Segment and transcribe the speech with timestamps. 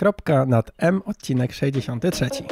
[0.00, 2.28] Kropka nad M, odcinek 63.
[2.30, 2.46] Cześć,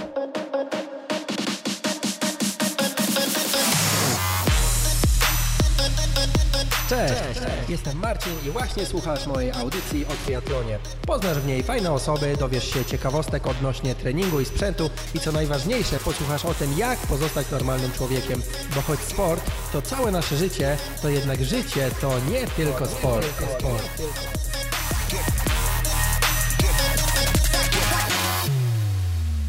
[6.88, 10.78] Cześć, jestem Marcin i właśnie słuchasz mojej audycji o triatlonie.
[11.06, 15.98] Poznasz w niej fajne osoby, dowiesz się ciekawostek odnośnie treningu i sprzętu i co najważniejsze,
[15.98, 18.42] posłuchasz o tym, jak pozostać normalnym człowiekiem.
[18.74, 23.26] Bo choć sport to całe nasze życie, to jednak życie to nie tylko sport.
[23.58, 24.47] sport.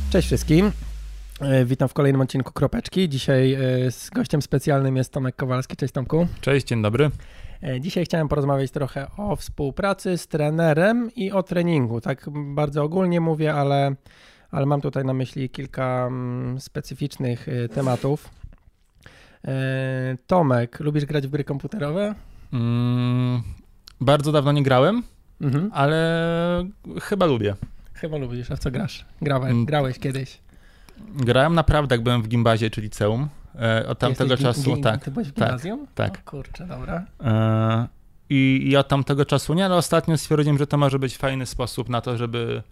[0.10, 0.72] Cześć wszystkim.
[1.42, 3.10] E, Witam w kolejnym odcinku Kropeczki.
[3.10, 5.76] Dzisiaj e, z gościem specjalnym jest Tomek Kowalski.
[5.78, 6.28] Cześć Tomku.
[6.42, 7.12] Cześć, dzień dobry.
[7.64, 12.02] E, Dzisiaj chciałem porozmawiać trochę o współpracy z trenerem i o treningu.
[12.02, 13.96] Tak bardzo ogólnie mówię, ale,
[14.52, 18.30] ale mam tutaj na myśli kilka mm, specyficznych tematów.
[20.28, 22.16] Tomek, lubisz grać w gry komputerowe?
[22.54, 23.42] Mm,
[24.02, 25.04] bardzo dawno nie grałem,
[25.42, 25.70] Mhm.
[25.74, 26.66] ale
[27.02, 27.56] chyba lubię.
[28.02, 29.06] Chyba lubisz, a w co grasz?
[29.22, 29.66] Grałeś, Mm.
[29.66, 30.38] grałeś kiedyś.
[31.16, 33.30] Grałem naprawdę, jak byłem w gimbazie czy liceum.
[33.62, 35.04] E, od tamtego Jesteś czasu, gi- tak.
[35.04, 35.88] Ty byłeś w tak, gimnazjum?
[35.96, 36.18] tak.
[36.28, 37.06] O kurczę, dobra.
[37.24, 37.88] E,
[38.30, 41.90] i, I od tamtego czasu nie, ale ostatnio stwierdziłem, że to może być fajny sposób
[41.90, 42.64] na to, żeby,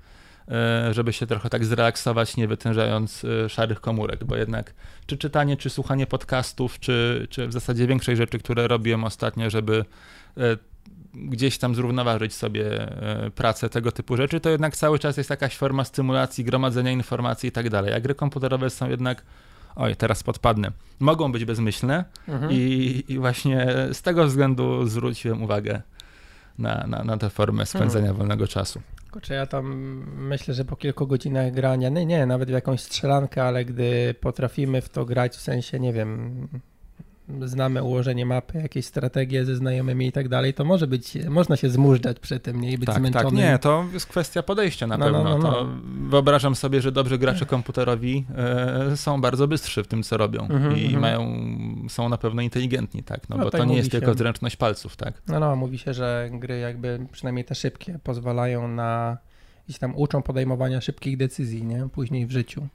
[0.51, 4.73] e, żeby się trochę tak zrelaksować, nie wytężając szarych komórek, bo jednak
[5.05, 9.85] czy czytanie, czy słuchanie podcastów, czy, czy w zasadzie większość rzeczy, które robiłem ostatnio, żeby
[11.25, 15.55] gdzieś tam zrównoważyć sobie e, pracę tego typu rzeczy, to jednak cały czas jest jakaś
[15.57, 17.93] forma stymulacji, gromadzenia informacji i tak dalej.
[17.93, 19.23] A gry komputerowe są jednak,
[19.75, 22.51] oj, teraz podpadnę, mogą być bezmyślne, Mhm.
[22.51, 25.81] i, I właśnie z tego względu zwróciłem uwagę
[26.57, 28.81] na, na, na tę formę spędzenia wolnego czasu.
[29.11, 29.65] Kurczę, ja tam
[30.17, 34.81] myślę, że po kilku godzinach grania, nie, nie, nawet w jakąś strzelankę, ale gdy potrafimy
[34.81, 36.47] w to grać, w sensie, nie wiem,
[37.45, 41.69] znamy ułożenie mapy, jakieś strategie ze znajomymi i tak dalej, to może być, można się
[41.69, 43.29] zmużdżać przy tym, nie, i być Tak, zmęczonym.
[43.29, 45.37] tak, nie, to jest kwestia podejścia na No, no, pewno.
[45.37, 45.51] no, no.
[45.53, 45.67] To
[46.09, 48.25] wyobrażam sobie, że dobrzy gracze komputerowi
[48.91, 51.01] e, są bardzo bystrzy w tym, co robią Mhm, i mhm.
[51.01, 51.35] mają,
[51.89, 53.99] są na pewno inteligentni, tak, no, No bo tak to nie jest się.
[53.99, 55.21] tylko zręczność palców, tak.
[55.27, 59.17] No, no, mówi się, że gry jakby, przynajmniej te szybkie, pozwalają na,
[59.65, 62.67] gdzieś tam uczą podejmowania szybkich decyzji, nie, później w życiu.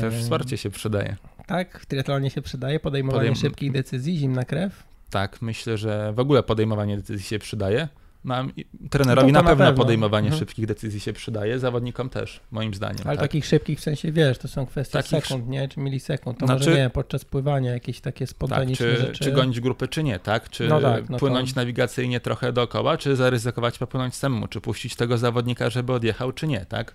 [0.00, 1.16] Też E, wsparcie się przydaje.
[1.46, 4.82] Tak, w triatlonie się przydaje podejmowanie Podejm- szybkich decyzji, zimna krew.
[5.10, 7.88] Tak, myślę, że w ogóle podejmowanie decyzji się przydaje.
[8.24, 9.82] Nam, i- trenerowi No to na, na pewno, pewno.
[9.84, 10.38] podejmowanie Mhm.
[10.38, 12.98] szybkich decyzji się przydaje, zawodnikom też, moim zdaniem.
[13.04, 13.20] Ale tak.
[13.24, 15.68] takich szybkich w sensie, wiesz, to są kwestie Takich sekund, nie?
[15.68, 16.38] Czy milisekund.
[16.38, 19.24] To Znaczy- może nie, podczas pływania jakieś takie Tak, spontaniczne czy, rzeczy.
[19.24, 20.50] czy gonić grupy, czy nie, tak?
[20.50, 24.96] Czy No tak, no to- płynąć nawigacyjnie trochę dookoła, czy zaryzykować popłynąć samemu, czy puścić
[24.96, 26.94] tego zawodnika, żeby odjechał, czy nie, tak?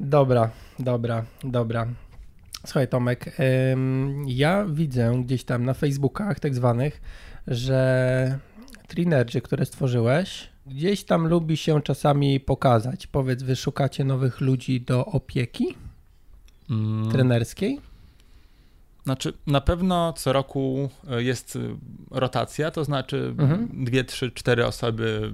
[0.00, 1.86] Dobra, dobra, dobra.
[2.66, 3.36] Słuchaj Tomek,
[4.26, 7.00] ja widzę gdzieś tam na Facebookach tak zwanych,
[7.46, 8.38] że
[8.88, 13.06] trenerzy, które stworzyłeś, gdzieś tam lubi się czasami pokazać.
[13.06, 15.74] Powiedz, wy szukacie nowych ludzi do opieki
[16.70, 17.80] Mm, trenerskiej?
[19.04, 20.88] Znaczy, na pewno co roku
[21.18, 21.76] y, jest y,
[22.10, 23.84] rotacja, to znaczy Mhm.
[23.84, 25.32] dwie, trzy, cztery osoby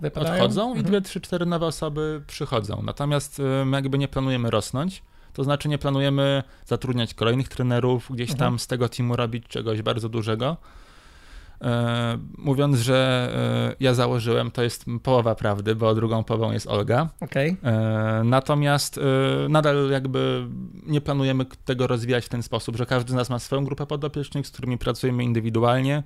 [0.00, 0.34] Wypadają?
[0.34, 0.86] odchodzą i Mhm.
[0.86, 2.82] dwie, trzy, cztery nowe osoby przychodzą.
[2.82, 5.02] Natomiast y, my jakby nie planujemy rosnąć,
[5.38, 8.38] to znaczy nie planujemy zatrudniać kolejnych trenerów, gdzieś Mhm.
[8.50, 10.56] tam z tego teamu robić czegoś bardzo dużego.
[11.62, 13.30] E, mówiąc, że
[13.72, 17.08] e, ja założyłem, to jest połowa prawdy, bo drugą połową jest Olga.
[17.20, 17.56] Okej.
[17.64, 19.00] E, Natomiast
[19.48, 20.46] nadal jakby
[20.86, 24.46] nie planujemy tego rozwijać w ten sposób, że każdy z nas ma swoją grupę podopiecznych,
[24.46, 26.02] z którymi pracujemy indywidualnie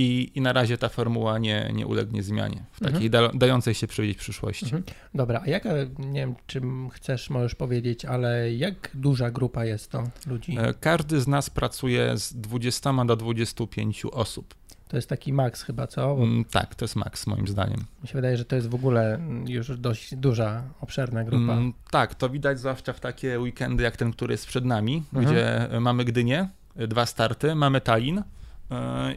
[0.00, 2.92] i, i na razie ta formuła nie, nie ulegnie zmianie w Mhm.
[2.94, 4.64] takiej da, dającej się przewidzieć przyszłości.
[4.64, 4.82] Mhm.
[5.14, 10.04] Dobra, a jaka, nie wiem, czym chcesz, możesz powiedzieć, ale jak duża grupa jest to
[10.26, 10.56] ludzi?
[10.60, 14.54] E, Każdy z nas pracuje z 20 do 25 osób.
[14.88, 16.16] To jest taki maks chyba, co?
[16.16, 17.84] Bo Mm, Tak, to jest maks moim zdaniem.
[18.02, 21.52] mi się wydaje, że to jest w ogóle już dość duża, obszerna grupa.
[21.52, 25.26] Mm, Tak, to widać zwłaszcza w takie weekendy jak ten, który jest przed nami, Mhm.
[25.26, 28.22] gdzie e, mamy Gdynię, e, dwa starty, mamy Tallin e,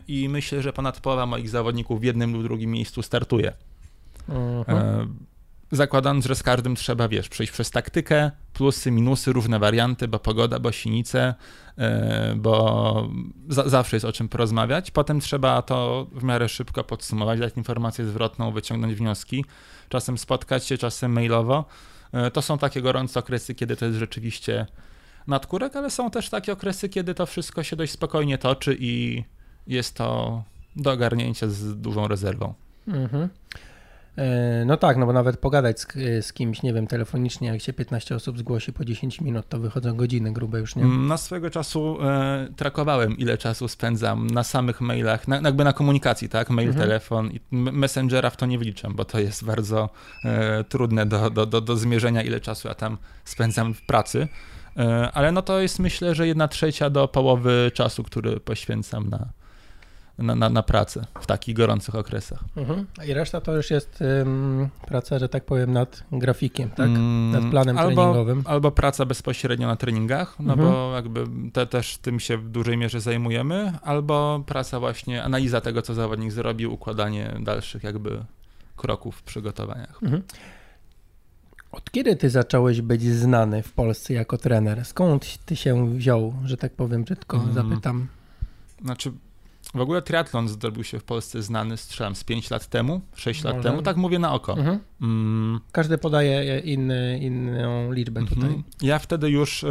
[0.07, 3.53] i myślę, że ponad połowa moich zawodników w jednym lub drugim miejscu startuje.
[4.67, 5.07] E,
[5.73, 10.59] Zakładając, że z każdym trzeba, wiesz, przejść przez taktykę, plusy, minusy, różne warianty, bo pogoda,
[10.59, 11.33] bo sinice,
[11.77, 13.09] e, bo
[13.49, 14.91] za, zawsze jest o czym porozmawiać.
[14.91, 19.45] Potem trzeba to w miarę szybko podsumować, dać informację zwrotną, wyciągnąć wnioski,
[19.89, 21.65] czasem spotkać się, czasem mailowo.
[22.11, 24.65] E, To są takie gorące okresy, kiedy to jest rzeczywiście
[25.27, 29.23] nadkurek, ale są też takie okresy, kiedy to wszystko się dość spokojnie toczy i
[29.67, 30.43] jest to
[30.75, 32.53] do ogarnięcia z dużą rezerwą.
[32.87, 33.29] Mhm.
[34.17, 35.87] E, no tak, no bo nawet pogadać z,
[36.25, 39.95] z, kimś, nie wiem, telefonicznie, jak się 15 osób zgłosi po 10 minut, to wychodzą
[39.95, 40.83] godziny grube już, nie?
[40.83, 46.29] Na swego czasu e, trakowałem, ile czasu spędzam na samych mailach, na, jakby na komunikacji,
[46.29, 46.49] tak?
[46.49, 46.87] Mail, mhm.
[46.87, 49.89] telefon i Messengera w to nie wliczam, bo to jest bardzo
[50.25, 54.27] e, trudne do, do, do, do zmierzenia, ile czasu ja tam spędzam w pracy.
[54.77, 59.27] E, ale no to jest myślę, że jedna trzecia do połowy czasu, który poświęcam na,
[60.17, 62.43] na, na, na pracę w takich gorących okresach.
[62.55, 62.85] Mhm.
[63.07, 66.87] I reszta to już jest ym, praca, że tak powiem, nad grafikiem, tak?
[66.87, 68.43] Mm, nad planem albo, treningowym.
[68.45, 70.71] Albo praca bezpośrednio na treningach, no mhm.
[70.71, 71.23] bo jakby
[71.53, 76.31] te, też tym się w dużej mierze zajmujemy, albo praca właśnie, analiza tego, co zawodnik
[76.31, 78.25] zrobił, układanie dalszych jakby
[78.75, 80.03] kroków w przygotowaniach.
[80.03, 80.23] Mhm.
[81.71, 84.85] Od kiedy ty zacząłeś być znany w Polsce jako trener?
[84.85, 87.53] Skąd ty się wziął, że tak powiem brzydko, mm.
[87.53, 88.07] zapytam?
[88.81, 89.11] Znaczy,
[89.73, 93.61] w ogóle triatlon zrobił się w Polsce znany, strzelam, z 5 lat temu, 6 lat
[93.61, 94.57] temu, tak mówię na oko.
[94.57, 94.79] Mhm.
[95.01, 95.59] Mm.
[95.71, 98.43] Każdy podaje inny, inną liczbę tutaj.
[98.43, 98.63] Mhm.
[98.81, 99.65] Ja wtedy już,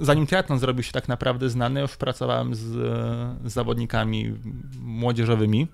[0.00, 4.34] zanim triatlon zrobił się tak naprawdę znany, już pracowałem z, z zawodnikami
[4.82, 5.68] młodzieżowymi.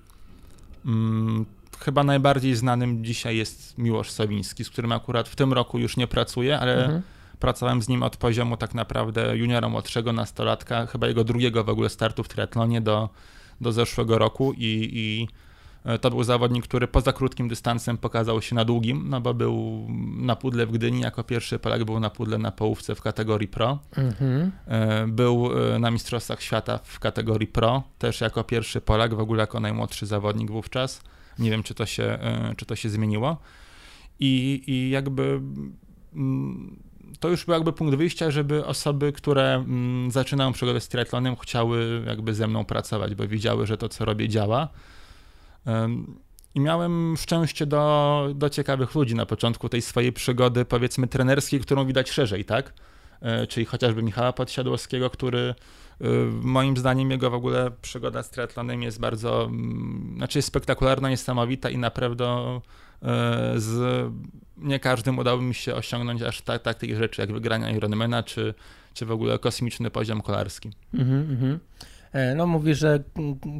[0.85, 1.45] Mm,
[1.79, 6.07] chyba najbardziej znanym dzisiaj jest Miłosz Sowiński, z którym akurat w tym roku już nie
[6.07, 7.01] pracuję, ale mhm.
[7.39, 11.89] Pracowałem z nim od poziomu tak naprawdę juniora młodszego nastolatka, chyba jego drugiego w ogóle
[11.89, 13.09] startu w triatlonie do,
[13.61, 15.27] do zeszłego roku i, i
[15.85, 19.87] e, to był zawodnik, który poza krótkim dystansem pokazał się na długim, no bo był
[20.17, 23.79] na pudle w Gdyni, jako pierwszy Polak był na pudle na połówce w kategorii Pro.
[23.97, 24.51] Mhm.
[24.67, 29.41] E, był e, na Mistrzostwach Świata w kategorii Pro, też jako pierwszy Polak, w ogóle
[29.41, 31.01] jako najmłodszy zawodnik wówczas.
[31.39, 32.19] Nie wiem, czy to się,
[32.57, 33.37] czy to się zmieniło.
[34.19, 35.41] I, i jakby
[36.15, 36.84] mm,
[37.19, 42.03] to już był jakby punkt wyjścia, żeby osoby, które mm, zaczynają przygodę z triatlonem, chciały
[42.07, 44.69] jakby ze mną pracować, bo widziały, że to, co robię, działa.
[46.55, 51.85] I miałem szczęście do, do ciekawych ludzi na początku tej swojej przygody, powiedzmy, trenerskiej, którą
[51.85, 52.73] widać szerzej, tak?
[53.21, 55.55] E, czyli chociażby Michała Podsiadłowskiego, który
[56.01, 61.09] Y, moim zdaniem jego w ogóle przygoda z triatlonem jest bardzo, mm, znaczy jest spektakularna,
[61.09, 62.25] niesamowita i naprawdę
[62.55, 64.11] y, z
[64.57, 68.53] nie każdym udało mi się osiągnąć aż tak, tak tych rzeczy jak wygrania Ironmana, czy,
[68.93, 70.71] czy w ogóle kosmiczny poziom kolarski.
[70.93, 71.57] Mm -hmm.
[72.35, 73.03] No mówisz, że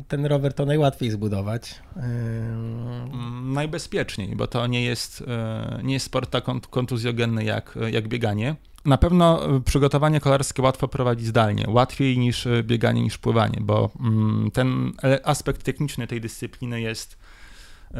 [0.07, 1.81] ten rower to najłatwiej zbudować.
[1.95, 8.07] E, mm, najbezpieczniej, bo to nie jest, e, nie jest sport tak kontuzjogenny jak, jak
[8.07, 8.55] bieganie.
[8.85, 14.91] Na pewno przygotowanie kolarskie łatwo prowadzić zdalnie, łatwiej niż bieganie, niż pływanie, bo mm, ten
[15.23, 17.17] aspekt techniczny tej dyscypliny jest,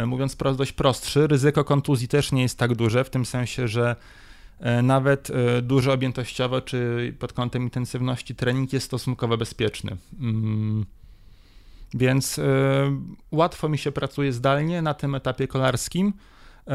[0.06, 1.28] mówiąc prosto, dość prostszy.
[1.28, 3.96] Ryzyko kontuzji też nie jest tak duże, w tym sensie, że
[4.60, 9.98] E, nawet e, duży objętościowo czy pod kątem intensywności trening jest stosunkowo bezpieczny.
[10.20, 10.86] Mm.
[11.94, 12.44] Więc e,
[13.32, 16.14] łatwo mi się pracuje zdalnie na tym etapie kolarskim.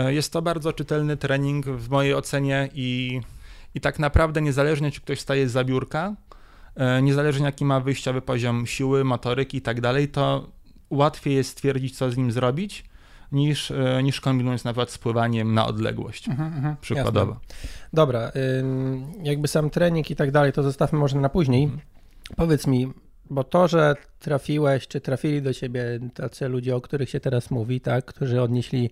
[0.08, 3.20] Jest to bardzo czytelny trening w mojej ocenie i,
[3.75, 6.17] i tak naprawdę niezależnie czy ktoś staje za biurka,
[7.02, 10.50] niezależnie jaki ma wyjściowy poziom siły, motoryki i tak dalej, to
[10.90, 12.84] łatwiej jest stwierdzić, co z nim zrobić,
[13.32, 17.32] niż, e, niż kombinując na przykład z pływaniem na odległość, mhm, mhm, przykładowo.
[17.32, 17.69] Jasne.
[17.93, 18.32] Dobra,
[19.23, 21.65] jakby sam trening i tak dalej, to zostawmy może na później.
[21.65, 21.81] Mhm.
[22.37, 22.93] Powiedz mi,
[23.31, 25.82] bo to, że trafiłeś, czy trafili do ciebie
[26.15, 28.91] tacy ludzie, o których się teraz mówi, tak, którzy odnieśli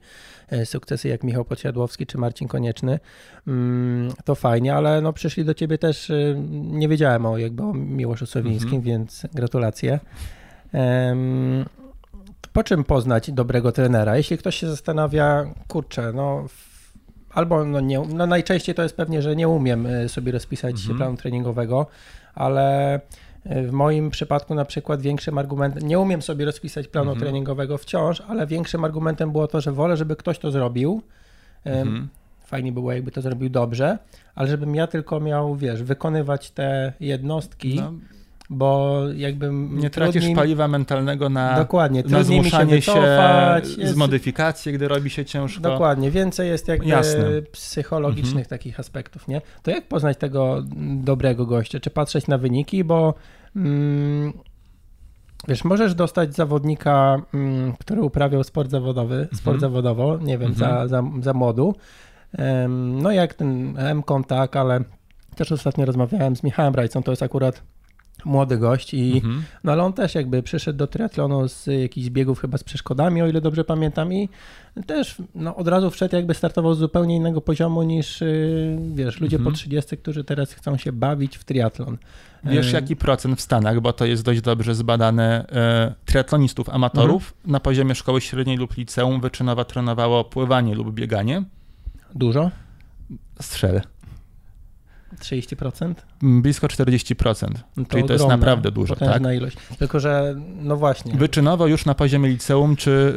[0.48, 3.00] e, sukcesy jak Michał Podsiadłowski czy Marcin Konieczny,
[3.46, 7.74] mm, to fajnie, ale no przyszli do ciebie też, y, nie wiedziałem o jakby o
[7.74, 8.82] Miłoszu Sowińskim, mhm.
[8.82, 10.00] więc gratulacje.
[12.58, 14.16] Po czym poznać dobrego trenera?
[14.16, 16.46] Jeśli ktoś się zastanawia, kurczę, no
[17.30, 20.98] albo no, nie, no najczęściej to jest pewnie, że nie umiem y, sobie rozpisać mhm.
[20.98, 21.86] planu treningowego,
[22.34, 23.00] ale y,
[23.62, 27.20] w moim przypadku na przykład większym argumentem, nie umiem sobie rozpisać planu mhm.
[27.20, 31.02] treningowego wciąż, ale większym argumentem było to, że wolę, żeby ktoś to zrobił.
[31.64, 32.08] Mhm.
[32.44, 33.98] Fajnie było, jakby to zrobił dobrze,
[34.34, 37.76] ale żebym ja tylko miał, wiesz, wykonywać te jednostki.
[37.76, 37.92] No
[38.50, 40.36] bo jakby nie tracisz trudniej...
[40.36, 43.00] paliwa mentalnego na, Dokładnie, na zmuszanie się, się
[43.78, 43.92] jest...
[43.92, 45.60] z modyfikacji, gdy robi się ciężko.
[45.60, 47.42] Dokładnie, więcej jest jakby Jasne.
[47.52, 48.46] psychologicznych mhm.
[48.46, 49.40] takich aspektów, nie?
[49.62, 50.62] To jak poznać tego
[51.02, 51.80] dobrego gościa?
[51.80, 53.14] Czy patrzeć na wyniki, bo
[53.56, 54.32] mm,
[55.48, 59.36] wiesz, możesz dostać zawodnika, mm, który uprawiał sport zawodowy, mhm.
[59.36, 60.88] sport zawodowo, nie wiem, mhm.
[60.88, 61.74] za, za, za młodu,
[62.78, 64.80] no jak ten M-Kontakt, ale
[65.36, 67.62] też ostatnio rozmawiałem z Michałem Brajcą, to jest akurat
[68.28, 69.42] młody gość i mhm.
[69.64, 73.26] no ale on też jakby przyszedł do triatlonu z jakichś biegów chyba z przeszkodami, o
[73.26, 74.28] ile dobrze pamiętam i
[74.86, 79.36] też no, od razu wszedł jakby startował z zupełnie innego poziomu niż y, wiesz, ludzie
[79.36, 79.52] mhm.
[79.52, 81.98] po 30, którzy teraz chcą się bawić w triatlon.
[82.44, 87.52] Wiesz jaki procent w Stanach, bo to jest dość dobrze zbadane, e, triatlonistów amatorów mhm.
[87.52, 91.42] na poziomie szkoły średniej lub liceum wyczynowo trenowało pływanie lub bieganie?
[92.14, 92.50] Dużo?
[93.40, 93.80] Strzel.
[95.16, 95.94] 30%?
[96.22, 97.48] Blisko 40%.
[97.76, 99.22] No to Czyli to jest naprawdę dużo, tak?
[99.36, 99.56] ilość.
[99.78, 101.14] Tylko, że no właśnie.
[101.14, 103.14] Wyczynowo już na poziomie liceum czy,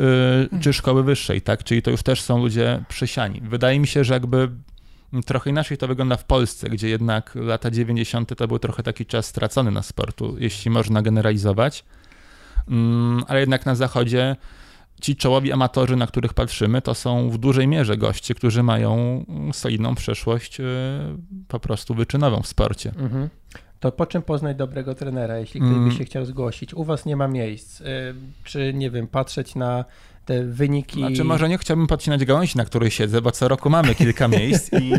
[0.51, 1.63] yy, czy szkoły wyższej, tak?
[1.63, 3.41] Czyli to już też są ludzie przysiani.
[3.41, 4.49] Wydaje mi się, że jakby
[5.25, 8.35] trochę inaczej to wygląda w Polsce, gdzie jednak lata 90.
[8.35, 11.85] to był trochę taki czas stracony na sportu, jeśli można generalizować.
[12.67, 14.35] Mm, ale jednak na zachodzie
[15.01, 19.95] ci czołowi amatorzy, na których patrzymy, to są w dużej mierze goście, którzy mają solidną
[19.95, 20.63] przeszłość y,
[21.47, 22.91] po prostu wyczynową w sporcie.
[22.97, 23.29] Mhm.
[23.79, 25.91] To po czym poznać dobrego trenera, jeśli ktoś by mm.
[25.91, 26.73] się chciał zgłosić?
[26.73, 27.81] U was nie ma miejsc.
[27.81, 27.85] Y,
[28.43, 29.85] czy, nie wiem, patrzeć na
[30.25, 30.99] te wyniki.
[30.99, 34.73] Znaczy, może nie chciałbym podcinać gałęzi, na której siedzę, bo co roku mamy kilka miejsc
[34.73, 34.97] i, e,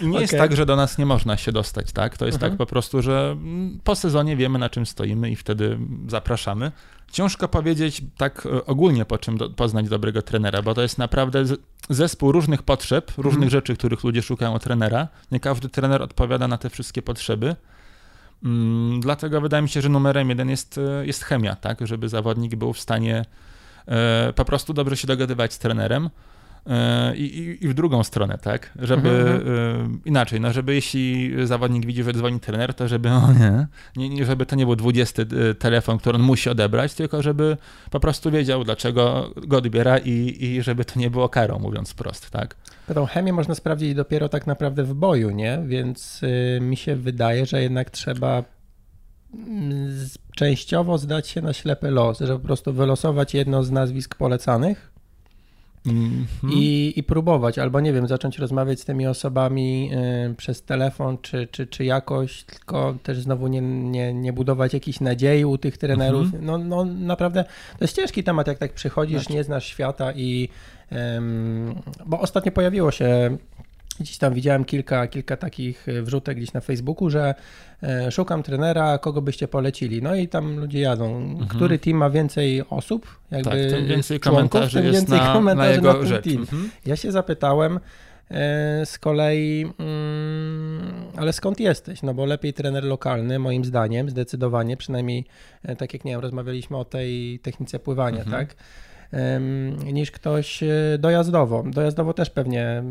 [0.00, 0.20] i nie okay.
[0.20, 2.16] jest tak, że do nas nie można się dostać, tak?
[2.16, 2.52] To jest tak mhm.
[2.52, 6.72] tak po prostu, że mm, po sezonie wiemy, na czym stoimy i wtedy zapraszamy.
[7.12, 11.44] Ciężko powiedzieć tak e, ogólnie, po czym do, poznać dobrego trenera, bo to jest naprawdę
[11.90, 13.50] zespół różnych potrzeb, różnych mhm.
[13.50, 15.08] rzeczy, których ludzie szukają trenera.
[15.30, 17.56] Nie każdy trener odpowiada na te wszystkie potrzeby.
[18.44, 21.86] Mm, dlatego wydaje mi się, że numerem jeden jest, e, jest chemia, tak?
[21.86, 23.24] Żeby zawodnik był w stanie
[24.34, 26.10] po prostu dobrze się dogadywać z trenerem.
[26.66, 28.70] E, I, i, I, w drugą stronę, tak?
[28.78, 30.00] Żeby mhm, mhm.
[30.04, 33.28] E, inaczej, no żeby jeśli zawodnik widzi, że dzwoni trener, to żeby o
[33.96, 35.22] nie, nie, żeby to nie był 20
[35.58, 37.56] telefon, który on musi odebrać, tylko żeby
[37.90, 42.30] po prostu wiedział, dlaczego go odbiera i, i żeby to nie było karą, mówiąc prost,
[42.30, 42.56] tak?
[42.94, 45.62] Tą chemię można sprawdzić dopiero tak naprawdę w boju, nie?
[45.66, 48.44] Więc y, mi się wydaje, że jednak trzeba
[50.36, 54.92] częściowo zdać się na ślepy los, że po prostu wylosować jedno z nazwisk polecanych
[55.86, 56.52] mm -hmm.
[56.52, 59.90] i, i próbować, albo nie wiem, zacząć rozmawiać z tymi osobami
[60.30, 65.00] y, przez telefon, czy, czy, czy jakoś, tylko też znowu nie, nie, nie budować jakichś
[65.00, 66.34] nadziei u tych trenerów.
[66.34, 66.44] Mm -hmm.
[66.44, 67.44] no, no naprawdę,
[67.78, 69.32] to jest ciężki temat, jak tak przychodzisz, znaczy.
[69.32, 70.48] nie znasz świata i
[72.06, 73.36] bo ostatnio pojawiło się
[74.00, 77.34] Gdzieś tam widziałem kilka, kilka takich e, wrzutek gdzieś na Facebooku, że
[77.82, 80.02] e, szukam trenera, kogo byście polecili.
[80.02, 81.16] No i tam ludzie jadą.
[81.16, 81.48] Mhm.
[81.48, 83.20] Który team ma więcej osób?
[83.30, 86.70] Jakby tak, tym więcej członków, komentarzy tym więcej na, komentarzy na, jego na ten mhm.
[86.86, 87.80] Ja się zapytałem
[88.30, 92.02] e, z kolei, mm, ale skąd jesteś?
[92.02, 95.24] No bo lepiej trener lokalny, moim zdaniem, zdecydowanie, przynajmniej
[95.78, 98.46] tak jak nie wiem, rozmawialiśmy o tej technice pływania, mhm.
[98.46, 98.56] tak?
[99.92, 100.64] niż ktoś
[100.98, 101.64] dojazdowo.
[101.66, 102.82] Dojazdowo też pewnie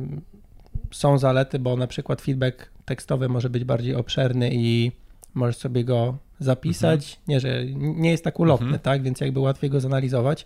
[0.91, 4.91] są zalety, bo na przykład feedback tekstowy może być bardziej obszerny i
[5.33, 7.19] możesz sobie go zapisać.
[7.19, 7.24] Mhm.
[7.27, 8.81] Nie, że nie jest tak ulotny, mhm.
[8.81, 9.01] tak?
[9.03, 10.45] Więc jakby łatwiej go zanalizować.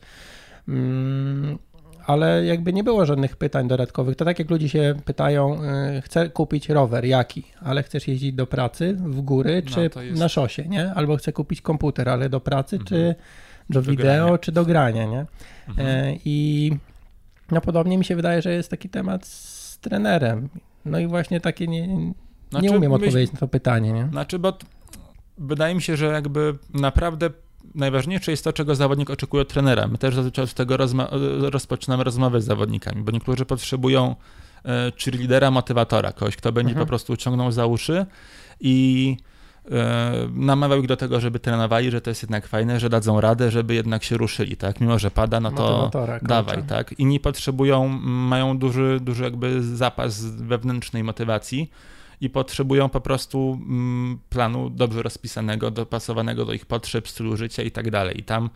[0.68, 1.58] Mm,
[2.06, 4.16] ale jakby nie było żadnych pytań dodatkowych.
[4.16, 5.64] To tak jak ludzie się pytają,
[5.98, 7.44] y, chcę kupić rower, jaki?
[7.62, 10.20] Ale chcesz jeździć do pracy w góry, no, czy no, jest...
[10.20, 10.94] na szosie, nie?
[10.94, 12.88] Albo chcę kupić komputer, ale do pracy, mhm.
[12.88, 13.16] czy
[13.70, 14.38] do, do wideo, grania.
[14.38, 15.26] czy do grania, nie?
[15.78, 16.72] E, I
[17.52, 19.26] no podobnie mi się wydaje, że jest taki temat
[19.90, 20.50] trenerem.
[20.86, 22.14] No i właśnie takie nie, nie
[22.50, 23.92] znaczy, umiem odpowiedzieć na to pytanie.
[23.92, 24.08] Nie?
[24.12, 24.58] Znaczy, bo
[25.38, 27.30] wydaje mi się, że jakby naprawdę
[27.76, 29.88] najważniejsze jest to, czego zawodnik oczekuje od trenera.
[29.88, 34.16] My też zazwyczaj z tego rozma rozpoczynamy rozmowę z zawodnikami, bo niektórzy potrzebują
[34.66, 36.86] e, czy lidera, motywatora, kogoś, kto będzie mhm.
[36.86, 38.06] po prostu ciągnął za uszy
[38.60, 39.18] i
[40.34, 43.74] namawiał ich do tego, żeby trenowali, że to jest jednak fajne, że dadzą radę, żeby
[43.74, 44.82] jednak się ruszyli, tak?
[44.82, 45.92] Mimo, że pada, no to
[46.22, 47.00] dawaj, tak?
[47.00, 51.72] Inni potrzebują, mają duży, duży jakby zapas wewnętrznej motywacji
[52.22, 57.72] i potrzebują po prostu mm, planu dobrze rozpisanego, dopasowanego do ich potrzeb, stylu życia i
[57.72, 58.20] tak dalej.
[58.20, 58.50] I tam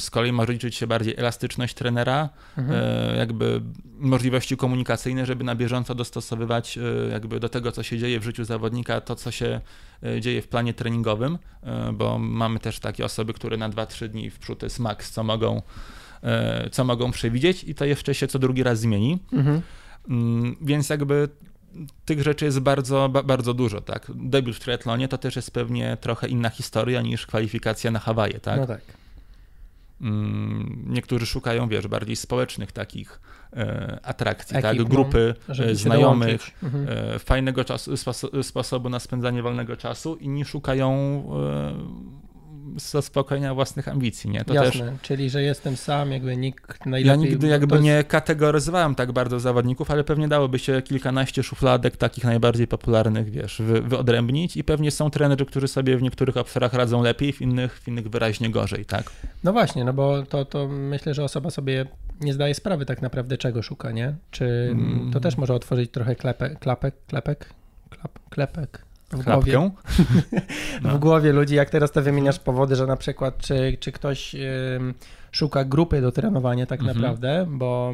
[0.00, 2.28] z kolei może liczyć się bardziej elastyczność trenera,
[2.58, 2.80] mhm.
[2.82, 3.60] E, jakby
[3.98, 6.82] możliwości komunikacyjne, żeby na bieżąco dostosowywać e,
[7.12, 9.60] jakby do tego, co się dzieje w życiu zawodnika, to, co się
[10.02, 11.38] e, dzieje w planie treningowym,
[11.92, 15.62] bo mamy też takie osoby, które na 2-3 dni w przód jest max, co mogą,
[16.72, 19.18] co mogą przewidzieć i to jeszcze się co drugi raz zmieni.
[19.32, 19.62] Mhm.
[20.08, 21.28] Mm, więc jakby
[22.04, 24.06] tych rzeczy jest bardzo, bardzo dużo, tak.
[24.14, 28.60] Debiut w triatlonie to też jest pewnie trochę inna historia niż kwalifikacja na Hawaje, tak?
[28.60, 28.80] No tak.
[30.00, 33.20] Mm, niektórzy szukają, wiesz, bardziej społecznych takich
[33.52, 34.88] e, atrakcji, Ekip, tak?
[34.88, 36.86] grupy no, znajomych, mhm.
[36.88, 37.92] e, fajnego czasu,
[38.42, 40.16] sposobu na spędzanie wolnego czasu.
[40.16, 41.24] Inni szukają
[42.76, 44.44] zaspokojenia własnych ambicji, nie?
[44.44, 45.00] To Jasne, też...
[45.02, 47.24] czyli że jestem sam, jakby nikt najlepiej...
[47.24, 47.84] Ja nigdy jakby jest...
[47.84, 53.62] nie kategoryzowałem tak bardzo zawodników, ale pewnie dałoby się kilkanaście szufladek takich najbardziej popularnych, wiesz,
[53.62, 57.80] wy, wyodrębnić i pewnie są trenerzy, którzy sobie w niektórych obszarach radzą lepiej, w innych,
[57.80, 59.10] w innych wyraźnie gorzej, tak?
[59.44, 61.86] No właśnie, no bo to, to myślę, że osoba sobie
[62.20, 64.14] nie zdaje sprawy tak naprawdę czego szuka, nie?
[64.30, 65.10] Czy mm.
[65.12, 67.54] to też może otworzyć trochę klepek, klapek, klepek,
[67.90, 69.70] klap, klepek w głowie,
[70.82, 70.90] no.
[70.90, 74.36] w głowie ludzi, jak teraz to wymieniasz powody, że na przykład czy, czy ktoś
[75.30, 76.98] szuka grupy do trenowania tak mhm.
[76.98, 77.92] naprawdę, bo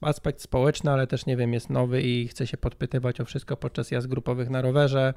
[0.00, 3.90] aspekt społeczny, ale też nie wiem, jest nowy i chce się podpytywać o wszystko podczas
[3.90, 5.14] jazd grupowych na rowerze,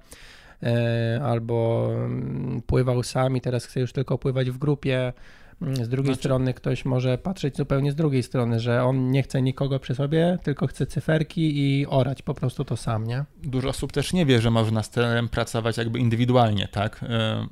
[0.63, 5.13] e, albo mm, pływał sam i teraz chce już tylko pływać w grupie,
[5.61, 6.19] z drugiej znaczy...
[6.19, 10.37] strony ktoś może patrzeć zupełnie z drugiej strony, że on nie chce nikogo przy sobie,
[10.43, 13.25] tylko chce cyferki i orać po prostu to sam, nie?
[13.43, 17.03] Dużo osób też nie wie, że można z trenerem pracować jakby indywidualnie, tak?
[17.03, 17.47] E,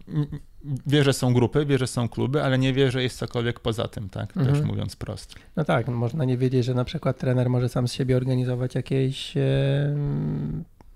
[0.88, 3.88] wie, że są grupy, wie, że są kluby, ale nie wie, że jest cokolwiek poza
[3.88, 4.38] tym, tak?
[4.38, 4.56] Mhm.
[4.56, 5.36] Też mówiąc prosto.
[5.56, 9.38] No tak, można nie wiedzieć, że na przykład trener może sam z siebie organizować jakieś
[9.38, 9.96] e,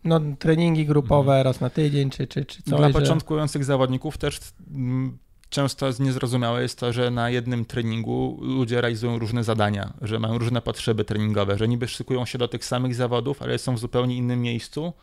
[0.03, 1.45] no, treningi grupowe mhm.
[1.45, 2.79] raz na tydzień, czy, czy, czy coś.
[2.79, 4.39] Dla początkujących zawodników też
[5.51, 10.61] często niezrozumiałe jest to, że na jednym treningu ludzie realizują różne zadania, że mają różne
[10.61, 14.41] potrzeby treningowe, że niby szykują się do tych samych zawodów, ale są w zupełnie innym
[14.41, 14.93] miejscu.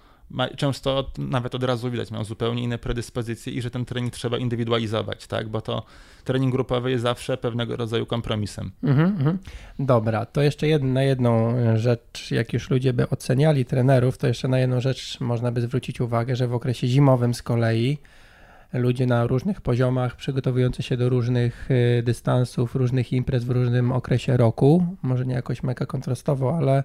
[0.57, 5.27] Często nawet od razu widać, mają zupełnie inne predyspozycje i że ten trening trzeba indywidualizować,
[5.27, 5.49] tak?
[5.49, 5.83] bo to
[6.25, 8.71] trening grupowy jest zawsze pewnego rodzaju kompromisem.
[8.83, 9.39] Mhm, mhm.
[9.79, 14.49] Dobra, to jeszcze jedna, na jedną rzecz, jak już ludzie by oceniali trenerów, to jeszcze
[14.49, 17.99] na jedną rzecz można by zwrócić uwagę, że w okresie zimowym z kolei
[18.73, 24.37] ludzie na różnych poziomach, przygotowujący się do różnych y, dystansów, różnych imprez w różnym okresie
[24.37, 26.85] roku, może nie jakoś mega kontrastowo, ale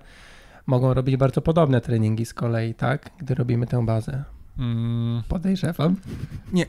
[0.66, 3.10] mogą robić bardzo podobne treningi z kolei, tak?
[3.20, 4.24] Gdy robimy tę bazę.
[4.60, 5.24] Mm.
[5.28, 5.96] Podejrzewam.
[6.54, 6.66] Nie,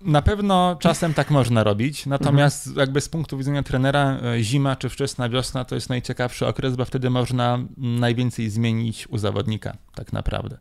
[0.00, 2.80] na pewno czasem tak można robić, natomiast mhm.
[2.80, 6.84] jakby z punktu widzenia trenera e, zima czy wczesna wiosna to jest najciekawszy okres, bo
[6.84, 10.58] wtedy można najwięcej zmienić u zawodnika tak naprawdę.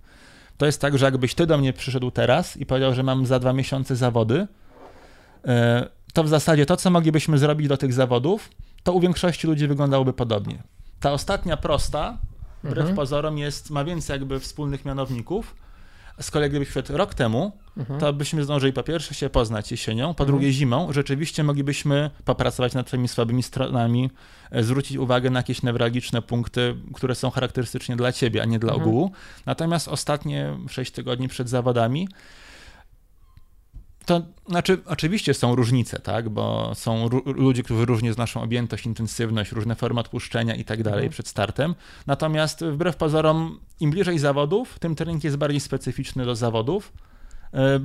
[0.58, 3.40] To jest tak, że jakbyś ty do mnie przyszedł teraz i powiedział, że mam za
[3.40, 4.48] dwa miesiące zawody,
[5.48, 8.50] e, to w zasadzie to, co moglibyśmy zrobić do tych zawodów,
[8.84, 10.64] to u większości ludzi wyglądałoby podobnie.
[11.00, 12.18] Ta ostatnia prosta,
[12.64, 12.96] wbrew mhm.
[12.96, 15.56] pozorom, jest, ma więcej jakby wspólnych mianowników,
[16.19, 18.00] z kolei gdybyś wszedł rok temu, mhm.
[18.00, 20.27] to byśmy zdążyli po pierwsze się poznać jesienią, po mhm.
[20.27, 20.93] drugie zimą.
[20.93, 24.10] Rzeczywiście moglibyśmy popracować nad twoimi słabymi stronami,
[24.51, 28.74] e, zwrócić uwagę na jakieś newralgiczne punkty, które są charakterystycznie dla ciebie, a nie dla
[28.74, 28.89] mhm.
[28.89, 29.12] ogółu.
[29.45, 32.07] Natomiast ostatnie 6 tygodni przed zawodami
[34.06, 39.76] to znaczy, oczywiście są różnice, tak, bo są ludzie, którzy różnie znoszą objętość, intensywność, różne
[39.76, 41.12] formy odpuszczenia i tak dalej mhm.
[41.12, 41.76] przed startem.
[42.08, 46.94] Natomiast wbrew pozorom, im bliżej zawodów, tym trening jest bardziej specyficzny do zawodów.
[47.54, 47.80] E,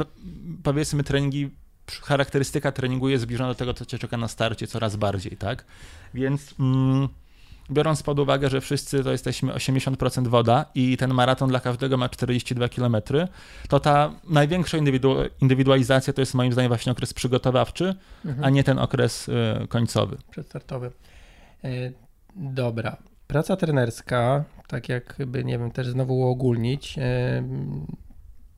[0.62, 1.50] powiedzmy, treningi,
[2.02, 5.64] charakterystyka treningu jest zbliżona do tego, co cię czeka na starcie coraz bardziej, tak?
[6.14, 6.54] Więc.
[6.60, 7.08] Mm,
[7.70, 12.08] biorąc pod uwagę, że wszyscy to jesteśmy 80% woda i ten maraton dla każdego ma
[12.08, 12.96] 42 km,
[13.68, 14.78] to ta największa
[15.40, 18.44] indywidualizacja to jest moim zdaniem właśnie okres przygotowawczy, mhm.
[18.44, 19.32] a nie ten okres y,
[19.68, 20.16] końcowy.
[20.30, 20.90] Przedstartowy.
[21.64, 21.68] E,
[22.36, 22.96] dobra.
[23.26, 27.42] Praca trenerska, tak jakby, nie wiem, też znowu uogólnić, e,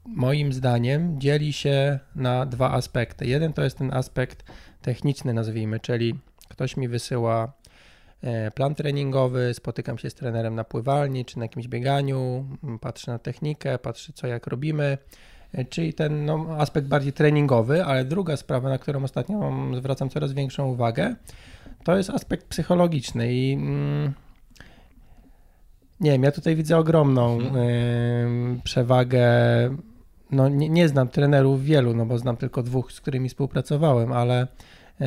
[0.07, 3.27] moim zdaniem dzieli się na dwa aspekty.
[3.27, 4.45] Jeden to jest ten aspekt
[4.83, 6.15] techniczny, nazwijmy, czyli
[6.49, 7.53] ktoś mi wysyła
[8.55, 12.45] plan treningowy, spotykam się z trenerem na pływalni czy na jakimś bieganiu,
[12.81, 14.99] patrzę na technikę, patrzę co jak robimy,
[15.53, 20.33] e, czyli ten no, aspekt bardziej treningowy, ale druga sprawa, na którą ostatnio zwracam coraz
[20.33, 21.15] większą uwagę,
[21.85, 24.13] to jest aspekt psychologiczny i mm,
[26.01, 27.45] nie wiem, ja tutaj widzę ogromną y,
[28.65, 29.27] przewagę.
[30.31, 34.47] No, nie, nie, znam trenerów wielu, no bo znam tylko dwóch, z którymi współpracowałem, ale
[35.01, 35.05] y,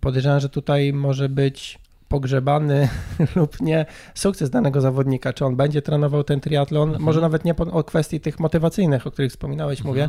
[0.00, 1.78] podejrzewam, że tutaj może być
[2.10, 2.88] pogrzebany
[3.36, 7.04] lub nie sukces danego zawodnika, czy on będzie trenował ten triatlon, mhm.
[7.04, 9.88] może nawet nie o kwestii tych motywacyjnych, o których wspominałeś, mhm.
[9.88, 10.08] mówię,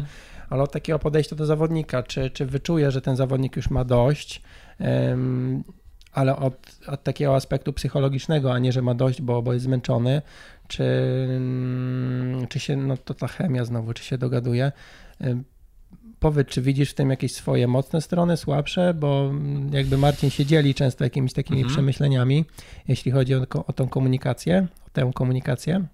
[0.49, 4.41] ale od takiego podejścia do zawodnika, czy, czy wyczuje, że ten zawodnik już ma dość,
[4.79, 5.63] um,
[6.13, 6.53] ale od,
[6.87, 10.21] od, takiego aspektu psychologicznego, a nie, że ma dość, bo, bo jest zmęczony,
[10.67, 10.85] czy,
[12.49, 14.71] czy się, no to ta chemia znowu, czy się dogaduje,
[16.21, 19.31] powiedz, czy widzisz w tym jakieś swoje mocne strony, słabsze, bo
[19.71, 21.73] jakby Marcin się dzieli często jakimiś takimi mhm.
[21.73, 22.45] przemyśleniami,
[22.87, 25.85] jeśli chodzi o, o tą komunikację, o tę komunikację.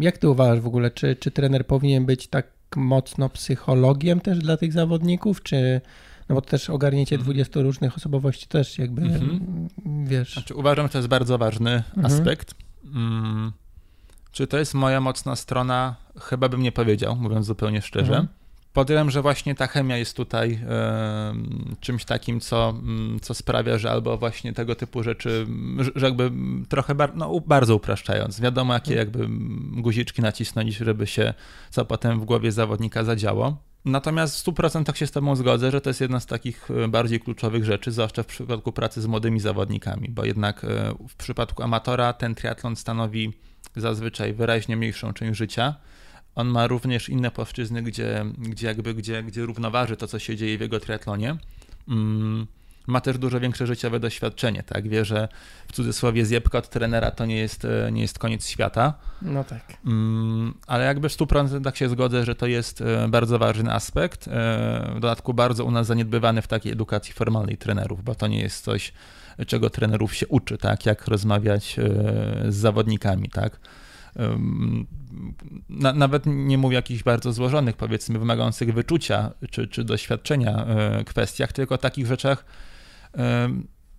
[0.00, 2.46] Jak ty uważasz w ogóle, czy, czy trener powinien być tak
[2.76, 5.80] mocno psychologiem też dla tych zawodników, czy
[6.28, 7.66] no bo też ogarnięcie 20 mhm.
[7.66, 9.68] różnych osobowości też jakby, mhm.
[10.04, 10.32] wiesz...
[10.32, 12.06] Znaczy, uważam, że to jest bardzo ważny mhm.
[12.06, 12.54] aspekt.
[12.94, 13.52] Mm.
[14.32, 15.96] Czy to jest moja mocna strona?
[16.20, 18.16] Chyba bym nie powiedział, mówiąc zupełnie szczerze.
[18.16, 18.41] Mhm.
[18.72, 20.60] Podjąłem, że właśnie ta chemia jest tutaj
[21.80, 25.46] czymś takim, co, mm, co sprawia, że albo właśnie tego typu rzeczy,
[25.96, 26.30] że jakby
[26.68, 29.26] trochę bar, no, bardzo upraszczając, wiadomo jakie jakby
[29.82, 31.34] guziczki nacisnąć, żeby się
[31.70, 33.56] co potem w głowie zawodnika zadziało.
[33.84, 37.20] Natomiast w 100% się z Tobą zgodzę, że to jest jedna z takich e, bardziej
[37.20, 42.12] kluczowych rzeczy, zwłaszcza w przypadku pracy z młodymi zawodnikami, bo jednak e, w przypadku amatora
[42.12, 43.32] ten triatlon stanowi
[43.76, 45.74] zazwyczaj wyraźnie mniejszą część życia
[46.34, 50.58] on ma również inne płaszczyzny, gdzie, gdzie jakby, gdzie, gdzie równoważy to, co się dzieje
[50.58, 51.36] w jego triatlonie.
[51.88, 52.46] Mm,
[52.86, 54.88] ma też dużo większe życiowe doświadczenie, tak?
[54.88, 55.28] Wie, że
[55.68, 58.94] w cudzysłowie zjebka od trenera to nie jest, e, nie jest koniec świata.
[59.22, 59.62] No tak.
[59.86, 64.28] Mm, ale jakby w 100% się zgodzę, że to jest e, bardzo ważny aspekt.
[64.28, 64.30] E,
[64.90, 68.64] w dodatku bardzo u nas zaniedbywany w takiej edukacji formalnej trenerów, bo to nie jest
[68.64, 68.92] coś,
[69.46, 70.86] czego trenerów się uczy, tak?
[70.86, 71.76] Jak rozmawiać
[72.48, 73.60] z zawodnikami, tak?
[75.68, 81.04] Na, nawet nie mówię o jakichś bardzo złożonych, powiedzmy, wymagających wyczucia czy, czy doświadczenia e,
[81.04, 82.44] kwestiach, tylko o takich rzeczach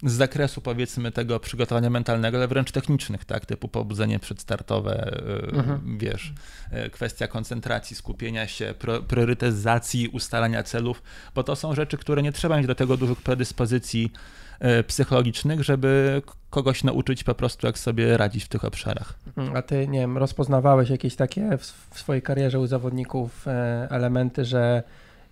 [0.04, 5.18] z zakresu powiedzmy tego przygotowania mentalnego, ale wręcz technicznych, tak, typu pobudzenie przedstartowe,
[5.52, 5.98] e, mhm.
[5.98, 6.34] wiesz,
[6.72, 8.74] e, kwestia koncentracji, skupienia się,
[9.08, 11.04] priorytetyzacji, ustalania celów,
[11.36, 14.43] bo to są rzeczy, które nie trzeba mieć do tego dużych predyspozycji E,
[14.88, 19.14] psychologicznych, żeby kogoś nauczyć po prostu, jak sobie radzić w tych obszarach.
[19.56, 24.84] A ty, nie wiem, rozpoznawałeś jakieś takie w, swojej karierze u zawodników e, elementy, że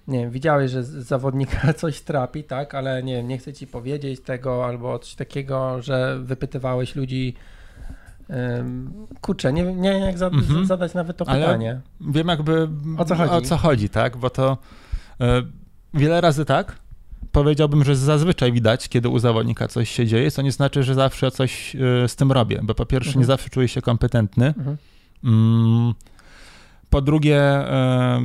[0.08, 4.22] nie wiem, widziałeś, że zawodnika coś trapi, tak, ale nie wiem, nie chcę ci powiedzieć
[4.22, 7.36] tego albo coś takiego, że wypytywałeś ludzi
[9.22, 10.66] kurczę, nie, nie wiem jak za, mhm.
[10.66, 11.82] zadać nawet to ale pytanie.
[12.02, 14.58] Wiem jakby o co chodzi, o co chodzi tak, bo to
[15.22, 15.26] y,
[15.94, 16.76] wiele razy tak,
[17.32, 21.32] powiedziałbym, że zazwyczaj widać, kiedy u zawodnika coś się dzieje, co nie znaczy, że zawsze
[21.32, 23.22] coś e, z tym robię, bo po pierwsze mhm.
[23.22, 24.48] nie zawsze czuję się kompetentny.
[24.48, 24.78] Mhm.
[25.24, 25.94] Mm,
[26.90, 28.22] po drugie, e,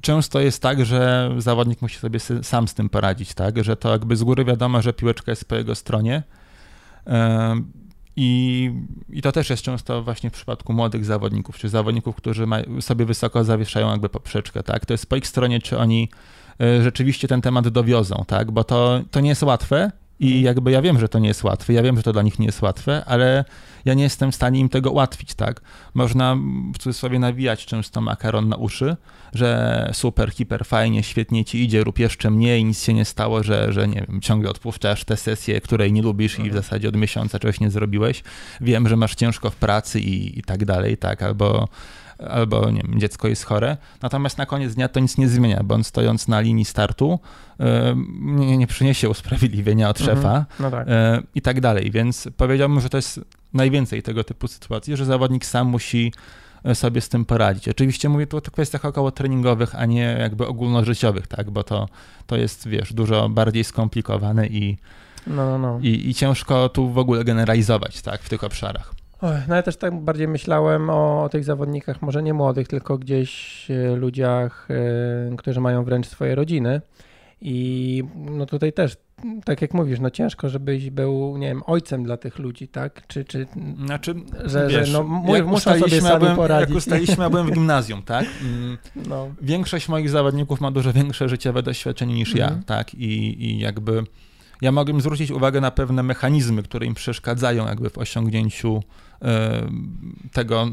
[0.00, 3.64] często jest tak, że zawodnik musi sobie sam z tym poradzić, tak?
[3.64, 6.22] Że to jakby z góry wiadomo, że piłeczka jest po jego stronie.
[7.06, 7.56] E,
[8.16, 8.70] I,
[9.10, 12.46] I to też jest często właśnie w przypadku młodych zawodników, czy zawodników, którzy
[12.80, 14.86] sobie wysoko zawieszają jakby poprzeczkę, tak?
[14.86, 16.08] To jest po ich stronie, czy oni
[16.82, 18.50] rzeczywiście ten temat dowiozą, tak?
[18.50, 19.90] Bo to, to nie jest łatwe
[20.20, 20.44] i mhm.
[20.44, 22.46] jakby ja wiem, że to nie jest łatwe, ja wiem, że to dla nich nie
[22.46, 23.44] jest łatwe, ale
[23.84, 25.60] ja nie jestem w stanie im tego ułatwić, tak?
[25.94, 26.36] Można
[26.74, 28.96] w cudzysłowie nawijać często makaron na uszy,
[29.34, 33.72] że super, hiper, fajnie, świetnie ci idzie, rób jeszcze mniej, nic się nie stało, że,
[33.72, 36.62] że nie wiem, ciągle odpuszczasz tę sesję, której nie lubisz i w mhm.
[36.62, 38.22] zasadzie od miesiąca czegoś nie zrobiłeś.
[38.60, 41.22] Wiem, że masz ciężko w pracy i, i tak dalej, tak?
[41.22, 41.68] Albo
[42.18, 43.76] albo nie wiem, dziecko jest chore.
[44.02, 47.18] Natomiast na koniec dnia to nic nie zmienia, bo on stojąc na linii startu
[48.20, 50.16] nie, nie przyniesie usprawiedliwienia od mhm.
[50.16, 50.88] szefa no tak.
[50.88, 51.90] E, i tak dalej.
[51.90, 53.20] Więc powiedziałbym, że to jest
[53.54, 56.12] najwięcej tego typu sytuacji, że zawodnik sam musi
[56.64, 57.68] e, sobie z tym poradzić.
[57.68, 61.88] Oczywiście mówię tu o kwestiach około treningowych, a nie jakby ogólnożyciowych, tak, bo to,
[62.26, 64.78] to jest, wiesz, dużo bardziej skomplikowane i,
[65.26, 65.78] no, no, no.
[65.82, 68.94] I, i ciężko tu w ogóle generalizować, tak, w tych obszarach.
[69.22, 73.96] No ja też tak bardziej myślałem o, tych zawodnikach, może nie młodych, tylko gdzieś e,
[73.96, 74.68] ludziach,
[75.32, 76.80] e, którzy mają wręcz swoje rodziny.
[77.40, 78.96] I no tutaj też,
[79.44, 83.06] tak jak mówisz, no ciężko, żebyś był, nie wiem, ojcem dla tych ludzi, tak?
[83.06, 83.46] Czy, czy
[83.84, 86.68] znaczy, że, wiesz, że no, mój, muszą sobie sami byłem, poradzić.
[86.68, 88.26] Jak ustaliliśmy, ja byłem w gimnazjum, tak?
[88.42, 88.78] Mm.
[89.08, 89.28] No.
[89.42, 92.62] Większość moich zawodników ma dużo większe życiowe doświadczenie niż ja, mhm.
[92.62, 92.94] tak?
[92.94, 94.04] I, I jakby
[94.62, 98.82] ja mogłem zwrócić uwagę na pewne mechanizmy, które im przeszkadzają jakby w osiągnięciu
[100.32, 100.68] tego,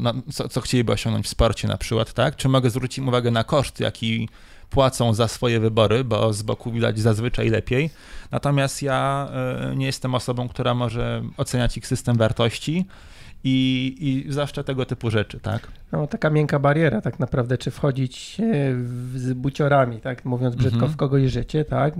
[0.50, 2.36] co, chcieliby osiągnąć w sporcie na przykład, tak?
[2.36, 4.28] Czy mogę zwrócić im uwagę na koszt, jaki
[4.70, 7.90] płacą za swoje wybory, bo z boku widać zazwyczaj lepiej.
[8.30, 12.86] Natomiast ja e, nie jestem osobą, która może oceniać ich system wartości
[13.44, 15.68] i, i tego typu rzeczy, tak?
[15.92, 18.36] No, taka miękka bariera tak naprawdę, czy wchodzić
[19.14, 20.92] z buciorami, tak, mówiąc brzydko, mhm.
[20.92, 21.94] w kogoś życie, tak,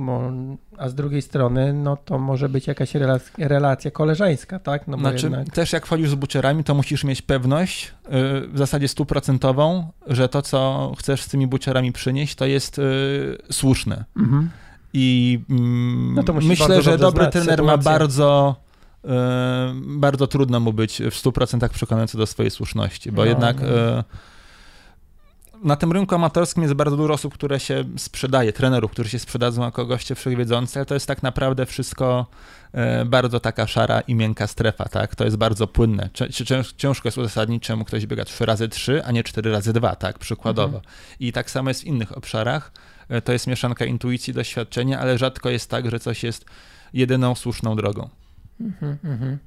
[0.78, 4.88] a z drugiej strony, no to może być jakaś relacja, relacja koleżeńska, tak?
[4.88, 5.50] No, znaczy, jednak...
[5.50, 10.42] też jak wchodzisz z buciorami, to musisz mieć pewność, yy, w zasadzie stuprocentową, że to,
[10.42, 14.04] co chcesz z tymi buciorami przynieść, to jest yy, słuszne.
[14.16, 14.50] Mhm.
[14.92, 17.64] I mm, no myślę, że dobry trener sytuację.
[17.64, 18.56] ma bardzo
[19.74, 23.68] bardzo trudno mu być w 100% przekonany co do swojej słuszności, bo no, jednak no.
[23.68, 24.04] E,
[25.64, 29.62] na tym rynku amatorskim jest bardzo dużo osób, które się sprzedaje, trenerów, którzy się sprzedadzą
[29.62, 32.26] jako goście wszechwiedzący, ale to jest tak naprawdę wszystko
[32.72, 35.14] e, bardzo taka szara i miękka strefa, tak?
[35.14, 36.10] To jest bardzo płynne.
[36.76, 40.18] Ciężko jest uzasadnić, czemu ktoś biega 3 razy 3, a nie 4 razy 2, tak?
[40.18, 40.76] Przykładowo.
[40.76, 40.94] Mhm.
[41.20, 42.72] I tak samo jest w innych obszarach.
[43.08, 46.44] E, to jest mieszanka intuicji, doświadczenia, ale rzadko jest tak, że coś jest
[46.92, 48.08] jedyną słuszną drogą.
[48.60, 49.38] Mhm, mhm.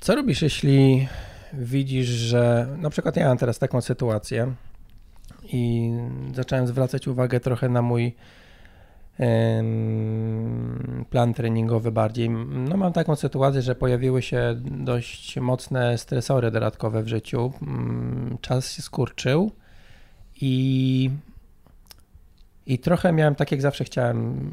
[0.00, 1.08] Co robisz, jeśli
[1.52, 4.54] widzisz, że na przykład ja mam teraz taką sytuację
[5.44, 5.92] i
[6.34, 8.14] zacząłem zwracać uwagę trochę na mój
[11.10, 12.30] plan treningowy bardziej.
[12.50, 17.52] No mam taką sytuację, że pojawiły się dość mocne stresory dodatkowe w życiu.
[17.62, 19.50] Mm, czas się skurczył
[20.40, 21.10] i
[22.70, 24.50] i trochę miałem tak, jak zawsze chciałem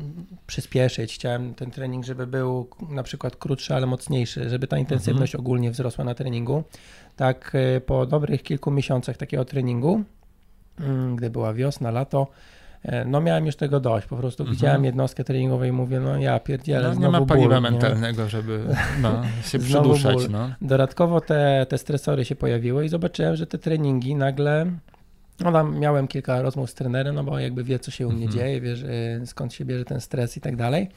[0.48, 1.16] przyspieszyć.
[1.16, 5.46] Chciałem ten trening, żeby był na przykład krótszy, ale mocniejszy, żeby ta intensywność mhm.
[5.46, 6.64] ogólnie wzrosła na treningu.
[7.16, 10.04] Tak e, po dobrych kilku miesiącach takiego treningu,
[10.80, 12.28] mm, gdy była wiosna, lato,
[12.84, 14.08] e, no miałem już tego dość.
[14.08, 14.56] Po prostu mhm.
[14.56, 18.30] widziałem jednostkę treningową i mówię, no ja pierdzielę, no, Nie ma paliwa ból, mentalnego, nie?
[18.30, 18.66] żeby
[19.02, 20.30] no, się przyduszać.
[20.30, 20.50] No.
[20.62, 24.66] Dodatkowo te, te stresory się pojawiły i zobaczyłem, że te treningi nagle
[25.40, 28.26] no tam miałem kilka rozmów z trenerem, no bo jakby wie, co się u mnie
[28.26, 28.40] mhm.
[28.40, 28.76] dzieje, wie,
[29.26, 30.90] skąd się bierze ten stres i tak dalej.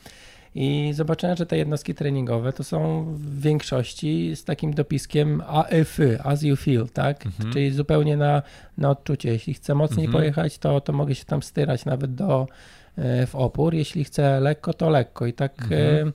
[0.55, 6.42] I zobaczyłem, że te jednostki treningowe to są w większości z takim dopiskiem AF, as
[6.42, 7.26] you feel, tak?
[7.26, 7.53] Mhm.
[7.53, 8.42] Czyli zupełnie na,
[8.79, 9.29] na odczucie.
[9.33, 10.12] Jeśli chcę mocniej mhm.
[10.12, 12.46] pojechać, to, to mogę się tam styrać nawet do
[12.96, 13.74] e, w opór.
[13.74, 15.26] Jeśli chcę lekko, to lekko.
[15.26, 16.09] I tak mhm.
[16.09, 16.12] E,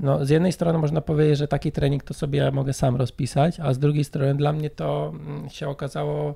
[0.00, 3.60] no, z jednej strony można powiedzieć, że taki trening to sobie ja mogę sam rozpisać,
[3.60, 6.34] a z drugiej strony dla mnie to mm, się okazało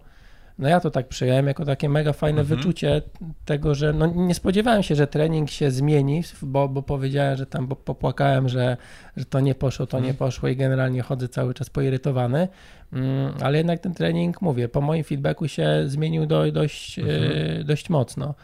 [0.61, 2.59] no ja to tak przyjąłem jako takie mega fajne mhm.
[2.59, 3.03] wyczucie
[3.45, 7.67] tego, że no nie spodziewałem się, że trening się zmieni, bo, bo powiedziałem, że tam
[7.67, 8.77] bo popłakałem, że,
[9.17, 10.13] że to nie poszło, to mhm.
[10.13, 12.49] nie poszło i generalnie chodzę cały czas poirytowany,
[12.93, 17.33] mm, ale jednak ten trening, mówię, po moim feedbacku się zmienił do, dość, mhm.
[17.61, 18.35] e, dość mocno.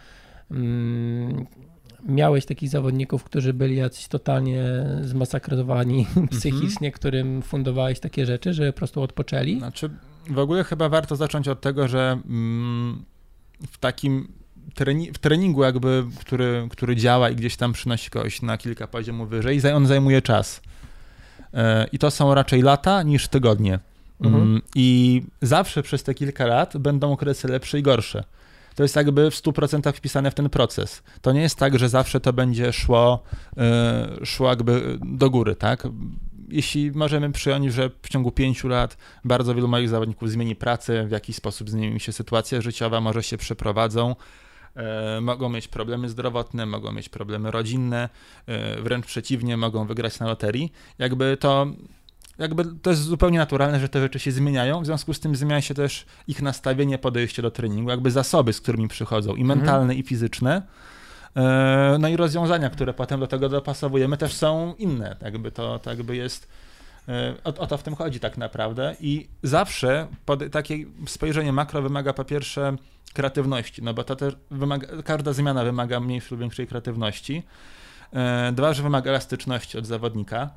[0.50, 1.46] Mm,
[2.09, 4.64] miałeś takich zawodników, którzy byli jacyś totalnie
[5.02, 6.29] zmasakrowani mhm.
[6.29, 9.59] psychicznie, którym fundowałeś takie rzeczy, że po prostu odpoczęli?
[9.59, 9.90] Znaczy
[10.28, 13.04] w ogóle chyba warto zacząć od tego, że mm,
[13.70, 14.28] w takim
[14.74, 19.28] treni w treningu jakby, który, który działa i gdzieś tam przynosi kogoś na kilka poziomów
[19.28, 20.60] wyżej, on zajmuje czas.
[21.54, 23.78] E, I to są raczej lata niż tygodnie.
[24.20, 24.42] Mhm.
[24.42, 28.24] Mm, I zawsze przez te kilka lat będą okresy lepsze i gorsze.
[28.74, 31.02] To jest jakby w 100% wpisane w ten proces.
[31.22, 33.22] To nie jest tak, że zawsze to będzie szło,
[33.56, 35.88] e, szło jakby do góry, tak?
[36.48, 41.11] Jeśli możemy przyjąć, że w ciągu pięciu lat bardzo wielu moich zawodników zmieni pracę, w
[41.11, 44.16] jakiś sposób zmieni się sytuacja życiowa, może się przeprowadzą,
[44.76, 48.09] e, mogą mieć problemy zdrowotne, mogą mieć problemy rodzinne,
[48.46, 50.72] e, wręcz przeciwnie, mogą wygrać na loterii.
[50.98, 51.66] Jakby to
[52.38, 55.61] jakby to jest zupełnie naturalne, że te rzeczy się zmieniają, w związku z tym zmienia
[55.61, 59.98] się też ich nastawienie, podejście do treningu, jakby zasoby, z którymi przychodzą, i mentalne, mhm.
[59.98, 60.62] i fizyczne.
[61.37, 65.16] E, no i rozwiązania, które potem do tego dopasowujemy, też są inne.
[65.18, 66.49] Tak by to tak by jest.
[67.09, 68.96] E, o, o, to w tym chodzi tak naprawdę.
[69.01, 72.77] I zawsze pod, takie spojrzenie makro wymaga po pierwsze
[73.14, 77.42] kreatywności, no bo to też wymaga, każda zmiana wymaga mniejszej lub większej kreatywności.
[78.12, 80.51] E, dwa, że wymaga elastyczności od zawodnika.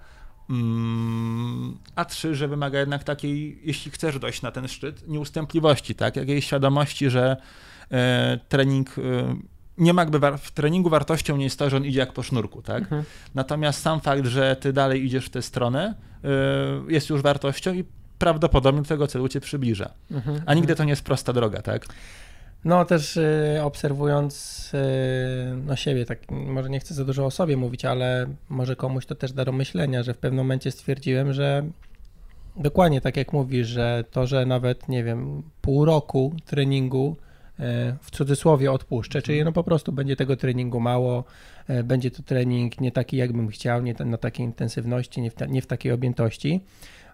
[0.50, 6.16] Mm, a trzy, że wymaga jednak takiej, jeśli chcesz dojść na ten szczyt, nieustępliwości, tak?
[6.16, 7.38] Jakiejś świadomości, że
[8.50, 8.96] trening
[9.80, 12.62] nie ma jakby w treningu wartością nie jest to, że on idzie jak po sznurku,
[12.62, 12.84] tak?
[12.84, 13.04] Mhm.
[13.36, 15.96] Natomiast sam fakt, że ty dalej idziesz w tę stronę,
[16.88, 17.84] y, jest już wartością i
[18.20, 19.90] prawdopodobnie do tego celu cię przybliża.
[20.12, 20.42] Mhm.
[20.46, 21.86] A nigdy to nie jest prosta droga, tak?
[22.66, 24.78] No też y, obserwując y,
[25.66, 29.16] no siebie, tak może nie chcę za dużo o sobie mówić, ale może komuś to
[29.16, 31.64] też da do myślenia, że w pewnym momencie stwierdziłem, że
[32.56, 37.16] dokładnie tak jak mówisz, że to, że nawet nie wiem, pół roku treningu
[38.02, 41.24] w cudzysłowie odpuszczę, czyli no po prostu będzie tego treningu mało,
[41.68, 45.46] e, będzie to trening nie taki, jakbym chciał, nie na takiej intensywności, nie w, ta,
[45.46, 46.62] nie w takiej objętości,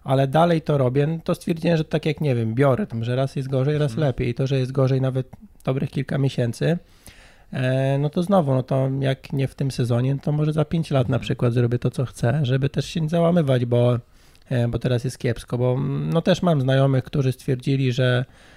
[0.04, 3.16] ale dalej to robię, no to stwierdziłem, że tak jak nie wiem, biorę tam, że
[3.16, 4.08] raz jest gorzej, raz hmm.
[4.08, 4.28] lepiej.
[4.28, 5.30] I to, że jest gorzej nawet
[5.64, 6.78] dobrych kilka miesięcy,
[7.52, 10.90] e, no to znowu, no to jak nie w tym sezonie, to może za 5
[10.90, 11.22] lat na mhm.
[11.22, 13.98] przykład zrobię to, co chcę, żeby też się nie załamywać, bo,
[14.68, 15.78] bo teraz jest kiepsko, bo
[16.12, 18.55] no też mam znajomych, którzy stwierdzili, że E,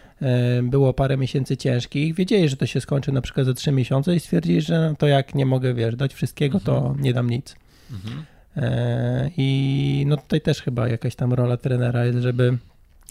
[0.63, 4.19] było parę miesięcy ciężkich, wiedzieli, że to się skończy na przykład za trzy miesiące i
[4.19, 6.81] stwierdzili, że no to jak nie mogę, wiesz, dać wszystkiego, mhm.
[6.81, 7.55] to nie dam nic.
[7.91, 8.25] Mhm.
[8.57, 12.57] E, I no tutaj też chyba jakaś tam rola trenera jest, żeby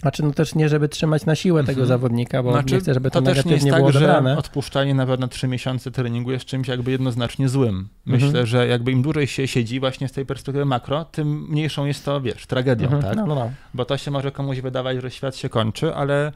[0.01, 1.87] znaczy, no też nie, żeby trzymać na siłę tego mhm.
[1.87, 4.33] zawodnika, bo znaczy, nie chcę, żeby to, to negatywnie też nie jest tak, odebrane.
[4.33, 7.89] że odpuszczanie nawet na trzy miesiące treningu jest czymś jakby jednoznacznie złym.
[8.05, 8.45] Myślę, mhm.
[8.45, 12.21] że jakby im dłużej się siedzi właśnie z tej perspektywy makro, tym mniejszą jest to,
[12.21, 13.03] wiesz, tragedią, mhm.
[13.03, 13.15] tak?
[13.15, 13.51] No, no, no.
[13.73, 16.31] Bo to się może komuś wydawać, że świat się kończy, ale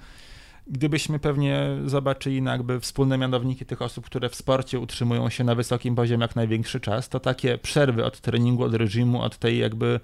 [0.68, 5.56] gdybyśmy pewnie zobaczyli na jakby wspólne mianowniki tych osób, które w sporcie utrzymują się na
[5.56, 10.00] wysokim poziomie jak największy czas, to takie przerwy od treningu, od reżimu, od tej jakby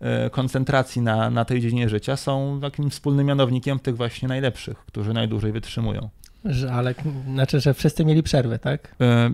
[0.00, 5.12] e, koncentracji na, na tej dziedzinie życia są takim wspólnym mianownikiem tych właśnie najlepszych, którzy
[5.12, 6.08] najdłużej wytrzymują.
[6.44, 6.94] Że, ale
[7.32, 8.94] znaczy, że wszyscy mieli przerwy, tak?
[9.00, 9.30] E,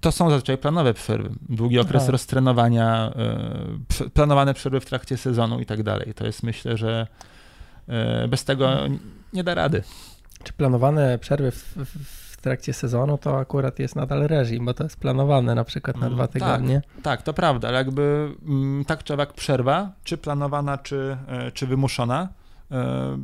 [0.00, 2.12] to są zazwyczaj planowe przerwy, długi okres Aha.
[2.12, 3.12] roztrenowania,
[4.04, 6.14] e, planowane przerwy w trakcie sezonu i tak dalej.
[6.14, 7.06] To jest myślę, że
[8.28, 8.78] bez tego
[9.32, 9.82] nie da rady.
[10.44, 14.96] Czy planowane przerwy w, w, trakcie sezonu to akurat jest nadal reżim, bo to jest
[15.00, 16.32] planowane na przykład na Mm, dwa tak.
[16.32, 16.82] tygodnie.
[17.02, 21.66] Tak, to prawda, ale jakby mm, tak czy owak przerwa, czy planowana, czy, e, czy
[21.66, 22.28] wymuszona,
[22.70, 23.18] e,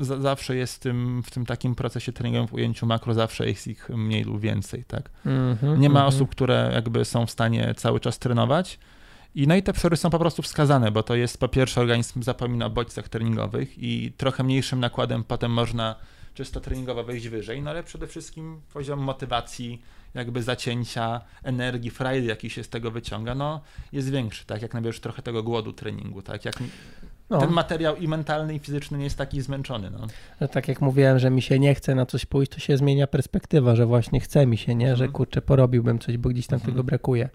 [0.00, 3.66] za- zawsze jest w tym, w tym takim procesie treningowym w ujęciu makro, zawsze jest
[3.66, 5.10] ich mniej lub więcej, tak.
[5.26, 6.08] Mhm, Nie ma mhm.
[6.08, 8.78] osób, które jakby są w stanie cały czas trenować.
[9.34, 12.22] I no i te przerwy są po prostu wskazane, bo to jest po pierwsze organizm
[12.22, 15.94] zapomina o bodźcach treningowych i trochę mniejszym nakładem potem można
[16.36, 19.82] czysto treningowo wejść wyżej, no ale przede wszystkim poziom motywacji,
[20.14, 23.60] jakby zacięcia, energii, frajdy, jaki się z tego wyciąga, no
[23.92, 26.54] jest większy, tak, jak nabierzesz trochę tego głodu treningu, tak, jak
[27.30, 30.06] No, ten materiał i mentalny i fizyczny nie jest taki zmęczony, no.
[30.40, 33.06] że tak jak mówiłem, że mi się nie chce na coś pójść, to się zmienia
[33.06, 34.86] perspektywa, że właśnie chce mi się, nie?
[34.86, 35.12] Że Mhm.
[35.12, 36.72] kurczę, porobiłbym coś, bo gdzieś tam Mhm.
[36.72, 37.28] tego brakuje.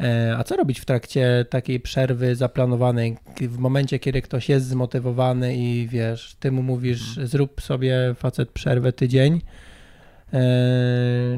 [0.00, 5.56] E, A co robić w trakcie takiej przerwy zaplanowanej, w momencie, kiedy ktoś jest zmotywowany
[5.56, 7.26] i wiesz, ty mu mówisz, Mhm.
[7.26, 9.40] zrób sobie facet przerwę tydzień,
[10.32, 10.38] e,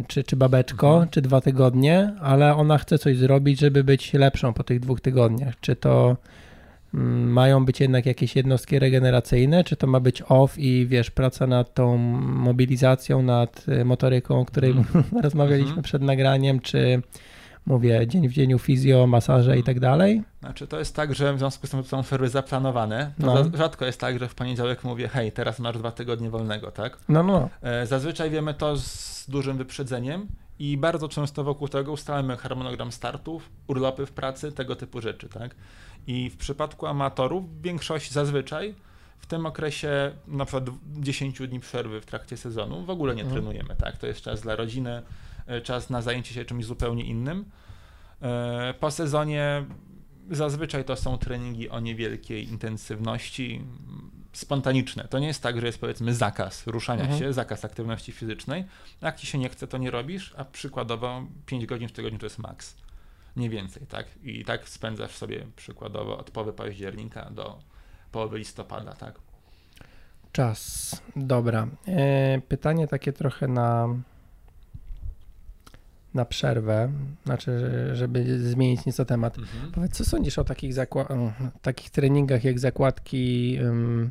[0.08, 1.08] czy, czy babeczko, Mhm.
[1.08, 5.60] czy dwa tygodnie, ale ona chce coś zrobić, żeby być lepszą po tych dwóch tygodniach.
[5.60, 6.16] Czy to
[6.94, 11.46] mm, mają być jednak jakieś jednostki regeneracyjne, czy to ma być off i wiesz, praca
[11.46, 15.04] nad tą mobilizacją, nad y, motoryką, o której Mhm.
[15.22, 17.02] rozmawialiśmy przed nagraniem, czy
[17.66, 20.22] mówię, dzień w dzieniu fizjo, masaże i tak dalej.
[20.40, 23.44] Znaczy to jest tak, że w związku z tym, że są przerwy zaplanowane, to No.
[23.44, 26.98] za- rzadko jest tak, że w poniedziałek mówię, hej, teraz masz dwa tygodnie wolnego, tak?
[27.08, 27.48] No, no.
[27.62, 30.26] E, Zazwyczaj wiemy to z dużym wyprzedzeniem
[30.58, 35.54] i bardzo często wokół tego ustalamy harmonogram startów, urlopy w pracy, tego typu rzeczy, tak?
[36.06, 38.74] I w przypadku amatorów większość zazwyczaj
[39.18, 40.64] w tym okresie na przykład
[41.00, 43.40] 10 dni przerwy w trakcie sezonu w ogóle nie Mhm.
[43.42, 43.96] trenujemy, tak?
[43.98, 45.02] To jest czas dla rodziny,
[45.62, 47.44] czas na zajęcie się czymś zupełnie innym.
[48.22, 49.64] E, Po sezonie
[50.30, 53.64] zazwyczaj to są treningi o niewielkiej intensywności,
[54.32, 55.08] spontaniczne.
[55.08, 57.20] To nie jest tak, że jest powiedzmy zakaz ruszania Mhm.
[57.20, 58.64] się, zakaz aktywności fizycznej.
[59.00, 62.26] Jak ci się nie chce, to nie robisz, a przykładowo 5 godzin w tygodniu to
[62.26, 62.76] jest maks.
[63.36, 64.06] Nie więcej, tak?
[64.22, 67.58] I tak spędzasz sobie przykładowo od połowy października do
[68.12, 69.14] połowy listopada, tak?
[70.32, 71.02] Czas.
[71.16, 71.68] Dobra.
[71.88, 73.88] E, pytanie takie trochę na
[76.14, 76.92] na przerwę,
[77.26, 77.60] znaczy,
[77.94, 79.36] żeby zmienić nieco temat.
[79.72, 83.56] Powiedz, co sądzisz o takich, zakła- o, takich treningach jak zakładki?
[83.62, 84.10] ym,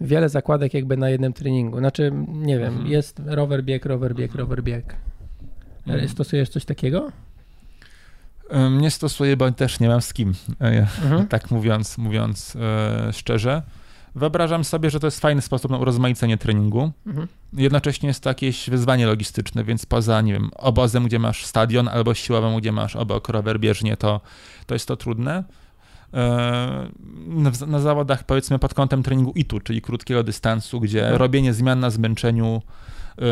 [0.00, 1.78] wiele zakładek jakby na jednym treningu.
[1.78, 2.86] Znaczy, nie wiem, Mhm.
[2.86, 4.40] jest rower bieg, rower bieg, Mhm.
[4.40, 4.92] rower bieg.
[5.86, 6.08] E, Mhm.
[6.08, 7.12] Stosujesz coś takiego?
[8.80, 11.26] Nie stosuję, bo też nie mam z kim, e, Mhm.
[11.28, 13.62] tak mówiąc, mówiąc e, szczerze.
[14.14, 16.90] Wyobrażam sobie, że to jest fajny sposób na urozmaicenie treningu.
[17.06, 17.28] Mhm.
[17.52, 22.14] Jednocześnie jest to jakieś wyzwanie logistyczne, więc poza, nie wiem, obozem, gdzie masz stadion, albo
[22.14, 24.20] siłowym, gdzie masz obok rower bieżnie, to,
[24.66, 25.44] to jest to trudne.
[26.14, 26.88] E,
[27.26, 31.16] Na, na zawodach, powiedzmy, pod kątem treningu ITU, czyli krótkiego dystansu, gdzie Mhm.
[31.18, 32.62] robienie zmian na zmęczeniu
[33.18, 33.22] e,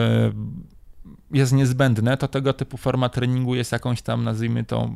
[1.30, 4.90] jest niezbędne, to tego typu forma treningu jest jakąś tam, nazwijmy to,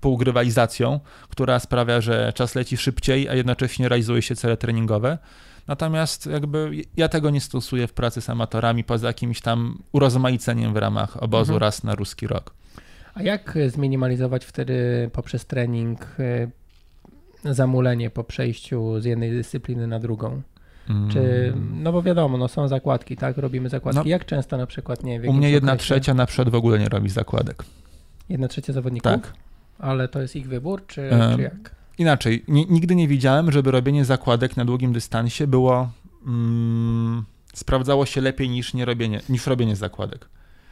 [0.00, 5.18] półgrywalizacją, która sprawia, że czas leci szybciej, a jednocześnie realizuje się cele treningowe.
[5.66, 10.76] Natomiast jakby ja tego nie stosuję w pracy z amatorami, poza jakimś tam urozmaiceniem w
[10.76, 11.60] ramach obozu Mhm.
[11.60, 12.54] raz na ruski rok.
[13.14, 16.50] A jak zminimalizować wtedy poprzez trening e,
[17.54, 20.42] zamulenie po przejściu z jednej dyscypliny na drugą?
[21.12, 21.20] Czy,
[21.54, 21.82] Mm.
[21.82, 23.36] no bo wiadomo, no są zakładki, tak?
[23.38, 23.98] Robimy zakładki.
[23.98, 24.04] No.
[24.10, 26.78] Jak często na przykład, nie wiem, U mnie jedna okresie- trzecia na przykład w ogóle
[26.78, 27.64] nie robi zakładek.
[28.28, 29.12] Jedna trzecia zawodników?
[29.12, 29.32] Tak.
[29.78, 31.74] Ale to jest ich wybór, czy, czy jak?
[31.98, 35.90] Inaczej, ni- nigdy nie widziałem, żeby robienie zakładek na długim dystansie było
[36.26, 37.24] mm,
[37.54, 40.28] sprawdzało się lepiej niż nie robienie, niż robienie zakładek.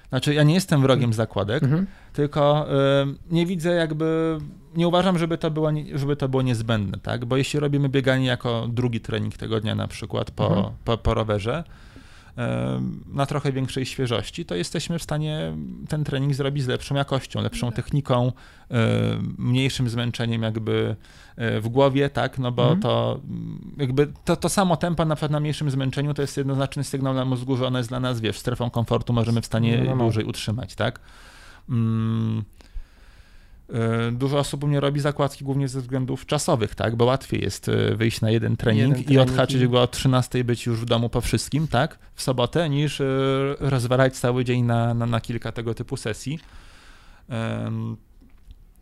[0.08, 1.86] Znaczy, ja nie jestem wrogiem zakładek, Mhm.
[2.12, 2.66] tylko
[3.02, 4.38] y, nie widzę jakby,
[4.76, 7.24] nie uważam, żeby to, było, żeby to było niezbędne, tak?
[7.24, 10.74] Bo jeśli robimy bieganie jako drugi trening tego dnia na przykład po, Mhm.
[10.84, 11.64] po, po rowerze,
[13.06, 15.52] na trochę większej świeżości, to jesteśmy w stanie
[15.88, 18.32] ten trening zrobić z lepszą jakością, lepszą techniką,
[18.70, 18.74] y,
[19.38, 20.96] mniejszym zmęczeniem jakby
[21.56, 22.38] y, w głowie, tak?
[22.38, 22.80] No bo Mhm.
[22.80, 23.20] to
[23.76, 27.24] jakby to, to samo tempo na przykład na mniejszym zmęczeniu to jest jednoznaczny sygnał dla
[27.24, 30.04] mózgu, że ono jest dla nas, wiesz, strefą komfortu, możemy w stanie No, no, no.
[30.04, 31.00] dłużej utrzymać, tak?
[31.68, 32.44] Mm,
[34.12, 36.96] Dużo osób u mnie robi zakładki głównie ze względów czasowych, tak?
[36.96, 40.44] Bo łatwiej jest y, wyjść na jeden trening Jeden i odhaczyć i- go o 13
[40.44, 41.98] być już w domu po wszystkim, tak?
[42.14, 43.04] W sobotę, niż y,
[43.60, 46.38] rozwalać cały dzień na, na, na kilka tego typu sesji.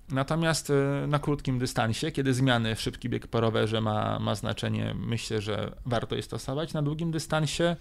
[0.08, 0.72] Natomiast
[1.08, 6.16] na krótkim dystansie, kiedy zmiany, szybki bieg po rowerze ma, ma znaczenie, myślę, że warto
[6.16, 6.72] je stosować.
[6.72, 7.76] Na długim dystansie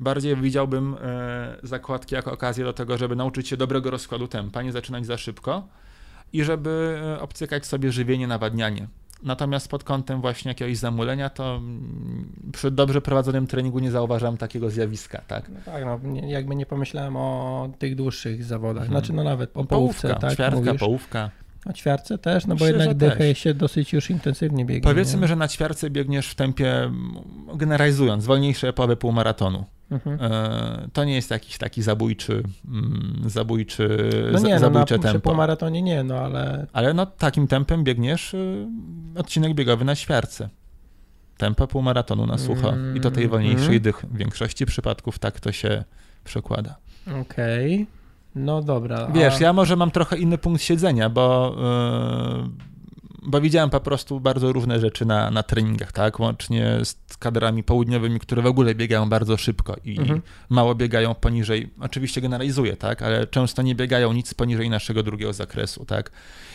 [0.00, 4.72] bardziej widziałbym e, zakładki jako okazję do tego, żeby nauczyć się dobrego rozkładu tempa, nie
[4.72, 5.68] zaczynać za szybko
[6.32, 8.86] i żeby e, obcykać sobie żywienie, nawadnianie.
[9.22, 14.70] Natomiast pod kątem właśnie jakiegoś zamulenia, to mm, przy dobrze prowadzonym treningu nie zauważam takiego
[14.70, 15.48] zjawiska, tak?
[15.48, 18.82] No tak, no, nie, jakby nie pomyślałem o tych dłuższych zawodach.
[18.82, 19.00] Mhm.
[19.00, 20.34] Znaczy, no nawet o połówce, Połówka, tak?
[20.34, 20.80] ćwiartka, mówisz?
[20.80, 21.30] połówka.
[21.66, 23.38] O ćwiarce też, no bo Myślę, jednak też.
[23.38, 24.90] się dosyć już intensywnie biegnie.
[24.90, 25.28] Powiedzmy, nie?
[25.28, 26.90] że na ćwiarce biegniesz w tempie,
[27.54, 29.64] generalizując, wolniejsze połowy półmaratonu.
[29.92, 30.18] Mhm.
[30.32, 35.12] E, To nie jest jakiś taki zabójczy, mm, zabójczy, No nie, no na, zabójcze przy
[35.12, 35.20] tempo.
[35.30, 38.66] półmaratonie nie, no ale Ale no takim tempem biegniesz y,
[39.16, 40.48] odcinek biegowy na ćwiarce.
[41.36, 42.72] Tempo półmaratonu na sucho.
[42.94, 43.80] I to tej Mm, wolniejszej mm.
[43.80, 43.96] dych.
[43.96, 45.84] W większości przypadków tak to się
[46.24, 46.76] przekłada.
[47.20, 47.86] okej.
[48.34, 49.06] No dobra.
[49.14, 49.38] Wiesz, a...
[49.40, 51.56] ja może mam trochę inny punkt siedzenia, bo,
[52.38, 52.50] yy,
[53.22, 56.20] bo widziałem po prostu bardzo różne rzeczy na, na treningach, tak?
[56.20, 60.22] Łącznie z kadrami południowymi, które w ogóle biegają bardzo szybko i Mhm.
[60.48, 63.02] mało biegają poniżej, oczywiście generalizuję, tak?
[63.02, 66.10] Ale często nie biegają nic poniżej naszego drugiego zakresu, tak?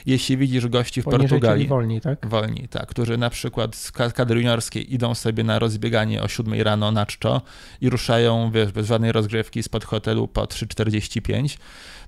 [0.05, 2.27] Jeśli widzisz gości w Poniżej, Portugalii, wolniej, tak?
[2.29, 6.61] wolni, tak, którzy na przykład z ka- kadry juniorskiej idą sobie na rozbieganie o 7
[6.61, 7.41] rano na czczo
[7.81, 11.57] i ruszają, wiesz, bez żadnej rozgrzewki spod hotelu po 3.45,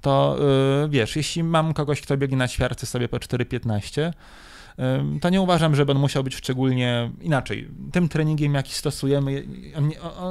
[0.02, 0.38] to
[0.84, 4.12] yy, wiesz, jeśli mam kogoś, kto biegnie na ćwiarce sobie po 4.15, yy,
[5.22, 7.70] to nie uważam, żeby on musiał być szczególnie inaczej.
[7.92, 9.44] Tym treningiem, jaki stosujemy,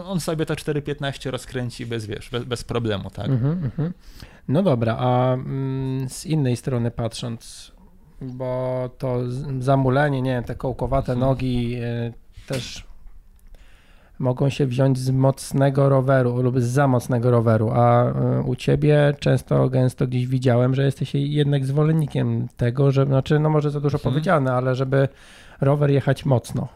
[0.07, 3.29] on, sobie to 4.15 rozkręci bez, wiesz, bez, bez problemu, tak?
[3.29, 3.93] Mhm, mhm.
[4.49, 7.73] No dobra, a mm, z innej strony patrząc,
[8.21, 9.19] bo to
[9.61, 11.31] zamulenie, nie wiem, te kołkowate Mhm.
[11.31, 12.13] nogi y,
[12.47, 12.88] też
[14.19, 18.05] mogą się wziąć z mocnego roweru lub z za mocnego roweru, a
[18.39, 23.51] y, u ciebie często, gęsto gdzieś widziałem, że jesteś jednak zwolennikiem tego, że, znaczy, no
[23.51, 24.15] może za dużo Mhm.
[24.15, 25.09] powiedziane, ale żeby
[25.61, 26.69] rower jechać mocno,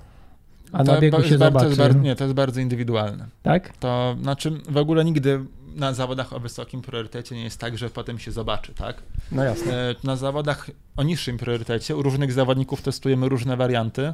[0.72, 3.26] a To na biegu się bardzo- zobaczy, bardzo, nie, to jest bardzo indywidualne.
[3.42, 3.76] tak?
[3.76, 5.40] To znaczy w ogóle nigdy
[5.76, 9.02] na zawodach o wysokim priorytecie nie jest tak, że potem się zobaczy, tak?
[9.32, 9.72] No jasne.
[9.90, 14.12] E, Na zawodach o niższym priorytecie u różnych zawodników testujemy różne warianty.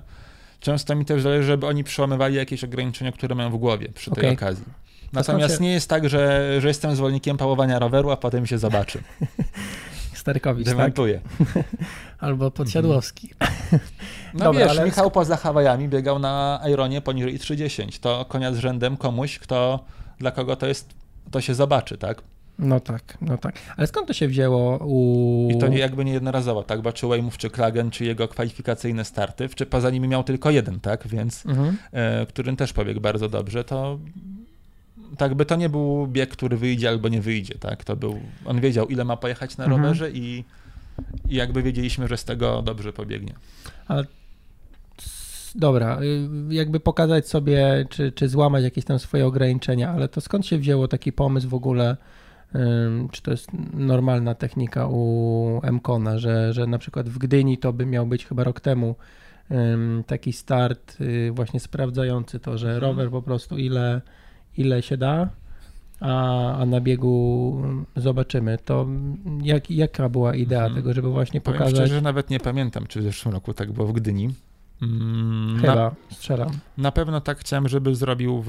[0.61, 4.25] Często mi też zależy, żeby oni przełamywali jakieś ograniczenia, które mają w głowie przy tej
[4.25, 4.35] Okej.
[4.35, 4.65] okazji.
[5.13, 9.03] Natomiast się- nie jest tak, że, że jestem zwolennikiem pałowania roweru, a potem się zobaczy.
[10.15, 10.77] Sterkowicz, tak?
[10.77, 11.21] Dementuję.
[12.19, 13.31] Albo Podsiadłowski.
[14.35, 18.01] No Dobra, wiesz, ale Michał poza Hawajami biegał na Ironie poniżej 3.10.
[18.01, 19.85] To konia z rzędem komuś, kto,
[20.19, 20.95] dla kogo to jest,
[21.31, 22.23] to się zobaczy, tak?
[22.59, 23.59] No tak, no tak.
[23.77, 25.49] Ale skąd to się wzięło u...
[25.51, 26.83] I to nie, jakby nie jednorazowo, tak?
[26.83, 30.81] Bo czy Weymouth, czy Klagen, czy jego kwalifikacyjne starty, czy poza nimi miał tylko jeden,
[30.81, 31.09] tak?
[31.09, 31.77] Więc, Mhm.
[31.93, 33.99] e, którym też pobiegł bardzo dobrze, to
[35.19, 37.85] tak by to nie był bieg, który wyjdzie albo nie wyjdzie, tak?
[37.85, 39.83] To był, on wiedział, ile ma pojechać na Mhm.
[39.83, 40.45] rowerze i,
[41.29, 43.35] i jakby wiedzieliśmy, że z tego dobrze pobiegnie.
[44.99, 50.21] S- Dobra, y, jakby pokazać sobie, czy, czy złamać jakieś tam swoje ograniczenia, ale to
[50.21, 51.97] skąd się wzięło taki pomysł w ogóle,
[53.11, 57.87] czy to jest normalna technika u Mkona, że, że na przykład w Gdyni to by
[57.87, 58.95] miał być chyba rok temu
[60.07, 62.83] taki start y, właśnie sprawdzający to, że Mhm.
[62.91, 64.01] rower po prostu ile,
[64.57, 65.29] ile się da,
[66.01, 67.63] a, a na biegu
[67.97, 68.59] zobaczymy.
[68.65, 68.87] To
[69.43, 70.75] jak, jaka była idea Mhm.
[70.75, 71.77] tego, żeby właśnie Powiem pokazać?
[71.77, 74.35] szczerze, że nawet nie pamiętam, czy w zeszłym roku tak było w Gdyni.
[74.83, 76.51] Mm, Na, Chyba, strzelam.
[76.79, 78.49] na pewno tak chciałem, żeby zrobił w,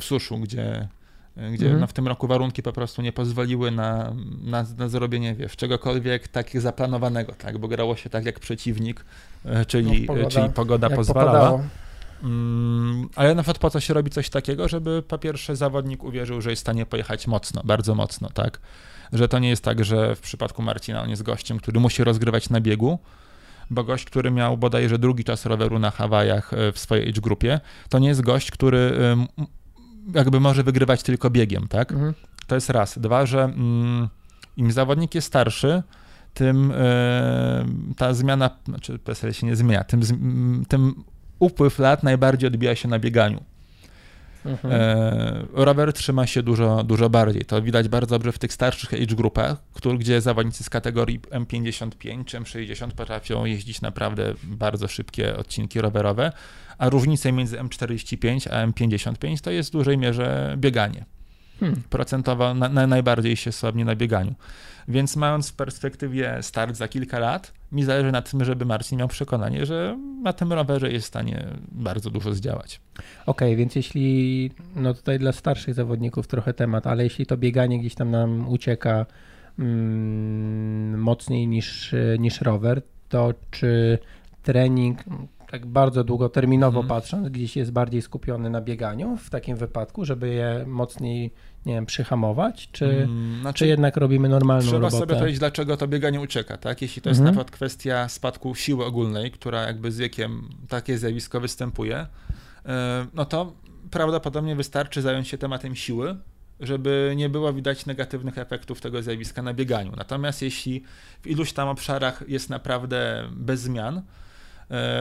[0.00, 0.88] w Suszu, gdzie,
[1.36, 1.80] gdzie Mhm.
[1.80, 4.14] no w tym roku warunki po prostu nie pozwoliły na,
[4.44, 9.04] na, na zrobienie, wiesz, czegokolwiek takiego zaplanowanego, tak, bo grało się tak jak przeciwnik,
[9.44, 11.32] e, czyli No, pogoda- czyli pogoda pozwalała.
[11.32, 11.62] popadało.
[12.22, 16.40] Mm, ale na przykład po co się robi coś takiego, żeby po pierwsze zawodnik uwierzył,
[16.40, 18.60] że jest w stanie pojechać mocno, bardzo mocno, tak?
[19.12, 22.50] Że to nie jest tak, że w przypadku Marcina on jest gościem, który musi rozgrywać
[22.50, 22.98] na biegu,
[23.70, 27.60] bo gość, który miał bodajże drugi czas roweru na Hawajach e, w swojej age grupie,
[27.88, 28.92] to nie jest gość, który
[30.14, 31.92] jakby może wygrywać tylko biegiem, tak?
[31.92, 32.14] Mhm.
[32.46, 32.98] To jest raz.
[32.98, 34.08] Dwa, że mm,
[34.56, 35.82] im zawodnik jest starszy,
[36.34, 37.64] tym e,
[37.96, 40.00] ta zmiana, znaczy PSL się nie zmienia, tym,
[40.68, 41.04] tym
[41.38, 43.42] upływ lat najbardziej odbija się na bieganiu.
[44.44, 44.72] Mhm.
[45.52, 47.44] Rower trzyma się dużo, dużo bardziej.
[47.44, 52.24] To widać bardzo dobrze w tych starszych age grupach, który, gdzie zawodnicy z kategorii M55
[52.24, 56.32] czy M60 potrafią jeździć naprawdę bardzo szybkie odcinki rowerowe,
[56.78, 61.04] a różnice między M45 a M55 to jest w dużej mierze bieganie
[61.60, 61.82] Hmm.
[61.90, 64.34] procentowo na, na najbardziej się słabnie na bieganiu.
[64.88, 69.08] Więc mając w perspektywie start za kilka lat, mi zależy na tym, żeby Marcin miał
[69.08, 72.80] przekonanie, że na tym rowerze jest w stanie bardzo dużo zdziałać.
[73.26, 77.94] Okej, więc jeśli, no tutaj dla starszych zawodników trochę temat, ale jeśli to bieganie gdzieś
[77.94, 79.06] tam nam ucieka
[79.58, 83.98] mm, mocniej niż, niż rower, to czy
[84.42, 84.98] trening,
[85.54, 86.88] tak bardzo długoterminowo Mhm.
[87.00, 91.30] patrząc, gdzieś jest bardziej skupiony na bieganiu w takim wypadku, żeby je mocniej,
[91.66, 94.98] nie wiem, przyhamować, czy, Mm, czy znaczy, jednak robimy normalną Trzeba robotę?
[94.98, 96.82] sobie powiedzieć, dlaczego to bieganie ucieka, tak?
[96.82, 97.34] Jeśli to jest Mhm.
[97.34, 102.06] na przykład kwestia spadku siły ogólnej, która jakby z wiekiem takie zjawisko występuje,
[102.66, 103.52] e, no to
[103.90, 106.16] prawdopodobnie wystarczy zająć się tematem siły,
[106.60, 109.92] żeby nie było widać negatywnych efektów tego zjawiska na bieganiu.
[109.96, 110.82] Natomiast jeśli
[111.22, 114.02] w iluś tam obszarach jest naprawdę bez zmian,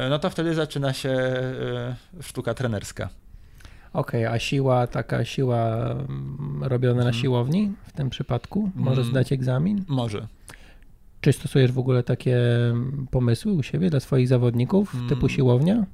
[0.10, 3.10] no to wtedy zaczyna się e, sztuka trenerska.
[3.94, 7.22] Okej, a siła, taka siła mm, robiona na Mhm.
[7.22, 8.72] siłowni w tym przypadku?
[8.76, 9.12] Możesz Mm.
[9.12, 9.84] zdać egzamin?
[9.88, 10.28] Może.
[11.22, 12.38] Czy stosujesz w ogóle takie
[12.70, 15.10] mm, pomysły u siebie dla swoich zawodników Mm.
[15.10, 15.86] typu siłownia?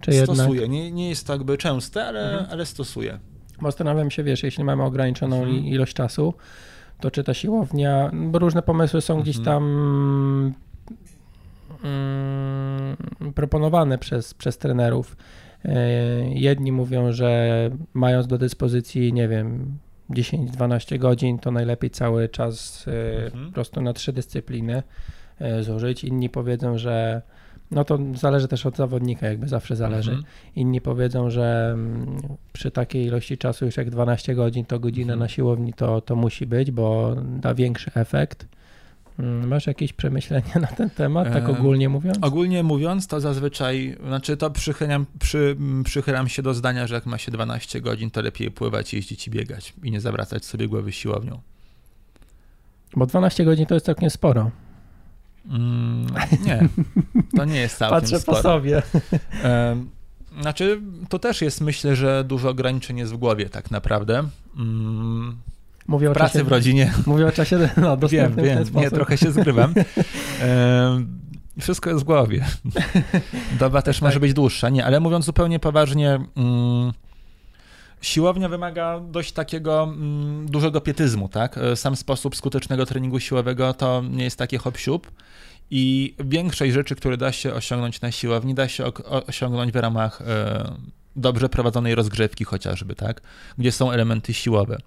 [0.00, 0.36] Czy jednak?
[0.36, 0.68] Stosuję.
[0.68, 2.46] Nie, nie jest to jakby częste, ale, Mhm.
[2.50, 3.18] ale stosuję.
[3.60, 5.64] Bo Zastanawiam się, wiesz, jeśli mamy ograniczoną Mhm.
[5.66, 6.34] ilość czasu,
[7.00, 9.54] to czy ta siłownia, bo różne pomysły są gdzieś Mhm.
[9.56, 10.54] tam
[11.84, 12.96] mm,
[13.34, 15.16] proponowane przez, przez trenerów.
[15.64, 15.74] E,
[16.34, 19.78] Jedni mówią, że mając do dyspozycji, nie wiem,
[20.10, 23.46] 10-12 godzin, to najlepiej cały czas e, Mhm.
[23.46, 24.82] po prostu na trzy dyscypliny
[25.40, 26.04] e, zużyć.
[26.04, 27.22] Inni powiedzą, że
[27.70, 30.10] no to zależy też od zawodnika, jakby zawsze zależy.
[30.10, 30.28] Mhm.
[30.56, 32.16] Inni powiedzą, że mm,
[32.52, 35.18] przy takiej ilości czasu, już jak 12 godzin, to godzina Mhm.
[35.20, 38.46] na siłowni to, to musi być, bo da większy efekt.
[39.18, 42.18] Mm, Masz jakieś przemyślenia na ten temat, tak Em, ogólnie mówiąc?
[42.20, 47.06] Ogólnie mówiąc, to zazwyczaj, znaczy to przychylam, przy, m, przychylam się do zdania, że jak
[47.06, 50.92] ma się 12 godzin, to lepiej pływać, jeździć i biegać i nie zawracać sobie głowy
[50.92, 51.40] siłownią.
[52.96, 54.50] Bo 12 godzin to jest całkiem sporo.
[55.50, 56.06] Mm,
[56.46, 56.68] nie,
[57.36, 58.36] to nie jest całkiem Patrzę sporo.
[58.36, 58.82] po sobie.
[59.42, 59.90] Em,
[60.40, 64.28] Znaczy, to też jest, myślę, że dużo ograniczeń jest w głowie tak naprawdę.
[64.56, 65.36] Mm,
[65.86, 68.82] Mówię o Pracy czasie, w rodzinie, Mówię o czasie no, wiem, dostępnym w wiem, sposób.
[68.82, 69.74] nie, trochę się zgrywam.
[71.60, 72.44] Wszystko jest w głowie.
[73.58, 74.20] Doba też może Tak.
[74.20, 76.92] być dłuższa, nie, ale mówiąc zupełnie poważnie, mm,
[78.00, 81.58] siłownia wymaga dość takiego mm, dużego pietyzmu, tak?
[81.58, 85.10] E, Sam sposób skutecznego treningu siłowego to nie jest takie hop siup
[85.70, 88.84] i większość rzeczy, które da się osiągnąć na siłowni, da się
[89.26, 90.72] osiągnąć w ramach e,
[91.16, 93.20] dobrze prowadzonej rozgrzewki chociażby, tak?
[93.58, 94.78] Gdzie są elementy siłowe,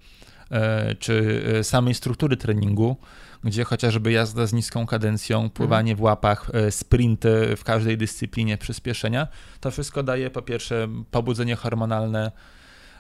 [1.00, 2.98] czy e, samej struktury treningu,
[3.44, 9.28] gdzie chociażby jazda z niską kadencją, pływanie w łapach, e, sprinty w każdej dyscyplinie, przyspieszenia,
[9.60, 12.32] to wszystko daje po pierwsze pobudzenie hormonalne,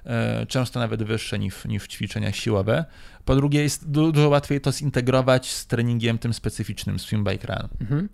[0.06, 2.86] e, często nawet wyższe niż, niż ćwiczenia siłowe.
[3.26, 7.68] Po drugie jest du- dużo łatwiej to zintegrować z treningiem tym specyficznym swim bike run.
[7.82, 8.10] Mhm.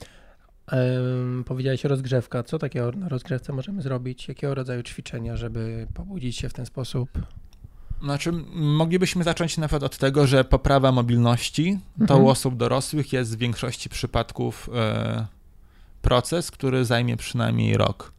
[1.46, 2.44] Powiedziałeś rozgrzewka.
[2.44, 4.28] Co takiego na rozgrzewce możemy zrobić?
[4.28, 7.10] Jakiego rodzaju ćwiczenia, żeby pobudzić się w ten sposób?
[8.04, 12.24] Znaczy, moglibyśmy zacząć nawet od tego, że poprawa mobilności to Mhm.
[12.24, 15.26] u osób dorosłych jest w większości przypadków e,
[16.02, 18.14] proces, który zajmie przynajmniej rok.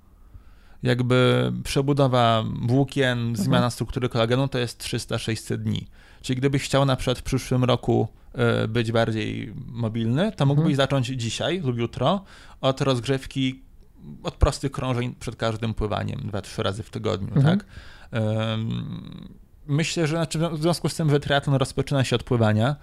[0.83, 5.87] Jakby przebudowa włókien, zmiana struktury kolagenu to jest 300-600 dni.
[6.23, 10.77] Czyli gdybyś chciał na przykład w przyszłym roku e, być bardziej mobilny, to mógłbyś Mhm.
[10.77, 12.25] zacząć dzisiaj lub jutro
[12.61, 13.63] od rozgrzewki,
[14.23, 17.59] od prostych krążeń przed każdym pływaniem, dwa, trzy razy w tygodniu, Mhm.
[17.59, 17.67] tak?
[18.11, 18.85] Em,
[19.67, 22.77] Myślę, że znaczy w związku z tym, że triatlon rozpoczyna się od pływania,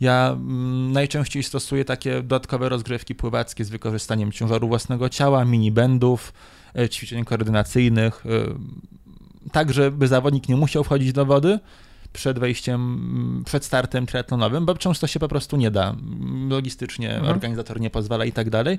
[0.00, 6.32] ja mm, najczęściej stosuję takie dodatkowe rozgrzewki pływackie z wykorzystaniem ciężaru własnego ciała, mini bendów,
[6.78, 8.30] e, ćwiczeń koordynacyjnych, e,
[9.52, 11.58] tak żeby zawodnik nie musiał wchodzić do wody
[12.12, 15.96] przed wejściem, mm, przed startem triatlonowym, bo często się po prostu nie da.
[16.48, 17.30] Logistycznie Mhm.
[17.34, 18.78] organizator nie pozwala i tak dalej.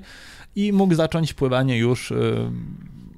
[0.56, 2.14] I mógł zacząć pływanie już e,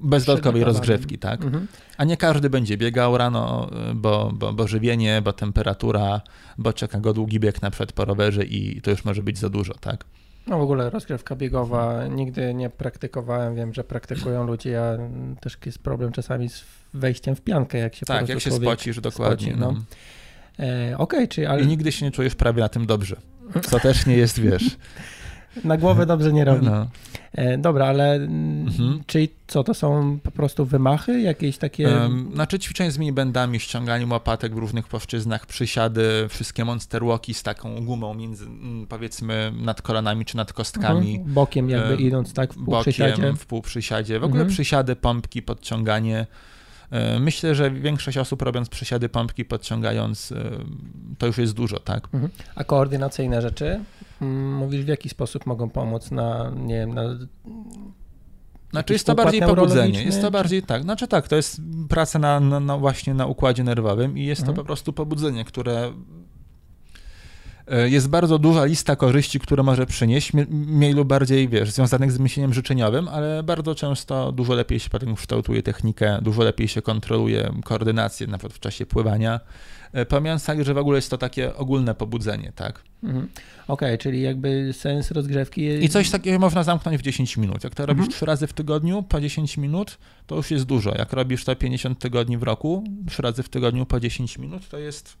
[0.03, 1.43] bez dodatkowej rozgrzewki, tak?
[1.43, 1.67] Mhm.
[1.97, 6.21] A nie każdy będzie biegał rano, bo, bo, bo żywienie, bo temperatura,
[6.57, 9.49] bo czeka go długi bieg na przykład po rowerze i to już może być za
[9.49, 10.05] dużo, tak?
[10.47, 13.55] No w ogóle rozgrywka biegowa nigdy nie praktykowałem.
[13.55, 14.69] Wiem, że praktykują ludzie.
[14.69, 14.97] Ja
[15.41, 19.47] też jest problem czasami z wejściem w piankę, jak się Tak, jak się spocisz dokładnie.
[19.47, 19.71] spoci, no.
[19.71, 20.65] no.
[20.65, 23.15] E, Okej, czyli ale I nigdy się nie czujesz prawie na tym dobrze,
[23.61, 24.63] co też nie jest, wiesz.
[25.63, 26.65] na głowę dobrze nie robi.
[26.65, 26.87] No.
[27.33, 29.03] E, dobra, ale mm, Mhm.
[29.07, 31.21] czyli co, to są po prostu wymachy?
[31.21, 31.87] Jakieś takie...
[31.89, 37.43] Um, znaczy ćwiczeń z minibandami, ściąganiem łapatek w różnych płaszczyznach, przysiady, wszystkie monster walki z
[37.43, 41.11] taką gumą między, mm, powiedzmy, nad kolanami czy nad kostkami.
[41.15, 41.33] Mhm.
[41.33, 43.15] Bokiem jakby idąc tak w półprzysiadzie.
[43.21, 44.19] bokiem, w półprzysiadzie.
[44.19, 44.53] W ogóle Mhm.
[44.53, 46.27] przysiady, pompki, podciąganie.
[46.91, 50.51] E, Myślę, że większość osób robiąc przysiady, pompki, podciągając, e,
[51.17, 52.07] to już jest dużo, tak?
[52.13, 52.31] Mhm.
[52.55, 53.79] A koordynacyjne rzeczy?
[54.21, 57.03] Mm, Mówisz, w jaki sposób mogą pomóc na, nie wiem, na...
[58.71, 60.03] Znaczy jest to bardziej pobudzenie.
[60.03, 60.83] Jest to bardziej tak.
[60.83, 64.55] Znaczy tak, to jest praca na, na, na właśnie na układzie nerwowym i jest Mhm.
[64.55, 65.91] to po prostu pobudzenie, które
[67.89, 72.53] jest bardzo duża lista korzyści, które może przynieść, mniej lub bardziej, wiesz, związanych z myśleniem
[72.53, 78.27] życzeniowym, ale bardzo często dużo lepiej się potem kształtuje technikę, dużo lepiej się kontroluje koordynację,
[78.27, 79.39] na przykład w czasie pływania.
[79.93, 82.83] E, pomijając tak, że w ogóle jest to takie ogólne pobudzenie, tak?
[83.03, 83.23] Mhm.
[83.23, 83.33] Okej,
[83.67, 85.83] okay, czyli jakby sens rozgrzewki jest...
[85.83, 87.63] I coś takiego można zamknąć w 10 minut.
[87.63, 88.11] Jak to robisz mhm.
[88.11, 89.97] trzy razy w tygodniu po 10 minut,
[90.27, 90.95] to już jest dużo.
[90.97, 94.77] Jak robisz to 50 tygodni w roku, trzy razy w tygodniu po 10 minut, to
[94.77, 95.17] jest,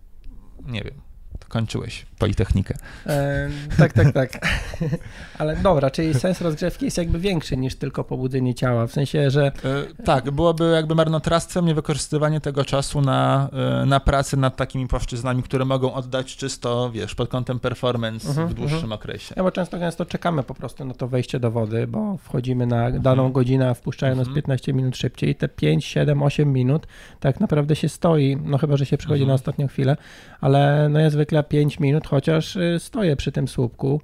[0.65, 1.10] nie wiem,
[1.47, 2.75] kończyłeś Politechnikę.
[3.07, 4.47] E, tak, tak, tak.
[5.39, 9.45] Ale dobra, czyli sens rozgrzewki jest jakby większy niż tylko pobudzenie ciała, w sensie, że...
[9.45, 13.49] E, tak, byłoby jakby marnotrawstwem niewykorzystywanie tego czasu na,
[13.81, 18.35] e, na pracę nad takimi płaszczyznami, które mogą oddać czysto, wiesz, pod kątem performance uh
[18.35, 18.99] -huh, w mhm, dłuższym uh mhm.
[18.99, 19.01] -huh.
[19.01, 19.33] okresie.
[19.37, 22.91] Ja bo często często czekamy po prostu na to wejście do wody, bo wchodzimy na
[22.91, 23.29] daną uh mhm.
[23.29, 23.31] -huh.
[23.31, 26.87] godzinę, a wpuszczają nas 15 minut szybciej i te 5, 7, 8 minut
[27.19, 29.97] tak naprawdę się stoi, no chyba, że się przychodzi na ostatnią chwilę,
[30.41, 34.01] ale no ja zwykle 5 minut chociaż y, stoję przy tym słupku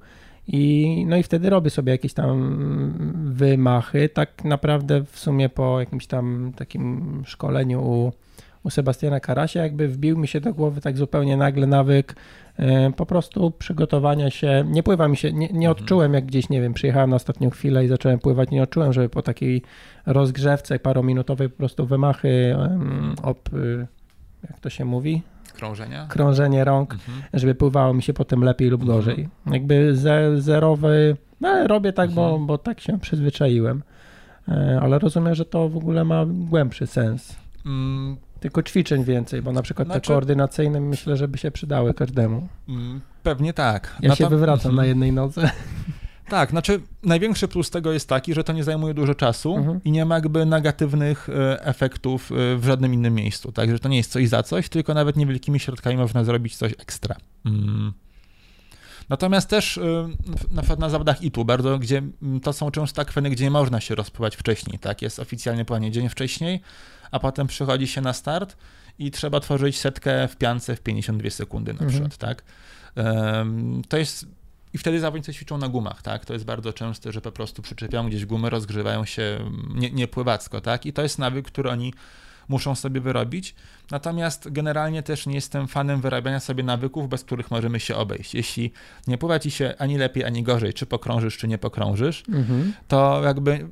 [0.48, 2.34] i, no i wtedy robię sobie jakieś tam
[3.34, 4.10] wymachy.
[4.10, 8.12] Tak naprawdę w sumie po jakimś tam takim szkoleniu u,
[8.64, 12.16] u Sebastiana Karasia jakby wbił mi się do głowy tak zupełnie nagle nawyk
[12.60, 12.64] y,
[12.96, 14.66] po prostu przygotowania się.
[14.68, 15.72] Nie pływa mi się, nie, nie mhm.
[15.72, 19.10] odczułem jak gdzieś, nie wiem, przyjechałem na ostatnią chwilę i zacząłem pływać, nie odczułem, żeby
[19.10, 19.62] po takiej
[20.06, 22.56] rozgrzewce parominutowej po prostu wymachy
[23.24, 23.88] ob, y,
[24.50, 25.22] jak to się mówi?
[25.58, 26.08] Krążenia?
[26.10, 27.22] Krążenie rąk, mhm.
[27.34, 28.98] żeby pływało mi się potem lepiej lub mhm.
[28.98, 29.30] gorzej.
[29.52, 32.30] Jakby ze, zerowy, no ale robię tak, mhm.
[32.30, 33.84] bo, bo tak się przyzwyczaiłem.
[34.48, 37.36] E, ale rozumiem, że to w ogóle ma głębszy sens.
[37.66, 38.18] Mm.
[38.40, 40.02] Tylko ćwiczeń więcej, bo na przykład znaczy...
[40.02, 42.48] te koordynacyjne myślę, że by się przydały każdemu.
[42.70, 43.98] Mm, pewnie tak.
[44.02, 44.88] Ja się wywracam na mhm.
[44.88, 45.50] jednej nodze.
[46.30, 49.80] Tak, znaczy największy plus tego jest taki, że to nie zajmuje dużo czasu mhm.
[49.84, 53.52] i nie ma jakby negatywnych e, efektów e, w żadnym innym miejscu.
[53.52, 57.16] Także to nie jest coś za coś, tylko nawet niewielkimi środkami można zrobić coś ekstra.
[57.46, 57.94] Mm.
[59.10, 60.10] Natomiast też e,
[60.52, 62.02] na przykład na zawodach ITU, bardzo, gdzie
[62.44, 65.02] to są często akweny, gdzie nie można się rozpływać wcześniej, tak?
[65.02, 66.62] Jest oficjalnie płanie dzień wcześniej,
[67.12, 68.58] a potem przychodzi się na start
[69.00, 71.90] i trzeba tworzyć setkę w piance w 52 sekundy na mhm.
[71.90, 72.44] przykład, tak?
[73.90, 74.26] To jest
[74.78, 76.26] i wtedy zawodnicy ćwiczą na gumach, tak?
[76.26, 80.86] To jest bardzo częste, że po prostu przyczepiają gdzieś gumy, rozgrzewają się nie, niepływacko, tak?
[80.86, 81.94] I to jest nawyk, który oni
[82.50, 83.56] muszą sobie wyrobić.
[83.92, 88.36] Natomiast generalnie też nie jestem fanem wyrabiania sobie nawyków, bez których możemy się obejść.
[88.36, 88.72] Jeśli
[89.08, 92.74] nie pływa ci się ani lepiej, ani gorzej, czy pokrążysz, czy nie pokrążysz, mhm.
[92.88, 93.70] to jakby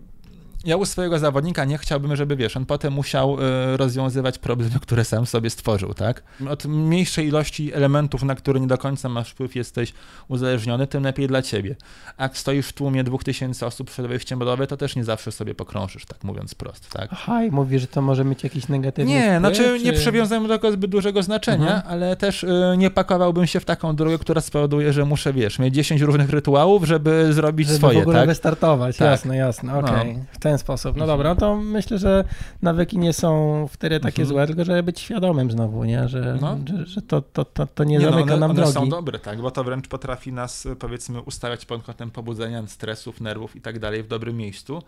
[0.66, 5.05] ja u swojego zawodnika nie chciałbym, żeby wiesz, on potem musiał y, rozwiązywać problemy, które
[5.05, 6.24] sam sobie stworzył, tak?
[6.49, 9.93] Od mniejszej ilości elementów, na które nie do końca masz wpływ, jesteś
[10.28, 11.76] uzależniony, tym lepiej dla ciebie.
[12.18, 15.32] A jak stoisz w tłumie dwóch tysięcy osób przed wejściem bodowe, to też nie zawsze
[15.32, 17.09] sobie pokrążysz, tak mówiąc prosto, tak?
[17.11, 19.86] Aha, i mówisz, że to może mieć jakiś negatywny Nie, wpływ, znaczy czy...
[19.86, 21.93] nie przywiązałem do tego zbyt dużego znaczenia, mhm.
[21.93, 25.76] ale też y, nie pakowałbym się w taką drogę, która spowoduje, że muszę, wiesz, mieć
[25.76, 28.03] 10 różnych rytuałów, żeby zrobić żeby swoje, tak?
[28.03, 28.30] w ogóle tak?
[28.30, 29.05] wystartować, tak.
[29.05, 30.11] jasne, jasne, okej.
[30.11, 30.13] Okay.
[30.13, 30.55] No.
[30.56, 30.97] Ten sposób.
[30.97, 32.24] No dobra, no to myślę, że
[32.62, 34.28] nawyki nie są wtedy takie mhm.
[34.28, 36.08] złe, tylko żeby być świadomym znowu, nie?
[36.08, 36.58] Że, no.
[36.70, 38.74] że, że, to, to, to, to nie, nie no, zamyka no, one, nam one drogi.
[38.74, 43.56] są dobre, tak, bo to wręcz potrafi nas, powiedzmy, ustawiać pod kątem pobudzenia stresów, nerwów
[43.56, 44.82] i tak dalej w dobrym miejscu.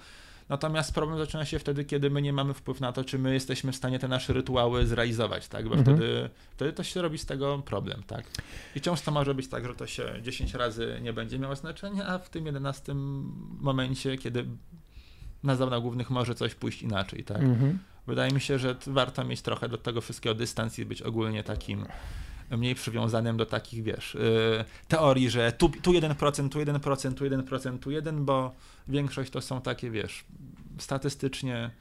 [0.49, 3.71] Natomiast problem zaczyna się wtedy, kiedy my nie mamy wpływu na to, czy my jesteśmy
[3.71, 5.69] w stanie te nasze rytuały zrealizować, tak?
[5.69, 5.97] Bo mhm.
[5.97, 8.25] wtedy, wtedy to się robi z tego problem, tak?
[8.75, 12.19] I często może być tak, że to się 10 razy nie będzie miało znaczenia, a
[12.19, 12.93] w tym 11
[13.59, 14.45] momencie, kiedy
[15.43, 17.41] na zawodach głównych może coś pójść inaczej, tak?
[17.41, 17.79] Mhm.
[18.07, 21.85] Wydaje mi się, że warto mieć trochę do tego wszystkiego dystans i być ogólnie takim
[22.51, 27.79] mniej przywiązanym do takich, wiesz, yy, teorii, że tu, tu 1%, tu 1%, tu 1%,
[27.79, 28.55] tu 1%, bo
[28.87, 30.25] większość to są takie, wiesz,
[30.77, 31.71] statystycznie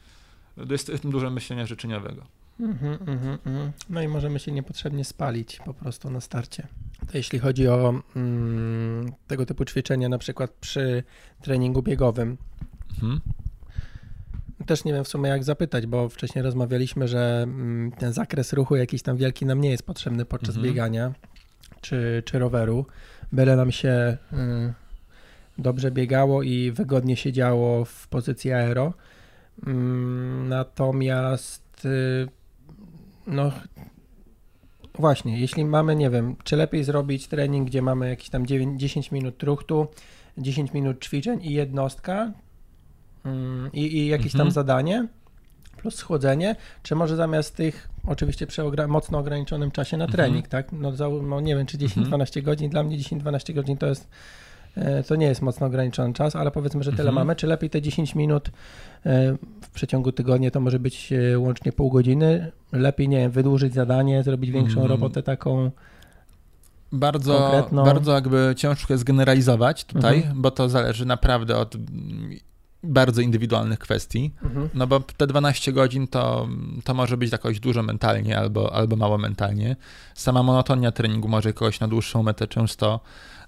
[0.71, 2.23] jest, jest dużo myślenia życzeniowego.
[2.61, 3.71] Mm-hmm, mm-hmm.
[3.91, 6.67] No i możemy się niepotrzebnie spalić po prostu na starcie.
[7.13, 11.03] To jeśli chodzi o mm, tego typu ćwiczenia, na przykład przy
[11.43, 12.37] treningu biegowym,
[12.91, 13.21] mhm.
[14.67, 18.77] Też nie wiem w sumie jak zapytać, bo wcześniej rozmawialiśmy, że mm, ten zakres ruchu
[18.77, 20.65] jakiś tam wielki nam nie jest potrzebny podczas mhm.
[20.65, 21.13] biegania
[21.81, 22.87] czy, czy roweru.
[23.33, 24.37] Byle nam się y,
[25.59, 28.95] dobrze biegało i wygodnie się działo w pozycji aero.
[29.67, 32.29] Mm, natomiast y,
[33.27, 33.53] no
[34.95, 39.13] właśnie, jeśli mamy, nie wiem, czy lepiej zrobić trening, gdzie mamy jakieś tam 9, 10
[39.13, 39.87] minut truchtu,
[40.39, 42.33] 10 minut ćwiczeń i jednostka,
[43.73, 44.39] i, i jakieś mhm.
[44.39, 45.07] tam zadanie
[45.77, 50.17] plus schłodzenie, czy może zamiast tych, oczywiście przy ogra mocno ograniczonym czasie na mhm.
[50.17, 50.73] trening, tak?
[50.73, 52.45] No, za, no, nie wiem, czy 10-12 mhm.
[52.45, 54.09] godzin, dla mnie 10-12 godzin to jest
[54.77, 57.15] e, to nie jest mocno ograniczony czas, ale powiedzmy, że tyle mhm.
[57.15, 57.37] mamy.
[57.37, 58.49] Czy lepiej te 10 minut
[59.07, 62.53] e, w przeciągu tygodnia to może być e, łącznie pół godziny?
[62.73, 64.91] Lepiej, nie wiem, wydłużyć zadanie, zrobić większą mhm.
[64.91, 65.71] robotę taką
[66.93, 67.85] bardzo, konkretną.
[67.85, 70.43] bardzo jakby ciężko jest generalizować tutaj, Mhm.
[70.43, 72.31] bo to zależy naprawdę od mm,
[72.87, 74.33] bardzo indywidualnych kwestii.
[74.43, 74.69] Mhm.
[74.75, 76.49] No bo te 12 godzin to,
[76.85, 79.77] to może być jakoś dużo mentalnie albo, albo mało mentalnie.
[80.15, 83.01] Sama monotonia treningu może kogoś na dłuższą metę często,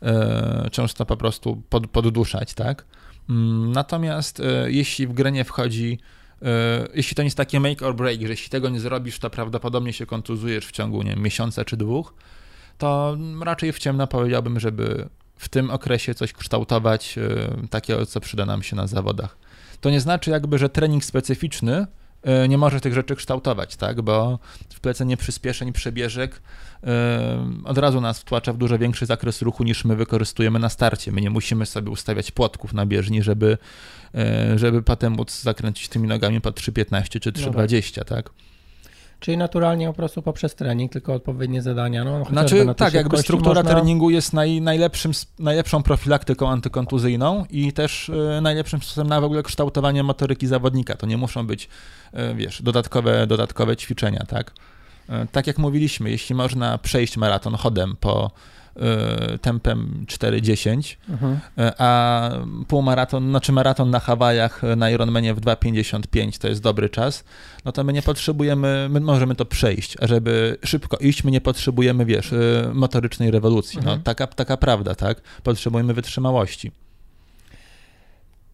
[0.02, 2.84] e, często po prostu pod, podduszać, tak?
[3.30, 5.98] Mm, Natomiast e, jeśli w grę nie wchodzi,
[6.42, 6.46] e,
[6.94, 9.92] jeśli to nie jest takie make or break, że jeśli tego nie zrobisz, to prawdopodobnie
[9.92, 12.14] się kontuzujesz w ciągu nie wiem, miesiąca czy dwóch,
[12.78, 15.08] to raczej w ciemno powiedziałbym, żeby
[15.38, 19.36] w tym okresie coś kształtować e, takiego, co przyda nam się na zawodach.
[19.80, 21.86] To nie znaczy jakby, że trening specyficzny
[22.22, 24.02] e, nie może tych rzeczy kształtować, tak?
[24.02, 24.38] Bo
[24.74, 26.42] wplecenie przyspieszeń, przebieżek
[26.84, 31.12] e, od razu nas wtłacza w dużo większy zakres ruchu niż my wykorzystujemy na starcie.
[31.12, 33.58] My nie musimy sobie ustawiać płotków na bieżni, żeby,
[34.56, 37.42] żeby potem móc zakręcić tymi nogami po 3,15 czy tak.
[37.42, 38.30] 3,20, tak?
[39.20, 42.04] Czyli naturalnie po prostu poprzez trening, tylko odpowiednie zadania.
[42.04, 43.70] No, Znaczy, na tak, jakby struktura można...
[43.70, 49.42] treningu jest naj, najlepszym, najlepszą profilaktyką antykontuzyjną i też e, najlepszym sposobem na w ogóle
[49.42, 50.94] kształtowanie motoryki zawodnika.
[50.94, 51.68] To nie muszą być,
[52.12, 54.52] e, wiesz, dodatkowe, dodatkowe ćwiczenia, tak?
[55.08, 58.30] E, tak jak mówiliśmy, jeśli można przejść maraton chodem po
[59.42, 61.38] tempem 4,10, Mhm.
[61.58, 62.30] e, a
[62.68, 67.24] półmaraton, znaczy maraton na Hawajach e, na Ironmanie w 2,55 to jest dobry czas,
[67.64, 71.40] no to my nie potrzebujemy, my możemy to przejść, a żeby szybko iść, my nie
[71.40, 73.76] potrzebujemy, wiesz, e, motorycznej rewolucji.
[73.76, 74.02] No, Mhm.
[74.02, 75.20] taka, taka prawda, tak?
[75.42, 76.72] Potrzebujemy wytrzymałości.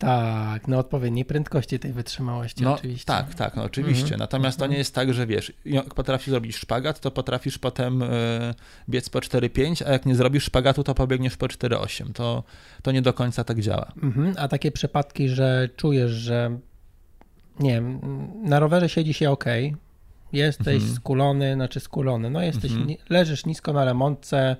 [0.04, 3.04] Tak, na odpowiedniej prędkości tej wytrzymałości No, oczywiście.
[3.06, 4.02] tak, tak, no oczywiście.
[4.04, 4.18] Mhm.
[4.18, 4.72] Natomiast to Mhm.
[4.72, 8.06] nie jest tak, że wiesz, jak potrafisz zrobić szpagat, to potrafisz potem e,
[8.90, 12.12] biec po 4,5, a jak nie zrobisz szpagatu, to pobiegniesz po 4,8.
[12.12, 12.42] To,
[12.82, 13.92] to nie do końca tak działa.
[14.02, 14.34] Mhm.
[14.38, 16.58] A takie przypadki, że czujesz, że
[17.60, 18.00] nie wiem,
[18.42, 19.44] na rowerze siedzi się ok,
[20.32, 20.94] jesteś Mhm.
[20.94, 22.96] skulony, znaczy skulony, no jesteś, Mhm.
[23.10, 24.56] leżysz nisko na remontce,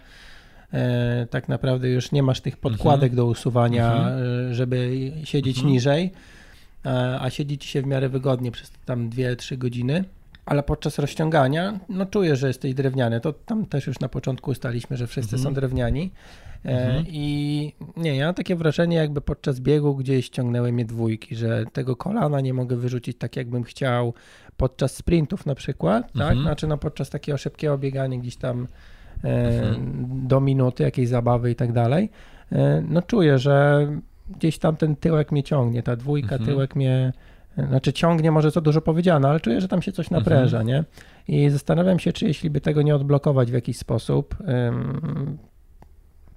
[1.31, 4.23] tak naprawdę już nie masz tych podkładek do usuwania, Mhm.
[4.51, 4.91] e, żeby
[5.25, 5.73] siedzieć Mhm.
[5.73, 6.11] niżej,
[6.87, 10.05] e, a siedzi ci się w miarę wygodnie przez tam 2-3 godziny.
[10.47, 13.21] Ale podczas rozciągania, no czujesz, że jesteś drewniany.
[13.21, 15.43] To tam też już na początku ustaliśmy, że wszyscy Mhm.
[15.43, 16.11] są drewniani.
[16.65, 17.05] E, Mhm.
[17.09, 21.97] I nie, ja mam takie wrażenie, jakby podczas biegu gdzieś ściągnęły mnie dwójki, że tego
[21.97, 24.15] kolana nie mogę wyrzucić tak, jakbym chciał
[24.57, 26.21] podczas sprintów na przykład, tak?
[26.23, 26.43] Mhm.
[26.43, 28.69] Znaczy no podczas takiego szybkiego biegania gdzieś tam e, Mhm.
[30.09, 32.11] Do minuty, jakiejś zabawy i tak dalej.
[32.53, 33.87] E, no czuję, że
[34.37, 36.51] gdzieś tam ten tyłek mnie ciągnie, ta dwójka, Mhm.
[36.51, 37.13] tyłek mnie,
[37.59, 40.21] e, znaczy ciągnie, może za dużo powiedziane, ale czuję, że tam się coś Mhm.
[40.21, 40.85] napręża, nie?
[41.29, 44.37] I zastanawiam się, czy jeśli by tego nie odblokować w jakiś sposób,
[44.69, 45.39] ym,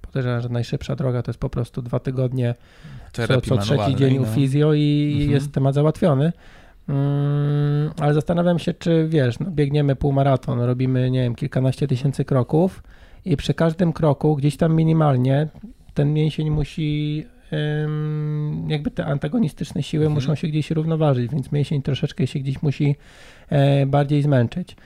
[0.02, 2.54] podejrzewam, że najszybsza droga to jest po prostu dwa tygodnie,
[3.12, 4.26] co, Terapii co trzeci dzień u no.
[4.26, 5.30] fizjo i Mhm.
[5.30, 6.32] jest temat załatwiony.
[6.88, 12.82] Ym, ale zastanawiam się, czy wiesz, no, biegniemy półmaraton, robimy, nie wiem, kilkanaście tysięcy kroków
[13.24, 15.48] i przy każdym kroku gdzieś tam minimalnie
[15.94, 17.26] ten mięsień musi,
[18.68, 20.14] jakby te antagonistyczne siły Mhm.
[20.14, 22.96] muszą się gdzieś równoważyć, więc mięsień troszeczkę się gdzieś musi
[23.50, 24.76] e, bardziej zmęczyć.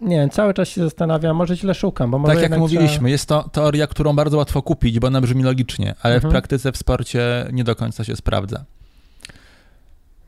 [0.00, 3.28] Nie wiem, cały czas się zastanawiam, może źle szukam, bo może Tak jak mówiliśmy, jest
[3.28, 6.30] to teoria, którą bardzo łatwo kupić, bo ona brzmi logicznie, ale Mhm.
[6.30, 8.64] w praktyce w sporcie nie do końca się sprawdza.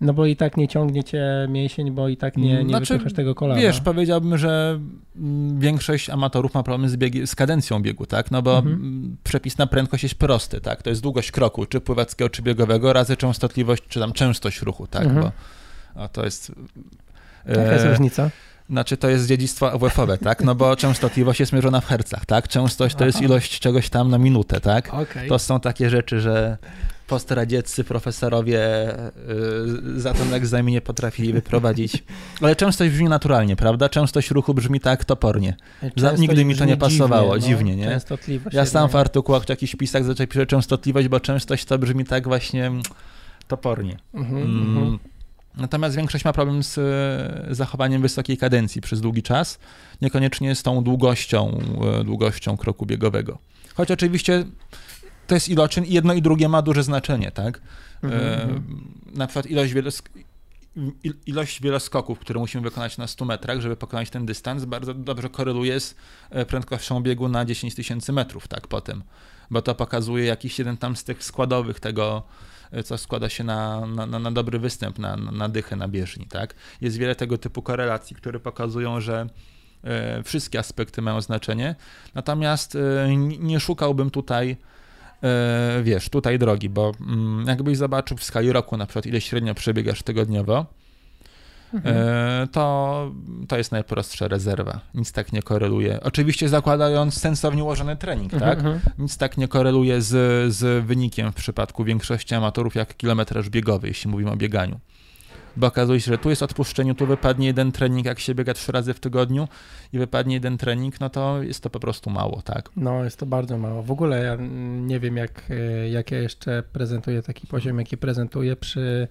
[0.00, 3.34] No bo i tak nie ciągnie cię mięsień, bo i tak nie, nie Znaczy, tego
[3.34, 3.60] kolana.
[3.60, 4.80] Wiesz, powiedziałbym, że
[5.16, 8.30] mm, większość amatorów ma problem z, biegi, z kadencją biegu, tak?
[8.30, 8.74] No bo Mhm.
[8.74, 10.82] mm, przepis na prędkość jest prosty, tak?
[10.82, 15.04] To jest długość kroku, czy pływackiego, czy biegowego, razy częstotliwość, czy tam częstość ruchu, tak?
[15.04, 15.22] Mhm.
[15.22, 15.32] Bo
[16.02, 16.52] a to jest...
[17.46, 18.30] Jaka jest e, różnica?
[18.70, 20.44] Znaczy to jest dziedzictwo AWF-owe, tak?
[20.44, 22.48] No bo częstotliwość jest mierzona w hercach, tak?
[22.48, 23.24] Częstość to jest Aha.
[23.24, 24.94] ilość czegoś tam na minutę, tak?
[24.94, 25.28] Okej.
[25.28, 26.58] To są takie rzeczy, że
[27.06, 28.60] postradzieccy profesorowie
[29.96, 32.04] y, za ten egzamin nie potrafili wyprowadzić.
[32.40, 33.88] Ale częstość brzmi naturalnie, prawda?
[33.88, 35.56] Częstość ruchu brzmi tak topornie.
[35.80, 37.84] Częstość nigdy mi to nie pasowało, dziwnie, dziwnie, nie?
[37.84, 42.04] Częstotliwość Ja sam w artykułach czy jakichś pisach zazwyczaj piszę częstotliwość, bo częstość to brzmi
[42.04, 42.70] tak właśnie
[43.48, 43.96] topornie.
[44.14, 44.76] Mhm, Mm.
[44.76, 44.98] mhm.
[45.56, 49.58] Natomiast większość ma problem z e, zachowaniem wysokiej kadencji przez długi czas,
[50.02, 51.60] niekoniecznie z tą długością,
[52.00, 53.38] e, długością kroku biegowego.
[53.74, 54.44] Choć oczywiście
[55.26, 57.60] to jest iloczyn i jedno i drugie ma duże znaczenie, tak?
[58.02, 58.64] Mhm, E, mhm.
[59.14, 60.08] na przykład ilość, wielosk-
[61.04, 65.28] il- ilość wieloskoków, które musimy wykonać na 100 metrach, żeby pokonać ten dystans, bardzo dobrze
[65.28, 65.94] koreluje z
[66.30, 69.02] e, prędkością biegu na 10 tysięcy metrów, tak, potem.
[69.50, 72.22] Bo to pokazuje jakiś jeden tam z tych składowych tego,
[72.72, 76.54] e, co składa się na, na, na- dobry występ, na, na, dychę, na bieżni, tak.
[76.80, 79.26] Jest wiele tego typu korelacji, które pokazują, że
[79.84, 81.74] e, wszystkie aspekty mają znaczenie,
[82.14, 82.76] natomiast
[83.40, 84.56] nie szukałbym tutaj
[85.82, 90.02] wiesz, tutaj drogi, bo mm, jakbyś zobaczył w skali roku na przykład, ile średnio przebiegasz
[90.02, 90.66] tygodniowo,
[91.74, 91.96] mhm.
[91.96, 93.12] E, to,
[93.48, 94.80] to jest najprostsza rezerwa.
[94.94, 96.00] Nic tak nie koreluje.
[96.02, 98.58] Oczywiście zakładając sensownie ułożony trening, mhm, tak?
[98.58, 98.80] Mhm.
[98.98, 104.10] Nic tak nie koreluje z, z wynikiem w przypadku większości amatorów jak kilometraż biegowy, jeśli
[104.10, 104.80] mówimy o bieganiu
[105.56, 108.72] bo okazuje się, że tu jest odpuszczeniu, tu wypadnie jeden trening, jak się biega trzy
[108.72, 109.48] razy w tygodniu
[109.92, 112.70] i wypadnie jeden trening, no to jest to po prostu mało, tak?
[112.76, 113.82] No, jest to bardzo mało.
[113.82, 114.36] W ogóle ja
[114.80, 119.08] nie wiem, jak, e, jak ja jeszcze prezentuję taki poziom, jaki prezentuję przy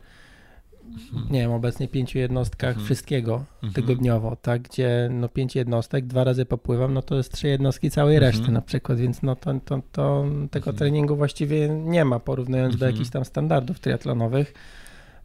[1.29, 2.85] nie wiem, obecnie pięciu jednostkach mhm.
[2.85, 3.73] wszystkiego mhm.
[3.73, 8.15] tygodniowo, tak, gdzie no pięć jednostek, dwa razy popływam, no to jest trzy jednostki całej
[8.15, 8.33] mhm.
[8.33, 10.77] reszty na przykład, więc no to, to, to tego mhm.
[10.77, 14.53] treningu właściwie nie ma, porównując do jakichś tam standardów triatlonowych.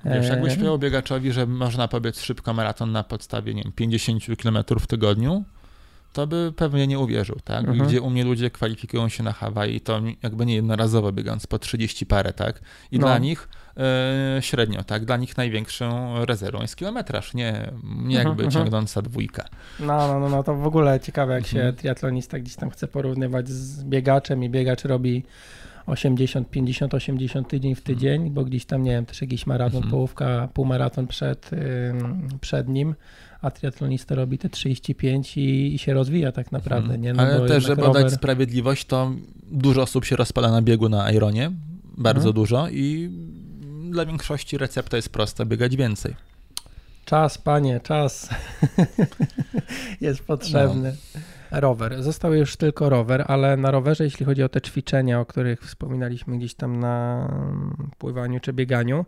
[0.05, 4.59] Wiesz, jakbyś powiedział biegaczowi, że można pobiec szybko maraton na podstawie, nie wiem, 50 km
[4.80, 5.44] w tygodniu,
[6.12, 7.68] to by pewnie nie uwierzył, tak?
[7.68, 7.88] Mhm.
[7.88, 12.07] Gdzie u mnie ludzie kwalifikują się na Hawaii, to jakby nie jednorazowo biegając po 30
[12.07, 12.61] parę, tak?
[12.90, 13.07] I no.
[13.07, 13.49] dla nich
[14.41, 15.05] średnio, tak?
[15.05, 18.51] Dla nich największą rezerwą jest kilometraż, nie, nie jakby mhm, mhm.
[18.51, 19.45] ciągnąca dwójka.
[19.81, 23.49] No, no, no, no, to w ogóle ciekawe, jak się triatlonista gdzieś tam chce porównywać
[23.49, 25.24] z biegaczem i biegacz robi
[25.87, 29.91] 80, 50, 80 tydzień w tydzień, bo gdzieś tam, nie wiem, też jakiś maraton, mhm.
[29.91, 31.51] połówka, półmaraton przed,
[32.41, 32.95] przed nim,
[33.41, 36.95] a triatlonista robi te 35 i, i się rozwija tak naprawdę.
[36.95, 37.01] Mhm.
[37.03, 37.12] Nie?
[37.12, 38.03] No Ale też, żeby rower...
[38.03, 39.12] dać sprawiedliwość, to
[39.51, 41.51] dużo osób się rozpala na biegu na Ironie,
[41.97, 42.35] bardzo mhm.
[42.35, 43.11] dużo i
[43.91, 46.16] dla większości recepta jest prosta, biegać więcej.
[47.05, 48.28] Czas, panie, czas
[50.01, 50.97] jest potrzebny.
[51.14, 51.20] No
[51.51, 52.03] rower.
[52.03, 56.39] Został już tylko rower, ale na rowerze, jeśli chodzi o te ćwiczenia, o których wspominaliśmy
[56.39, 57.28] gdzieś tam na
[57.99, 59.07] pływaniu czy bieganiu,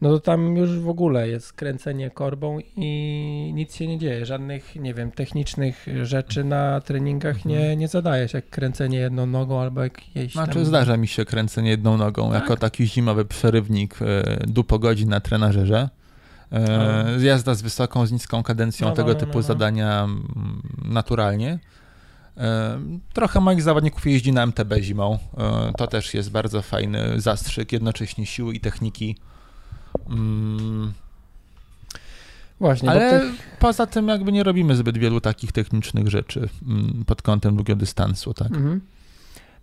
[0.00, 4.26] no to tam już w ogóle jest kręcenie korbą i nic się nie dzieje.
[4.26, 7.78] Żadnych, nie wiem, technicznych rzeczy na treningach nie, mhm.
[7.78, 10.64] nie zadajesz, jak kręcenie jedną nogą albo jakieś Znaczy tam...
[10.64, 12.42] zdarza mi się kręcenie jedną nogą tak?
[12.42, 15.88] jako taki zimowy przerywnik e, dupo godzin na trenażerze.
[16.52, 19.42] E, jazda z wysoką, z niską kadencją, no, tego no, no, typu no, no.
[19.42, 21.58] zadania mm, naturalnie.
[22.36, 22.78] E,
[23.12, 25.18] trochę moich zawodników jeździ na MTB zimą.
[25.76, 29.16] To też jest bardzo fajny zastrzyk, jednocześnie siły i techniki.
[30.08, 30.92] Mm.
[32.60, 33.58] Właśnie, Ale tych...
[33.58, 38.52] poza tym jakby nie robimy zbyt wielu takich technicznych rzeczy mm, pod kątem długodystansu, tak?
[38.52, 38.80] Mhm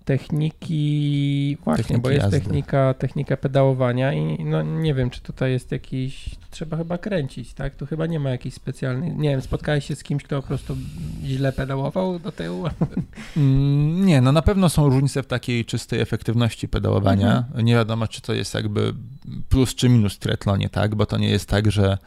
[0.06, 5.72] techniki, właśnie, techniki bo jest technika, technika pedałowania i no nie wiem, czy tutaj jest
[5.72, 7.76] jakiś, trzeba chyba kręcić, tak?
[7.76, 10.78] Tu chyba nie ma jakiejś specjalnej, nie wiem, spotkałeś się z kimś, kto po prostu
[11.24, 12.68] źle pedałował do tyłu?
[13.38, 17.38] Mm, nie, no na pewno są różnice w takiej czystej efektywności pedałowania.
[17.38, 17.66] Mhm.
[17.66, 18.94] Nie wiadomo, czy to jest jakby
[19.50, 20.96] plus czy minus w triatlonie, tak?
[20.96, 21.98] Bo to nie jest tak, że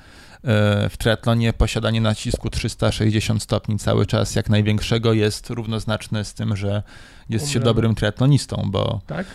[0.90, 6.82] w triatlonie posiadanie nacisku 360 stopni cały czas jak największego jest równoznaczne z tym, że
[7.28, 9.26] jest się dobrym triatlonistą, bo tak?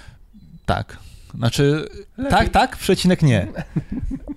[0.65, 0.97] Tak.
[1.35, 2.31] Znaczy, Lepiej.
[2.31, 3.47] tak, tak, przecinek nie.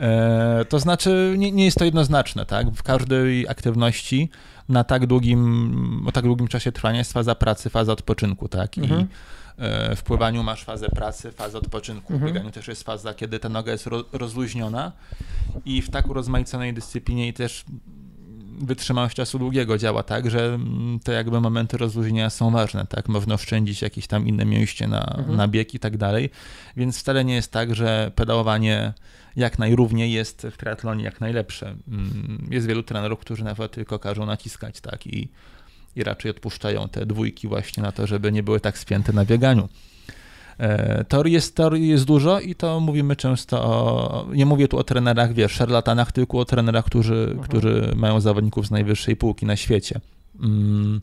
[0.00, 2.70] E, to znaczy, nie, nie jest to jednoznaczne, tak?
[2.70, 4.30] W każdej aktywności
[4.68, 8.78] na tak długim, o tak długim czasie trwania jest faza pracy, faza odpoczynku, tak?
[8.78, 9.08] I mhm.
[9.58, 12.12] E, w pływaniu masz fazę pracy, fazę odpoczynku.
[12.12, 12.30] Mhm.
[12.30, 14.92] W bieganiu też jest faza, kiedy ta noga jest rozluźniona
[15.64, 17.64] i w tak urozmaiconej dyscyplinie i też
[18.62, 23.08] wytrzymałość czasu długiego działa tak, że mm, te jakby momenty rozluźnienia są ważne, tak?
[23.08, 25.36] Można oszczędzić jakieś tam inne mięśnie na, mhm.
[25.36, 26.30] na bieg i tak dalej,
[26.76, 28.92] więc wcale nie jest tak, że pedałowanie
[29.36, 31.76] jak najrówniej jest w triatlonie jak najlepsze.
[31.88, 35.06] Mm, jest wielu trenerów, którzy nawet tylko każą naciskać, tak?
[35.06, 35.28] I
[35.96, 39.68] i raczej odpuszczają te dwójki właśnie na to, żeby nie były tak spięte na bieganiu.
[40.58, 44.84] E, teorii jest, teorii jest dużo i to mówimy często o, nie mówię tu o
[44.84, 47.38] trenerach, wiesz, szarlatanach, tylko o trenerach, którzy, mhm.
[47.38, 50.00] którzy mają zawodników z najwyższej półki na świecie.
[50.40, 51.00] Mm.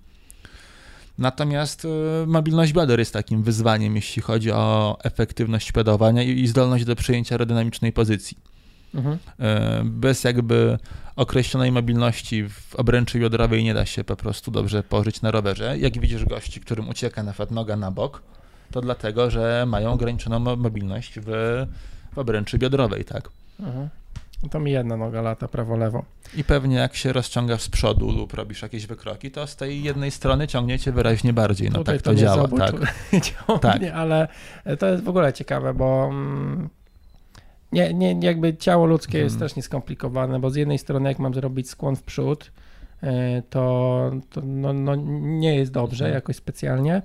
[1.18, 6.96] Natomiast e, mobilność bioder jest takim wyzwaniem, jeśli chodzi o efektywność pedałowania i zdolność do
[6.96, 8.38] przyjęcia aerodynamicznej pozycji.
[8.96, 9.18] Mhm.
[9.40, 10.78] E, bez jakby
[11.16, 15.78] określonej mobilności w obręczy biodrowej nie da się po prostu dobrze położyć na rowerze.
[15.78, 18.22] Jak widzisz gości, którym ucieka na noga na bok,
[18.72, 21.66] to dlatego, że mają ograniczoną mobilność w,
[22.14, 23.30] w obręczy biodrowej, tak?
[23.60, 23.90] Mhm.
[24.44, 26.04] No to mi jedna noga lata prawo-lewo.
[26.36, 30.12] I pewnie jak się rozciągasz z przodu lub robisz jakieś wykroki, to z tej jednej
[30.12, 31.70] strony ciągniecie wyraźnie bardziej.
[31.70, 32.72] No Tutaj tak to, to działa, tak.
[33.28, 33.82] ciągnie, tak.
[33.96, 34.28] ale
[34.80, 36.70] to jest w ogóle ciekawe, bo mm,
[37.72, 39.26] nie, nie, jakby ciało ludzkie hmm.
[39.26, 39.50] jest mhm.
[39.50, 42.52] strasznie skomplikowane, bo z jednej strony jak mam zrobić skłon w przód,
[43.04, 46.16] e, to, to no, no nie jest dobrze hmm.
[46.16, 47.02] jakoś specjalnie,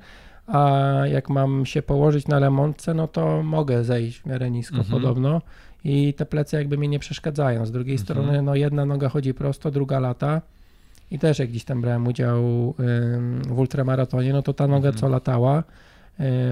[0.46, 4.92] a jak mam się położyć na lemontce, no to mogę zejść w miarę nisko hmm.
[4.92, 5.42] podobno
[5.84, 7.66] i te plecy jakby mi nie przeszkadzają.
[7.66, 8.04] Z drugiej mhm.
[8.04, 10.42] strony no jedna noga chodzi prosto, druga lata
[11.10, 12.74] i też jak gdzieś tam brałem udział
[13.48, 15.00] w ultramaratonie, no to ta noga mhm.
[15.00, 15.62] co latała,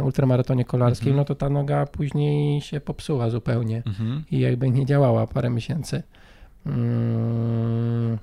[0.04, 1.16] ultramaratonie kolarskim, mhm.
[1.16, 4.24] no to ta noga później się popsuła zupełnie mhm.
[4.30, 6.02] i jakby nie działała parę miesięcy.
[6.66, 8.18] Mm,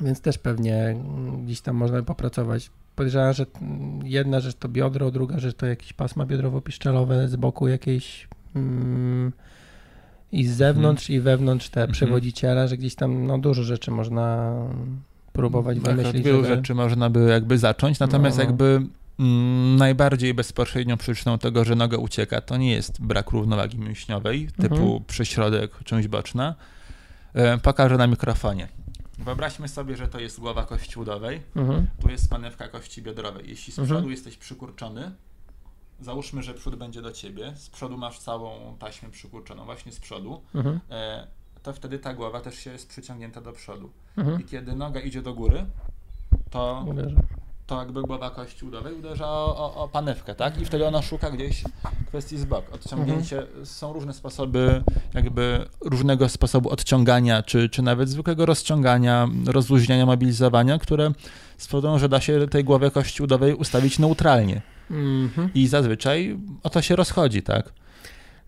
[0.00, 0.96] więc też pewnie
[1.44, 2.70] gdzieś tam można popracować.
[2.96, 3.46] Podejrzewam, że
[4.04, 9.32] jedna rzecz to biodro, druga rzecz to jakieś pasma biodrowo-piszczelowe, z boku jakieś mm,
[10.32, 11.16] i z zewnątrz Mhm.
[11.16, 11.92] i wewnątrz te Mhm.
[11.92, 14.54] przewodziciele, że gdzieś tam no, dużo rzeczy można
[15.32, 16.24] próbować Tak, od wymyślić.
[16.24, 18.48] wielu żeby- rzeczy można by jakby zacząć, natomiast No, no.
[18.50, 18.82] jakby
[19.78, 25.04] najbardziej bezpośrednią przyczyną tego, że noga ucieka, to nie jest brak równowagi mięśniowej, typu Mhm.
[25.04, 26.54] przyśrodek, część boczna.
[27.34, 28.68] E, pokażę na mikrofonie.
[29.18, 31.86] Wyobraźmy sobie, że to jest głowa kości udowej, Mhm.
[32.02, 33.44] tu jest panewka kości biodrowej.
[33.48, 33.96] Jeśli z Mhm.
[33.98, 35.10] przodu jesteś przykurczony,
[36.00, 40.40] załóżmy, że przód będzie do ciebie, z przodu masz całą taśmę przykurczoną właśnie z przodu,
[40.54, 40.80] Mhm.
[40.90, 41.26] e,
[41.62, 43.90] to wtedy ta głowa też się jest przyciągnięta do przodu.
[44.16, 44.40] Mhm.
[44.40, 45.66] I kiedy noga idzie do góry,
[46.50, 47.16] to, Uwierzę.
[47.68, 50.60] To jakby głowa kości udowej uderza o, o, o panewkę, tak?
[50.60, 51.64] I wtedy ona szuka gdzieś
[52.06, 52.74] kwestii z boku.
[52.74, 54.82] Odciągnięcie, są różne sposoby,
[55.14, 61.12] jakby różnego sposobu odciągania, czy, czy nawet zwykłego rozciągania, rozluźniania, mobilizowania, które
[61.58, 64.62] spowodują, że da się tej głowie kości udowej ustawić neutralnie.
[64.90, 65.50] Mhm.
[65.54, 67.72] I zazwyczaj o to się rozchodzi, tak?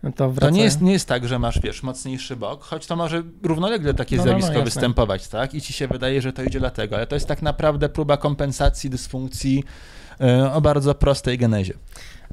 [0.02, 2.96] No to, To nie jest, nie jest tak, że masz, wiesz, mocniejszy bok, choć to
[2.96, 4.64] może równolegle takie No, no, no, zjawisko jasne.
[4.64, 5.54] występować, tak?
[5.54, 8.90] I ci się wydaje, że to idzie dlatego, ale to jest tak naprawdę próba kompensacji
[8.90, 9.64] dysfunkcji
[10.20, 11.74] e, o bardzo prostej genezie.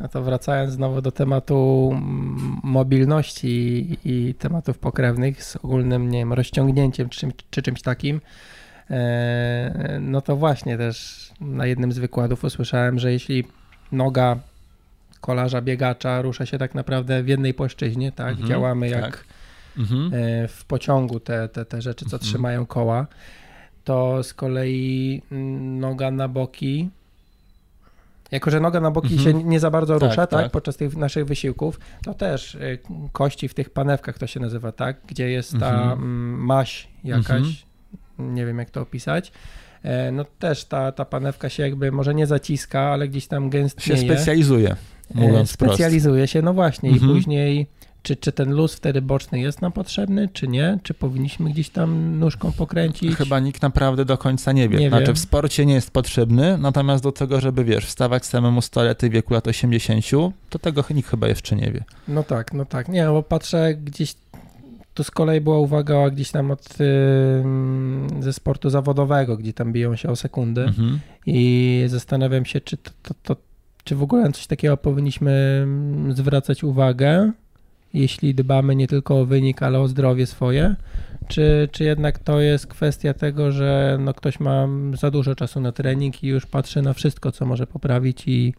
[0.02, 1.92] A to wracając znowu do tematu
[2.64, 8.22] mobilności i tematów pokrewnych z ogólnym, nie wiem, rozciągnięciem czy, czymś- czy czymś takim,
[8.90, 13.44] e, no to właśnie też na jednym z wykładów usłyszałem, że jeśli
[13.92, 14.38] noga
[15.22, 19.24] kolarza, biegacza rusza się tak naprawdę w jednej płaszczyźnie, tak, Mhm, działamy jak tak.
[19.78, 20.12] Mhm.
[20.14, 22.30] e, w pociągu te, te, te rzeczy, co Mhm.
[22.30, 23.08] trzymają koła,
[23.84, 26.90] to z kolei mm, noga na boki,
[28.32, 29.24] jako że noga na boki Mhm.
[29.24, 30.52] się nie za bardzo Tak, rusza, tak, tak.
[30.52, 32.60] podczas tych naszych wysiłków, to też e,
[33.12, 35.92] kości w tych panewkach to się nazywa, tak, gdzie jest ta Mhm.
[35.92, 37.66] mm, maś jakaś,
[38.20, 39.32] nie wiem jak to opisać,
[39.84, 43.50] e, no też ta, ta panewka się jakby może nie zaciska, ale gdzieś tam Się
[43.50, 44.02] gęstnieje.
[44.14, 44.76] specjalizuje,
[45.14, 47.12] mówiąc E, Specjalizuje się, no właśnie, Mhm.
[47.12, 47.68] i później
[48.04, 50.80] czy, czy ten luz wtedy boczny jest nam potrzebny, czy nie?
[50.84, 53.16] Czy powinniśmy gdzieś tam nóżką pokręcić?
[53.16, 54.80] Chyba nikt naprawdę do końca nie wie.
[54.80, 55.14] Nie znaczy wie.
[55.14, 59.34] w sporcie nie jest potrzebny, natomiast do tego, żeby wiesz, wstawać samemu stolety w wieku
[59.34, 60.06] lat 80,
[60.50, 61.84] to tego nikt chyba jeszcze nie wie.
[62.08, 62.90] No tak, no tak.
[62.90, 64.16] Nie, bo patrzę gdzieś,
[64.94, 66.68] tu z kolei była uwaga gdzieś tam od
[68.20, 71.00] ze sportu zawodowego, gdzie tam biją się o sekundy Mhm.
[71.26, 73.36] i zastanawiam się, czy to, to, to
[73.88, 77.32] czy w ogóle na coś takiego powinniśmy mm, zwracać uwagę,
[77.94, 80.76] jeśli dbamy nie tylko o wynik, ale o zdrowie swoje,
[81.28, 85.72] czy, czy jednak to jest kwestia tego, że no ktoś ma za dużo czasu na
[85.72, 88.54] trening i już patrzy na wszystko, co może poprawić i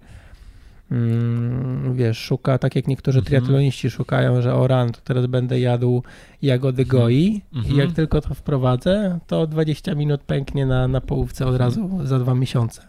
[0.91, 3.26] mm, wiesz, szuka, tak jak niektórzy Mhm.
[3.26, 6.03] triatloniści szukają, że o ran, to teraz będę jadł
[6.43, 7.74] jagody goi Mhm.
[7.74, 11.70] i jak tylko to wprowadzę, to 20 minut pęknie na, na połówce od Mhm.
[11.70, 12.83] razu za dwa miesiące.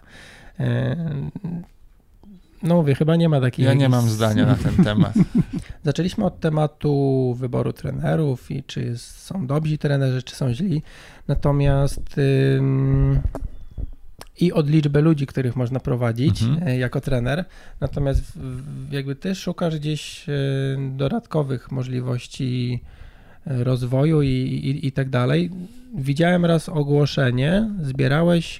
[2.63, 3.65] No mówię, chyba nie ma takiej...
[3.65, 5.13] Ja nie mam zdania na ten temat.
[5.85, 10.81] Zaczęliśmy od tematu wyboru trenerów i czy są dobrzy trenerzy, czy są źli.
[11.27, 12.15] Natomiast
[12.57, 13.19] ym,
[14.39, 16.67] i od liczby ludzi, których można prowadzić Mhm.
[16.67, 17.45] e, jako trener.
[17.79, 18.39] Natomiast
[18.91, 20.33] jakby ty szukasz gdzieś e,
[20.97, 22.79] dodatkowych możliwości
[23.47, 25.51] e, rozwoju i, i, i tak dalej.
[25.95, 28.59] Widziałem raz ogłoszenie, zbierałeś,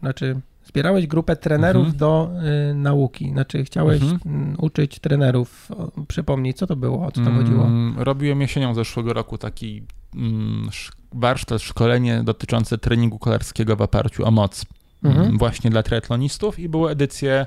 [0.00, 1.96] znaczy zbierałeś grupę trenerów Mhm.
[1.98, 2.30] do
[2.70, 4.20] y, nauki, znaczy chciałeś Mhm.
[4.26, 5.68] mm, uczyć trenerów.
[6.08, 7.64] Przypomnij, co to było, o co tam chodziło?
[7.64, 9.82] Mm, Robiłem jesienią zeszłego roku taki
[10.14, 14.64] mm, sz- warsztat, szkolenie dotyczące treningu kolarskiego w oparciu o moc.
[15.04, 15.38] Mhm.
[15.38, 17.46] Właśnie dla triatlonistów i były edycje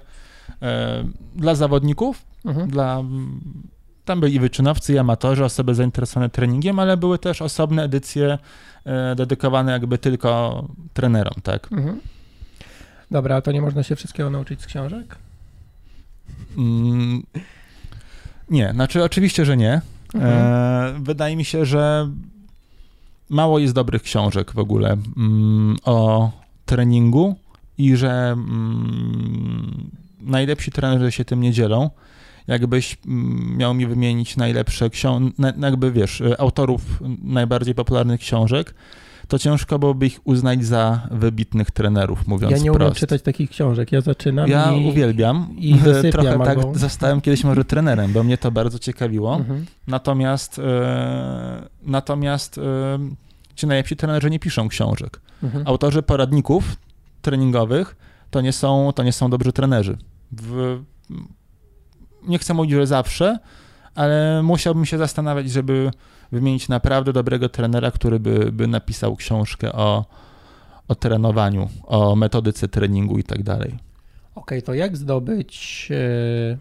[0.62, 1.04] e,
[1.36, 2.70] dla zawodników, Mhm.
[2.70, 3.04] dla...
[4.06, 8.38] Tam byli i wyczynowcy, i amatorzy, osoby zainteresowane treningiem, ale były też osobne edycje
[8.86, 10.64] e, dedykowane jakby tylko
[10.94, 11.72] trenerom, tak?
[11.72, 12.00] Mhm.
[13.12, 15.16] Dobra, a to nie można się wszystkiego nauczyć z książek?
[16.58, 17.24] Mm,
[18.50, 19.82] Nie, znaczy oczywiście, że nie.
[20.14, 20.34] Mhm.
[20.34, 22.10] E, wydaje mi się, że
[23.30, 26.32] mało jest dobrych książek w ogóle mm, o
[26.66, 27.36] treningu
[27.78, 29.90] i że mm,
[30.22, 31.90] najlepsi trenerzy się tym nie dzielą.
[32.48, 36.82] Jakbyś mm, miał mi wymienić najlepsze książki, jakby wiesz, e, autorów
[37.24, 38.74] najbardziej popularnych książek,
[39.32, 43.00] to ciężko byłoby ich uznać za wybitnych trenerów, mówiąc Ja nie umiem wprost.
[43.00, 43.92] czytać takich książek.
[43.92, 44.90] Ja zaczynam Ja i...
[44.90, 45.56] uwielbiam.
[45.58, 49.36] i wysypiam Trochę tak albo- zostałem kiedyś może trenerem, bo mnie to bardzo ciekawiło.
[49.36, 49.66] Mhm.
[49.88, 52.62] Natomiast e, natomiast e,
[53.56, 55.22] ci najlepsi trenerzy nie piszą książek.
[55.44, 55.68] Mhm.
[55.68, 56.76] Autorzy poradników
[57.22, 57.96] treningowych
[58.32, 59.98] to nie są, to nie są dobrzy trenerzy.
[60.32, 60.80] W,
[62.28, 63.40] nie chcę mówić, że zawsze,
[63.96, 65.92] ale musiałbym się zastanawiać, żeby
[66.32, 70.06] wymienić naprawdę dobrego trenera, który by, by napisał książkę o,
[70.88, 73.78] o trenowaniu, o metodyce treningu i tak dalej.
[74.36, 76.58] Okej, to jak zdobyć, e,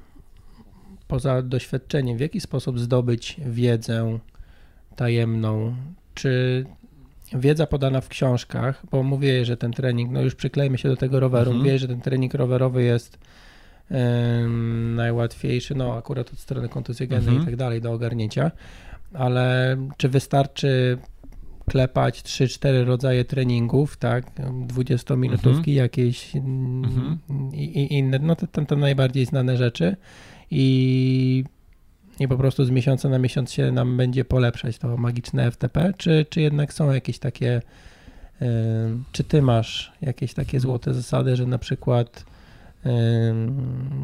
[1.09, 4.19] poza doświadczeniem, w jaki sposób zdobyć wiedzę
[4.97, 5.75] tajemną?
[6.15, 6.65] Czy
[7.33, 11.21] wiedza podana w książkach, bo mówię, że ten trening, no już przyklejmy się do tego
[11.21, 11.57] roweru, Mhm.
[11.59, 13.19] mówię, że ten trening rowerowy jest
[14.97, 17.43] najłatwiejszy, no akurat od strony kontuzjogennej Mhm.
[17.43, 18.51] i tak dalej do ogarnięcia,
[19.15, 20.99] ale czy wystarczy
[21.71, 24.25] klepać 3-4 rodzaje treningów, tak,
[24.67, 27.19] 20-minutówki jakieś mm, Mhm.
[27.55, 29.97] i, inne, no to, to najbardziej znane rzeczy
[30.51, 31.45] i,
[32.21, 36.27] i po prostu z miesiąca na miesiąc się nam będzie polepszać to magiczne FTP, czy,
[36.31, 37.63] czy jednak są jakieś takie,
[38.41, 42.25] em, czy ty masz jakieś takie złote zasady, że na przykład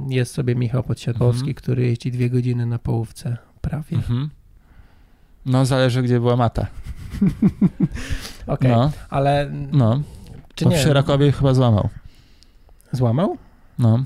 [0.09, 1.55] jest sobie Michał Podsiadłowski, Mhm.
[1.55, 3.97] który jeździ dwie godziny na połówce prawie.
[3.97, 4.31] Mhm.
[5.47, 6.67] No, zależy, gdzie była mata.
[8.47, 10.01] Okej, No, ale no.
[10.55, 10.77] czy nie?
[10.77, 11.89] w Sierakowie chyba złamał.
[12.93, 13.37] Złamał?
[13.79, 14.05] No.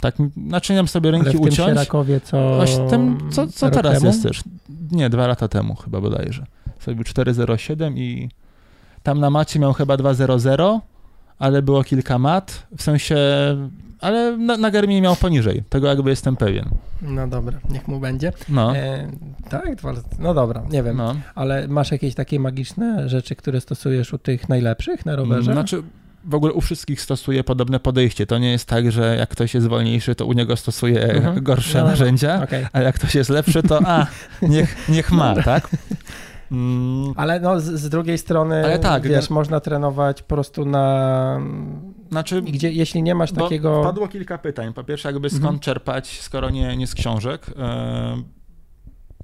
[0.00, 1.68] Tak, naczynam sobie Ale ręki w tym uciąć.
[1.68, 2.58] Serakowie co...
[2.58, 4.06] Oś tym, co, co teraz temu?
[4.06, 4.42] jest też.
[4.90, 6.46] Nie, dwa lata temu chyba bodajże.
[6.80, 8.28] Sobie 4,07 i
[9.02, 10.80] tam na macie miał chyba 2,00,
[11.42, 13.16] ale było kilka mat, w sensie,
[14.00, 16.64] ale na, na Garminie miał poniżej, tego jakby jestem pewien.
[17.02, 18.32] No dobra, niech mu będzie.
[18.48, 19.08] No, E,
[19.50, 19.68] tak,
[20.18, 21.14] no dobra, nie wiem, no.
[21.34, 25.52] ale masz jakieś takie magiczne rzeczy, które stosujesz u tych najlepszych na rowerze?
[25.52, 25.82] Znaczy,
[26.24, 28.26] w ogóle u wszystkich stosuję podobne podejście.
[28.26, 31.42] To nie jest tak, że jak ktoś jest wolniejszy, to u niego stosuje Mhm.
[31.44, 31.90] gorsze No, no, no.
[31.90, 32.66] narzędzia, Okej.
[32.72, 34.06] a jak ktoś jest lepszy, to a,
[34.42, 35.68] niech, niech ma, tak?
[36.52, 40.64] Mm, Ale no z, z drugiej strony, Ale tak, wiesz, no- można trenować po prostu
[40.64, 41.40] na...
[42.10, 43.82] znaczy, Gdzie, jeśli nie masz takiego...
[43.82, 44.72] Padło kilka pytań.
[44.72, 45.60] Po pierwsze, jakby skąd Mhm.
[45.60, 47.46] czerpać, skoro nie, nie z książek.
[47.58, 48.22] E,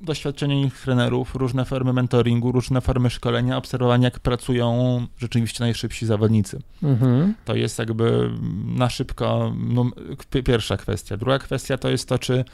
[0.01, 6.59] doświadczenie innych trenerów, różne formy mentoringu, różne formy szkolenia, obserwowania, jak pracują rzeczywiście najszybsi zawodnicy.
[6.83, 7.35] Mhm.
[7.45, 8.31] To jest jakby
[8.65, 9.53] na szybko
[10.31, 11.17] pi- pierwsza kwestia.
[11.17, 12.45] Druga kwestia to jest to, czy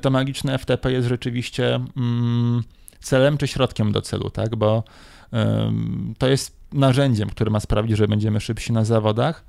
[0.00, 2.62] to magiczne FTP jest rzeczywiście mm,
[3.02, 4.56] celem czy środkiem do celu, tak?
[4.56, 4.84] Bo
[6.18, 9.44] to jest narzędziem, które ma sprawić, że będziemy szybsi na zawodach.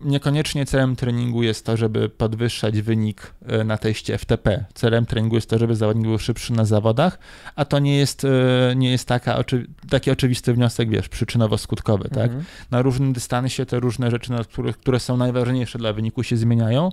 [0.00, 4.64] Niekoniecznie celem treningu jest to, żeby podwyższać wynik e, na teście FTP.
[4.74, 7.18] Celem treningu jest to, żeby zawodnik był szybszy na zawodach,
[7.56, 8.28] a to nie jest, e,
[8.76, 12.24] nie jest taka, oczy- taki oczywisty wniosek, wiesz, przyczynowo-skutkowy, tak?
[12.24, 12.44] Mhm.
[12.70, 14.32] na różnym dystansie te różne rzeczy,
[14.80, 16.90] które są najważniejsze dla wyniku, się zmieniają.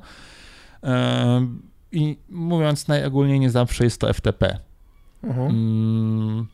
[1.92, 4.60] I mówiąc najogólniej, nie zawsze jest to FTP.
[5.24, 5.50] Mhm.
[5.50, 6.48] Mm,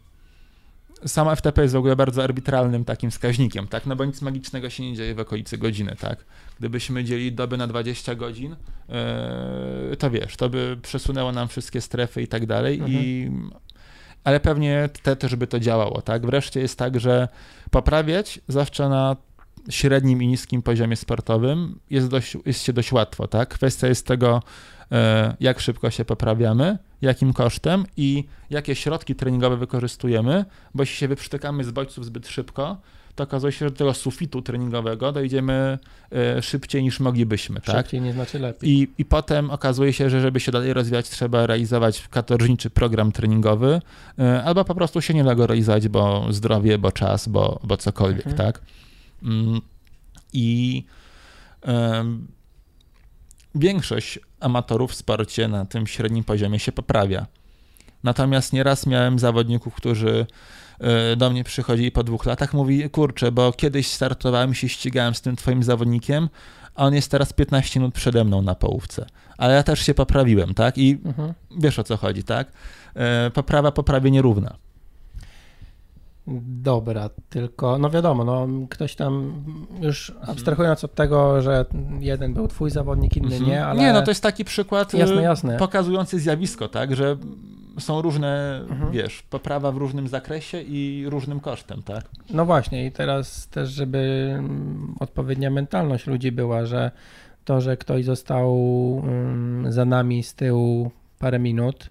[1.05, 3.85] Sama FTP jest w ogóle bardzo arbitralnym takim wskaźnikiem, tak?
[3.85, 6.25] No bo nic magicznego się nie dzieje w okolicy godziny, tak?
[6.59, 8.55] Gdybyśmy dzielili doby na 20 godzin,
[9.89, 13.31] yy, to wiesz, to by przesunęło nam wszystkie strefy i tak dalej i
[14.23, 16.25] ale pewnie te też by to działało, tak?
[16.25, 17.27] Wreszcie jest tak, że
[17.71, 19.15] poprawiać zawsze na
[19.69, 23.49] średnim i niskim poziomie sportowym jest, dość, jest się dość łatwo, tak?
[23.49, 24.41] Kwestia jest tego,
[24.91, 31.07] e, jak szybko się poprawiamy, jakim kosztem i jakie środki treningowe wykorzystujemy, bo jeśli się
[31.07, 32.77] wyprztykamy z bodźców zbyt szybko,
[33.15, 35.77] to okazuje się, że do tego sufitu treningowego dojdziemy
[36.11, 37.77] e, szybciej niż moglibyśmy, tak?
[37.77, 38.69] Szybciej nie znaczy lepiej.
[38.69, 43.81] I, I potem okazuje się, że żeby się dalej rozwijać, trzeba realizować katorżniczy program treningowy,
[44.19, 47.77] y, albo po prostu się nie da go realizować, bo zdrowie, bo czas, bo, bo
[47.77, 48.37] cokolwiek, Mhm.
[48.37, 48.61] tak?
[49.23, 49.61] Mm,
[50.33, 50.83] I
[53.55, 57.25] większość amatorów w sporcie na tym średnim poziomie się poprawia.
[58.03, 60.25] Natomiast nieraz miałem zawodników, którzy
[61.13, 65.21] y, do mnie przychodzili po dwóch latach, mówi, kurczę, bo kiedyś startowałem się ścigałem z
[65.21, 66.29] tym twoim zawodnikiem,
[66.75, 69.05] a on jest teraz 15 minut przede mną na połówce.
[69.37, 70.77] Ale ja też się poprawiłem, tak?
[70.77, 71.33] I Mhm.
[71.59, 72.51] wiesz o co chodzi, tak?
[72.95, 74.55] E, Poprawa poprawie nierówna.
[76.27, 79.33] Dobra, tylko no wiadomo, no ktoś tam
[79.81, 81.65] już abstrahując od tego, że
[81.99, 83.49] jeden był twój zawodnik, inny Mhm.
[83.51, 85.57] nie, ale Nie, no to jest taki przykład jasne, e, jasne.
[85.57, 86.95] pokazujący zjawisko, tak?
[86.95, 87.17] Że
[87.79, 88.91] są różne, Mhm.
[88.91, 92.03] wiesz, poprawa w różnym zakresie i różnym kosztem, tak?
[92.29, 94.33] No właśnie i teraz też, żeby
[94.99, 96.91] odpowiednia mentalność ludzi była, że
[97.45, 98.57] to, że ktoś został
[99.03, 101.89] mm, za nami z tyłu parę minut, y,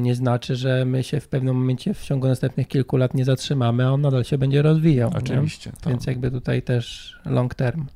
[0.00, 3.86] nie znaczy, że my się w pewnym momencie w ciągu następnych kilku lat nie zatrzymamy,
[3.86, 5.10] a on nadal się będzie rozwijał.
[5.16, 5.72] Oczywiście.
[5.80, 7.86] To Więc jakby tutaj też long term.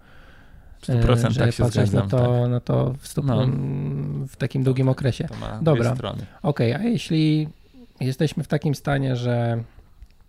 [0.83, 2.05] w 100% y, że tak się zgadzam.
[2.05, 2.51] na to, tak.
[2.51, 3.47] na to w, No.
[4.29, 5.24] w takim długim okresie.
[5.29, 5.97] To ma Dobra.
[6.43, 7.49] Okej, a jeśli
[8.01, 9.62] jesteśmy w takim stanie, że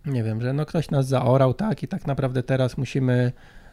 [0.06, 3.32] nie wiem, że no ktoś nas zaorał, tak, i tak naprawdę teraz musimy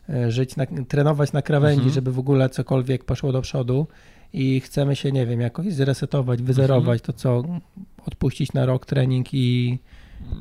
[0.10, 1.94] e, żyć, na, trenować na krawędzi, Mhm.
[1.94, 3.88] żeby w ogóle cokolwiek poszło do przodu
[4.34, 7.44] i chcemy się, nie wiem, jakoś zresetować, wyzerować, to co,
[8.06, 9.80] odpuścić na rok trening i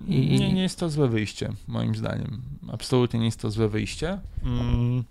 [0.09, 2.43] I- Nie, nie jest to złe wyjście, moim zdaniem.
[2.73, 4.19] Absolutnie nie jest to złe wyjście.
[4.45, 5.05] Mm,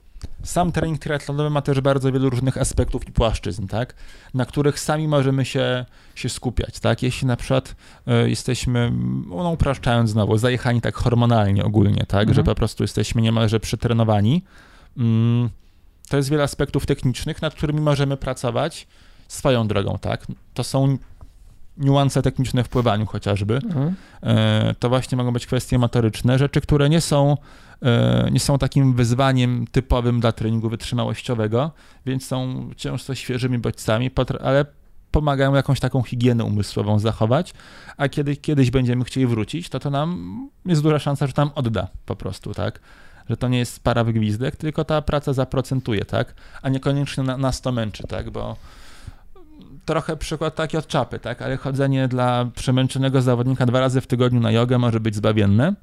[0.43, 3.95] Sam trening triatlonowy ma też bardzo wielu różnych aspektów i płaszczyzn, tak?
[4.33, 5.85] na których sami możemy się,
[6.15, 6.79] się skupiać.
[6.79, 7.03] Tak?
[7.03, 7.75] Jeśli na przykład
[8.07, 8.91] e, jesteśmy,
[9.27, 12.21] no upraszczając znowu, zajechani tak hormonalnie ogólnie, tak?
[12.21, 12.33] Mhm.
[12.35, 14.43] że po prostu jesteśmy niemalże przetrenowani,
[14.97, 15.49] mm,
[16.09, 18.87] to jest wiele aspektów technicznych, nad którymi możemy pracować
[19.27, 19.97] swoją drogą.
[20.01, 20.27] Tak?
[20.53, 20.97] To są
[21.77, 23.95] niuanse techniczne w pływaniu chociażby, Mhm.
[24.23, 27.37] E, to właśnie mogą być kwestie motoryczne, rzeczy, które nie są,
[27.81, 31.71] e, nie są takim wyzwaniem typowym dla treningu wytrzymałościowego,
[32.05, 34.11] więc są często świeżymi bodźcami,
[34.43, 34.65] ale
[35.11, 37.53] pomagają jakąś taką higienę umysłową zachować,
[37.97, 41.87] a kiedy kiedyś będziemy chcieli wrócić, to to nam jest duża szansa, że nam odda
[42.05, 42.79] po prostu, tak?
[43.29, 46.33] Że to nie jest para wygwizdek, tylko ta praca zaprocentuje, tak?
[46.61, 48.29] A niekoniecznie na, nas to męczy, tak?
[48.29, 48.55] Bo
[49.85, 51.41] trochę przykład taki od czapy, tak?
[51.41, 55.73] Ale chodzenie dla przemęczonego zawodnika dwa razy w tygodniu na jogę może być zbawienne.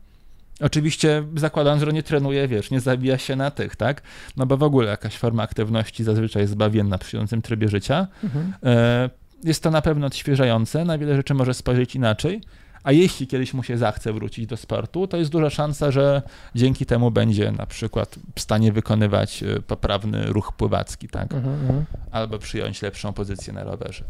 [0.61, 4.03] Oczywiście zakładając, że nie trenuje, wiesz, nie zabija się na tych, tak?
[4.37, 8.07] No bo w ogóle jakaś forma aktywności zazwyczaj jest zbawienna przy żyjącym trybie życia.
[8.25, 8.53] Mhm.
[8.65, 9.11] E,
[9.45, 12.41] Jest to na pewno odświeżające, na wiele rzeczy może spojrzeć inaczej,
[12.85, 16.23] a jeśli kiedyś mu się zachce wrócić do sportu, to jest duża szansa, że
[16.55, 21.35] dzięki temu będzie na przykład w stanie wykonywać e, poprawny ruch pływacki, tak?
[21.35, 21.55] Mhm.
[21.55, 21.85] Mhm.
[22.11, 24.05] Albo przyjąć lepszą pozycję na rowerze.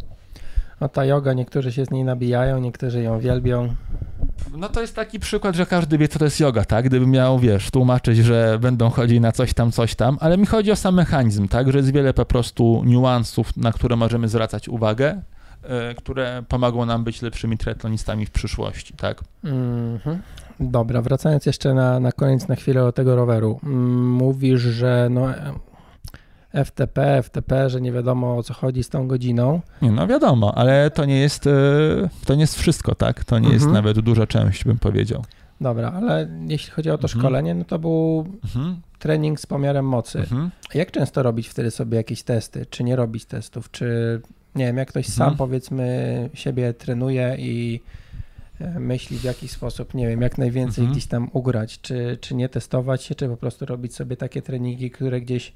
[0.80, 3.74] No ta yoga, niektórzy się z niej nabijają, niektórzy ją wielbią.
[4.56, 6.84] No to jest taki przykład, że każdy wie, co to jest yoga, tak?
[6.84, 10.72] Gdybym miał, wiesz, tłumaczyć, że będą chodzić na coś tam, coś tam, ale mi chodzi
[10.72, 11.72] o sam mechanizm, tak?
[11.72, 15.22] Że jest wiele po prostu niuansów, na które możemy zwracać uwagę,
[15.96, 19.20] które pomogą nam być lepszymi triatlonistami w przyszłości, tak?
[19.44, 20.18] Mhm.
[20.60, 23.60] Dobra, wracając jeszcze na, na koniec na chwilę do tego roweru.
[23.64, 25.52] Mm, Mówisz, że no e,
[26.64, 29.60] FTP, FTP, że nie wiadomo o co chodzi z tą godziną.
[29.82, 31.50] Nie, no wiadomo, ale to nie jest, e,
[32.26, 33.24] to nie jest wszystko, tak?
[33.24, 33.72] To nie jest Mhm.
[33.74, 35.24] nawet duża część, bym powiedział.
[35.60, 37.20] Dobra, ale jeśli chodzi o to Mhm.
[37.20, 38.80] szkolenie, no to był Mhm.
[38.98, 40.18] trening z pomiarem mocy.
[40.18, 40.50] Mhm.
[40.74, 42.66] Jak często robić wtedy sobie jakieś testy?
[42.66, 43.70] Czy nie robić testów?
[43.70, 44.20] Czy
[44.54, 45.28] nie wiem, jak ktoś Mhm.
[45.30, 47.80] sam powiedzmy siebie trenuje i
[48.60, 50.92] e, myśli w jakiś sposób, nie wiem, jak najwięcej Mhm.
[50.92, 54.90] gdzieś tam ugrać, czy, czy nie testować się, czy po prostu robić sobie takie treningi,
[54.90, 55.52] które gdzieś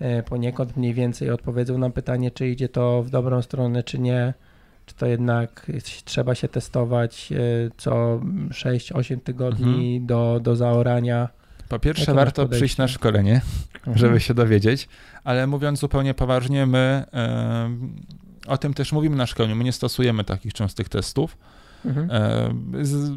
[0.00, 4.34] e, poniekąd mniej więcej odpowiedzą na pytanie, czy idzie to w dobrą stronę, czy nie.
[4.86, 5.70] Czy to jednak
[6.04, 7.36] trzeba się testować e,
[7.76, 8.20] co
[8.50, 11.28] 6-8 tygodni do, do zaorania?
[11.68, 12.56] Po pierwsze, warto podejście?
[12.58, 13.40] przyjść na szkolenie,
[13.76, 13.98] Mhm.
[13.98, 14.88] żeby się dowiedzieć,
[15.24, 17.04] ale mówiąc zupełnie poważnie, my
[18.46, 19.56] o tym też mówimy na szkoleniu.
[19.56, 21.36] My nie stosujemy takich częstych testów.
[21.84, 22.10] Mhm.
[22.10, 23.10] E, z,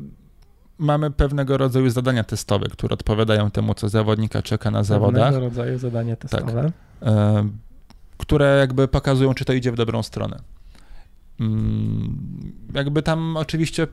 [0.78, 5.78] mamy pewnego rodzaju zadania testowe, które odpowiadają temu, co zawodnika czeka na zawodach, Pewnego rodzaju
[5.78, 6.72] zadania testowe.
[7.02, 7.50] e,
[8.18, 10.40] które jakby pokazują, czy to idzie w dobrą stronę.
[11.40, 13.88] Mm, Jakby tam oczywiście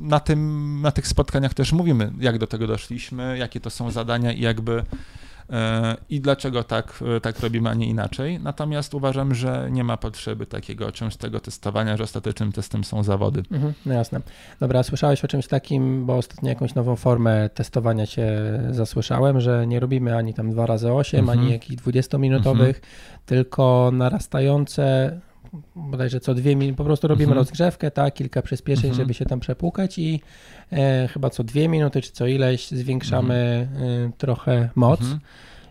[0.00, 4.32] na, tym, na tych spotkaniach też mówimy, jak do tego doszliśmy, jakie to są zadania
[4.32, 4.84] i jakby
[6.10, 8.40] i dlaczego tak, e, tak robimy, a nie inaczej.
[8.40, 13.42] Natomiast uważam, że nie ma potrzeby takiego częstego testowania, że ostatecznym testem są zawody.
[13.52, 14.20] Mhm, no jasne.
[14.60, 18.26] Dobra, słyszałeś o czymś takim, bo ostatnio jakąś nową formę testowania się
[18.70, 21.38] zasłyszałem, że nie robimy ani tam 2 razy 8 Mhm.
[21.38, 22.74] ani jakichś 20-minutowych,
[23.26, 25.12] tylko narastające
[25.76, 27.38] bodajże co dwie minuty, po prostu robimy Mhm.
[27.38, 29.02] rozgrzewkę, tak, kilka przyspieszeń, Mhm.
[29.04, 30.20] żeby się tam przepłukać i
[30.72, 33.68] e, chyba co dwie minuty, czy co ileś zwiększamy
[34.08, 35.00] e, trochę moc.
[35.00, 35.20] Mhm.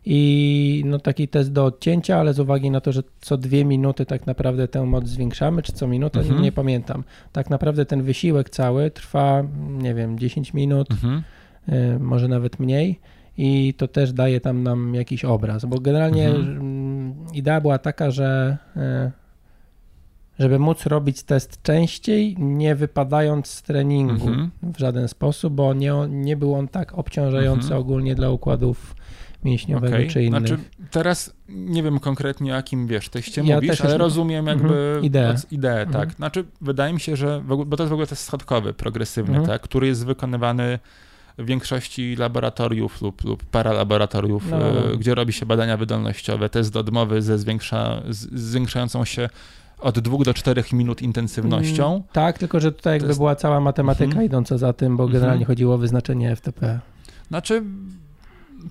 [0.06, 4.06] I no taki test do odcięcia, ale z uwagi na to, że co dwie minuty
[4.06, 6.42] tak naprawdę tę moc zwiększamy, czy co minutę, Mhm.
[6.42, 7.04] nie pamiętam.
[7.32, 11.24] Tak naprawdę ten wysiłek cały trwa, nie wiem, 10 minut, Mhm.
[11.70, 13.00] y, może nawet mniej.
[13.38, 17.16] I to też daje tam nam jakiś obraz, bo generalnie Mhm.
[17.34, 19.12] idea była taka, że y,
[20.40, 24.52] żeby móc robić test częściej, nie wypadając z treningu Mhm.
[24.64, 27.82] w żaden sposób, bo nie, nie był on tak obciążający Mhm.
[27.82, 28.96] ogólnie dla układów
[29.44, 30.10] mięśniowego Okej.
[30.10, 30.40] czy innych.
[30.48, 35.04] Znaczy, teraz nie wiem konkretnie o jakim wiesz teście Ja mówisz, ale rozumiem jakby Mhm.
[35.04, 35.36] Ideę.
[35.52, 35.92] ideę Mhm.
[36.08, 36.16] tak.
[36.16, 39.48] Znaczy, wydaje mi się, że, bo to jest w ogóle test schodkowy, progresywny, Mhm.
[39.48, 40.80] tak, który jest wykonywany
[41.38, 44.58] w większości laboratoriów lub, lub paralaboratoriów, No.
[44.94, 49.30] e, gdzie robi się badania wydolnościowe, test odmowy ze zwiększa, z, zwiększającą się
[49.82, 51.92] od 2 do 4 minut intensywnością.
[51.92, 54.26] Mm, Tak, tylko że tutaj jakby jest- była cała matematyka Mhm.
[54.26, 55.20] idąca za tym, bo Mhm.
[55.20, 56.80] generalnie chodziło o wyznaczenie FTP.
[57.28, 57.64] Znaczy,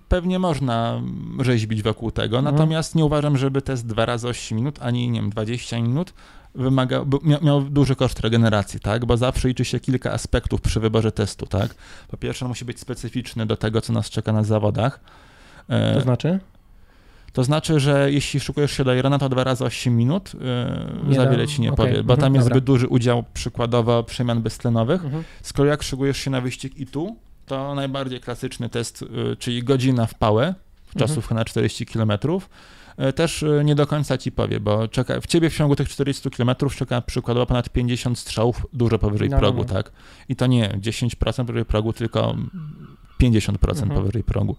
[0.08, 1.00] pewnie można
[1.40, 2.54] rzeźbić wokół tego, Mhm.
[2.54, 6.12] natomiast nie uważam, żeby test 2 razy 8 minut, ani nie wiem, 20 minut
[6.54, 9.04] wymagał, by- mia- miał duży koszt regeneracji, tak?
[9.06, 11.74] Bo zawsze liczy się kilka aspektów przy wyborze testu, tak?
[12.08, 15.00] Po pierwsze, on musi być specyficzny do tego, co nas czeka na zawodach.
[15.68, 16.40] E, To znaczy?
[17.32, 20.32] To znaczy, że jeśli szukujesz się do Irana, to dwa razy 8 minut
[21.08, 22.54] yy, za wiele ci nie okej, powie, bo mhm, tam jest dobra.
[22.56, 25.04] zbyt duży udział przykładowo przemian beztlenowych.
[25.04, 25.24] Mhm.
[25.54, 27.16] Kolei jak szykujesz się na wyścig i tu,
[27.46, 30.54] to najbardziej klasyczny test, y, czyli godzina w pałę,
[30.98, 32.10] czasówka na 40 km,
[33.08, 35.88] y, też y, nie do końca ci powie, bo czeka, w ciebie w ciągu tych
[35.88, 39.64] 40 km czeka przykładowo ponad 50 strzałów dużo powyżej No, no, progu, no.
[39.64, 39.92] tak?
[40.28, 42.36] I to nie 10% powyżej progu, tylko
[43.20, 43.88] 50% Mhm.
[43.90, 44.56] powyżej progu.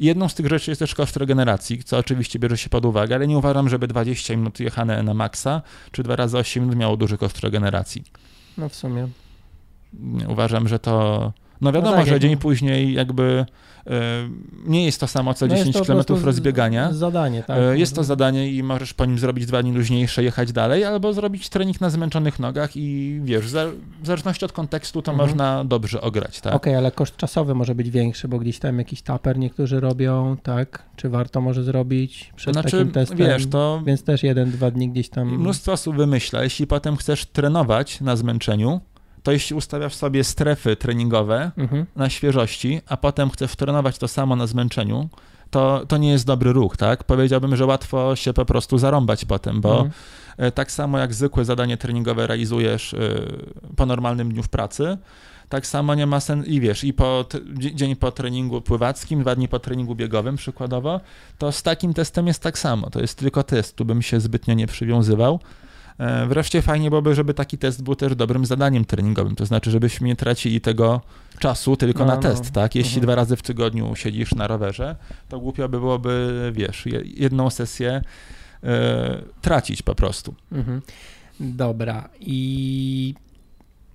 [0.00, 3.26] Jedną z tych rzeczy jest też koszt regeneracji, co oczywiście bierze się pod uwagę, ale
[3.26, 5.62] nie uważam, żeby 20 minut jechane na maksa,
[5.92, 8.04] czy 2 razy 8 minut miało duży koszt regeneracji.
[8.58, 9.08] No w sumie.
[10.28, 11.32] Uważam, że to.
[11.62, 13.44] No wiadomo, tak, że dzień później jakby
[13.86, 13.92] e,
[14.66, 16.92] nie jest to samo co No jest 10 to po km rozbiegania.
[16.92, 17.58] Zadanie, tak.
[17.58, 21.12] E, Jest to zadanie i możesz po nim zrobić dwa dni luźniejsze, jechać dalej, albo
[21.12, 23.44] zrobić trening na zmęczonych nogach i wiesz,
[24.02, 25.28] w zależności od kontekstu to Mhm.
[25.28, 26.54] można dobrze ograć, tak?
[26.54, 30.82] Okej, ale koszt czasowy może być większy, bo gdzieś tam jakiś taper niektórzy robią, tak?
[30.96, 33.18] Czy warto może zrobić przed Znaczy, takim testem?
[33.18, 35.28] wiesz, to Więc też jeden, dwa dni gdzieś tam.
[35.40, 38.80] mnóstwo osób wymyśla, jeśli potem chcesz trenować na zmęczeniu,
[39.22, 41.86] to jeśli ustawiasz sobie strefy treningowe, Mhm.
[41.96, 45.08] na świeżości, a potem chcesz trenować to samo na zmęczeniu,
[45.50, 47.04] to, to nie jest dobry ruch, tak?
[47.04, 49.90] Powiedziałbym, że łatwo się po prostu zarąbać potem, bo Mhm.
[50.36, 52.98] e, tak samo jak zwykłe zadanie treningowe realizujesz e,
[53.76, 54.98] po normalnym dniu w pracy,
[55.48, 57.24] tak samo nie ma sensu, i wiesz, i po
[57.54, 61.00] dzień po treningu pływackim, dwa dni po treningu biegowym przykładowo,
[61.38, 64.54] to z takim testem jest tak samo, to jest tylko test, tu bym się zbytnio
[64.54, 65.40] nie przywiązywał.
[65.98, 70.08] E, Wreszcie fajnie byłoby, żeby taki test był też dobrym zadaniem treningowym, to znaczy, żebyśmy
[70.08, 71.00] nie tracili tego
[71.38, 72.20] czasu tylko No, na no.
[72.22, 72.74] test, tak?
[72.74, 73.02] Jeśli Mhm.
[73.02, 74.96] dwa razy w tygodniu siedzisz na rowerze,
[75.28, 78.02] to głupio by byłoby, wiesz, je- jedną sesję
[78.64, 80.34] e, tracić po prostu.
[80.52, 80.82] Mhm.
[81.40, 82.08] Dobra.
[82.20, 83.14] I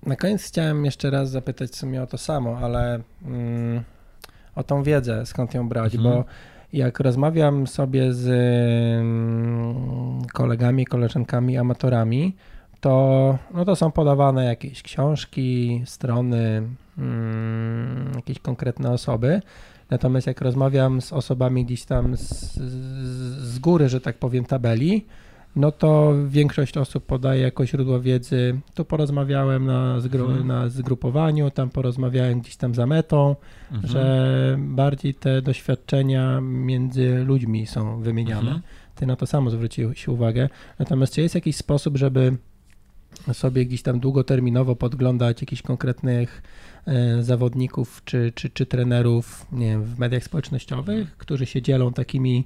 [0.06, 3.84] na koniec chciałem jeszcze raz zapytać w sumie o to samo, ale mm,
[4.56, 6.14] o tą wiedzę, skąd ją brać, Mhm.
[6.14, 6.26] bo
[6.74, 8.28] jak rozmawiam sobie z
[9.02, 12.36] mm, kolegami, koleżankami, amatorami,
[12.82, 16.64] to, no to są podawane jakieś książki, strony,
[16.98, 19.42] mm, jakieś konkretne osoby.
[19.90, 22.62] Natomiast jak rozmawiam z osobami gdzieś tam z, z,
[23.54, 25.06] z góry, że tak powiem, tabeli,
[25.56, 28.60] no to większość osób podaje jako źródło wiedzy.
[28.74, 30.48] Tu porozmawiałem na, zgru, Mhm.
[30.48, 33.36] na zgrupowaniu, tam porozmawiałem gdzieś tam za metą,
[33.72, 33.92] Mhm.
[33.94, 38.42] że bardziej te doświadczenia między ludźmi są wymieniane.
[38.42, 38.62] Mhm.
[38.96, 40.50] Ty na to samo zwróciłeś uwagę.
[40.80, 42.38] Natomiast czy jest jakiś sposób, żeby
[43.34, 46.42] sobie gdzieś tam długoterminowo podglądać jakichś konkretnych
[46.86, 52.46] e, zawodników czy, czy, czy trenerów nie wiem, w mediach społecznościowych, którzy się dzielą takimi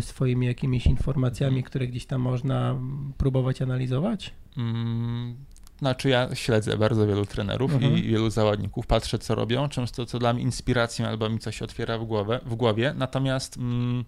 [0.00, 2.76] swoimi jakimiś informacjami, które gdzieś tam można
[3.18, 4.34] próbować analizować?
[4.56, 5.36] Mm,
[5.78, 7.98] Znaczy ja śledzę bardzo wielu trenerów Mhm.
[7.98, 11.98] i wielu zawodników, patrzę co robią, często co dla mnie inspiracją albo mi coś otwiera
[11.98, 14.04] w, głowę, w głowie, natomiast mm,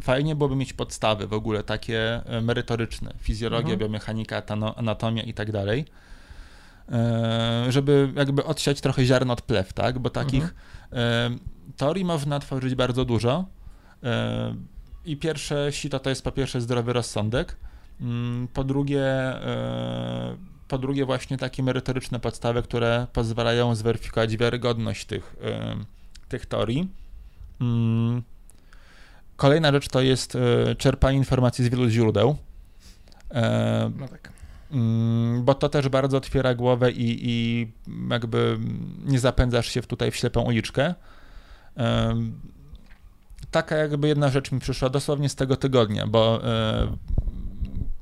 [0.00, 3.78] fajnie byłoby mieć podstawy w ogóle takie e, merytoryczne, fizjologia, Mhm.
[3.78, 4.42] biomechanika,
[4.76, 5.84] anatomia i tak dalej,
[6.92, 10.54] e, żeby jakby odsiać trochę ziarno od plew, tak, bo takich
[10.92, 11.30] e,
[11.76, 13.44] teorii można tworzyć bardzo dużo.
[14.02, 14.54] E,
[15.06, 17.56] i pierwsze sito to jest po pierwsze zdrowy rozsądek,
[18.00, 20.36] Mm, Po drugie, e,
[20.68, 25.76] po drugie właśnie takie merytoryczne podstawy, które pozwalają zweryfikować wiarygodność tych, e,
[26.28, 26.88] tych teorii.
[27.60, 28.22] Mm,
[29.36, 32.36] Kolejna rzecz to jest e, czerpanie informacji z wielu źródeł,
[33.98, 34.32] No tak.
[34.72, 37.68] mm, bo to też bardzo otwiera głowę i, i
[38.10, 38.58] jakby
[39.04, 40.94] nie zapędzasz się tutaj w ślepą uliczkę.
[43.56, 46.86] Taka jakby jedna rzecz mi przyszła dosłownie z tego tygodnia, bo e,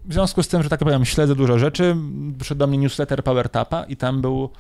[0.05, 1.97] w związku z tym, że tak powiem, śledzę dużo rzeczy,
[2.39, 4.51] przyszedł do mnie newsletter PowerTapa i tam był,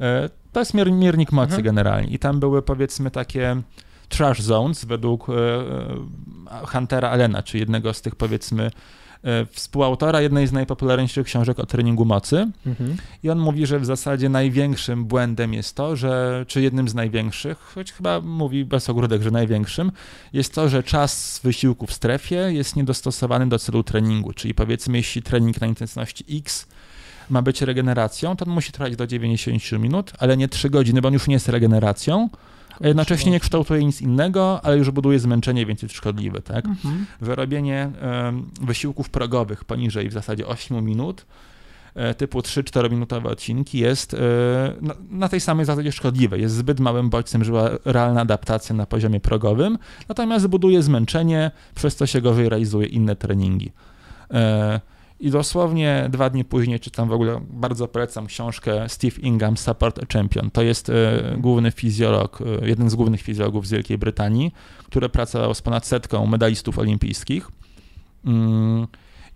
[0.00, 1.62] e, to jest mier, miernik mocy Mhm.
[1.62, 3.62] generalnie i tam były powiedzmy takie
[4.08, 5.32] trash zones według e,
[6.66, 8.70] Huntera Allena, czy jednego z tych powiedzmy
[9.50, 12.46] współautora jednej z najpopularniejszych książek o treningu mocy.
[12.66, 12.96] Mhm.
[13.22, 17.58] I on mówi, że w zasadzie największym błędem jest to, że, czy jednym z największych,
[17.58, 19.92] choć chyba mówi bez ogródek, że największym,
[20.32, 24.32] jest to, że czas wysiłku w strefie jest niedostosowany do celu treningu.
[24.32, 26.66] Czyli powiedzmy, jeśli trening na intensywności X
[27.30, 31.08] ma być regeneracją, to on musi trwać do 90 minut, ale nie 3 godziny, bo
[31.08, 32.28] on już nie jest regeneracją.
[32.80, 36.64] A jednocześnie nie kształtuje nic innego, ale już buduje zmęczenie, więc jest szkodliwy, tak?
[36.64, 37.06] Mhm.
[37.20, 37.90] wyrobienie
[38.60, 41.26] wysiłków progowych poniżej w zasadzie 8 minut,
[41.94, 44.18] e, typu 3-4 minutowe odcinki jest e,
[44.80, 46.38] na, na tej samej zasadzie szkodliwe.
[46.38, 49.78] Jest zbyt małym bodźcem, żeby była realna adaptacja na poziomie progowym,
[50.08, 53.72] natomiast buduje zmęczenie, przez co się gorzej realizuje inne treningi.
[55.20, 60.06] I dosłownie dwa dni później czytam w ogóle, bardzo polecam książkę Steve Ingham, Support a
[60.12, 60.50] Champion.
[60.50, 60.94] To jest e,
[61.38, 64.52] główny fizjolog, e, jeden z głównych fizjologów z Wielkiej Brytanii,
[64.84, 67.50] który pracował z ponad setką medalistów olimpijskich.
[68.24, 68.86] Mm,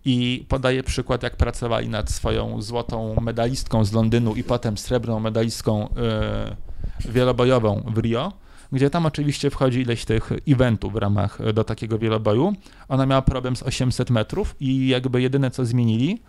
[0.04, 5.88] I podaje przykład, jak pracowali nad swoją złotą medalistką z Londynu i potem srebrną medalistką
[5.88, 6.56] e,
[7.04, 8.32] wielobojową w Rio
[8.72, 12.52] gdzie tam oczywiście wchodzi ileś tych eventów w ramach e, do takiego wieloboju.
[12.88, 16.22] Ona miała problem z 800 metrów i jakby jedyne co zmienili,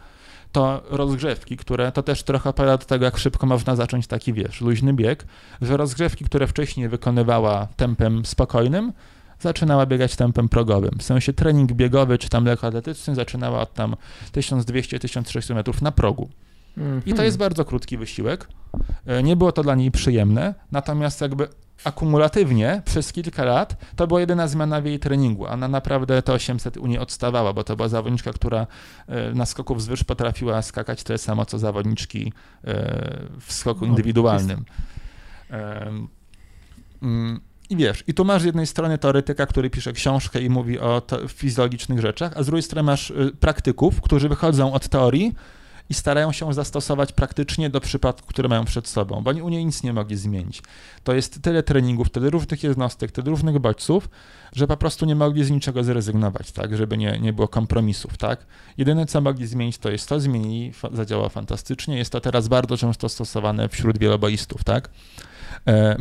[0.51, 4.61] to rozgrzewki, które to też trochę opowiada do tego, jak szybko można zacząć taki, wiesz,
[4.61, 5.25] luźny bieg,
[5.61, 8.93] że rozgrzewki, które wcześniej wykonywała tempem spokojnym,
[9.39, 10.91] zaczynała biegać tempem progowym.
[10.99, 13.95] W sensie trening biegowy czy tam lekkoatletyczny zaczynała od tam
[14.33, 16.29] 1200-1300 metrów na progu.
[17.05, 18.47] I to jest bardzo krótki wysiłek.
[19.05, 21.47] E, nie było to dla niej przyjemne, natomiast jakby
[21.83, 25.47] akumulatywnie przez kilka lat to była jedyna zmiana w jej treningu.
[25.47, 28.67] Ona naprawdę te 800 u niej odstawała, bo to była zawodniczka, która
[29.07, 32.33] e, na skoku wzwyż potrafiła skakać tyle samo, co zawodniczki
[32.63, 32.73] e,
[33.39, 34.65] w skoku no, indywidualnym.
[37.01, 37.39] Mm,
[37.69, 41.01] I wiesz, i tu masz z jednej strony teoretyka, który pisze książkę i mówi o
[41.27, 45.33] fizjologicznych rzeczach, a z drugiej strony masz praktyków, którzy wychodzą od teorii,
[45.89, 49.65] i starają się zastosować praktycznie do przypadków, które mają przed sobą, bo oni u niej
[49.65, 50.61] nic nie mogli zmienić.
[51.03, 54.09] To jest tyle treningów, tyle różnych jednostek, tyle różnych bodźców,
[54.53, 58.45] że po prostu nie mogli z niczego zrezygnować, tak, żeby nie, nie było kompromisów, tak.
[58.77, 63.09] Jedyne, co mogli zmienić, to jest to, zmienili, zadziała fantastycznie, jest to teraz bardzo często
[63.09, 64.89] stosowane wśród wieloboistów, tak.
[65.67, 65.95] E,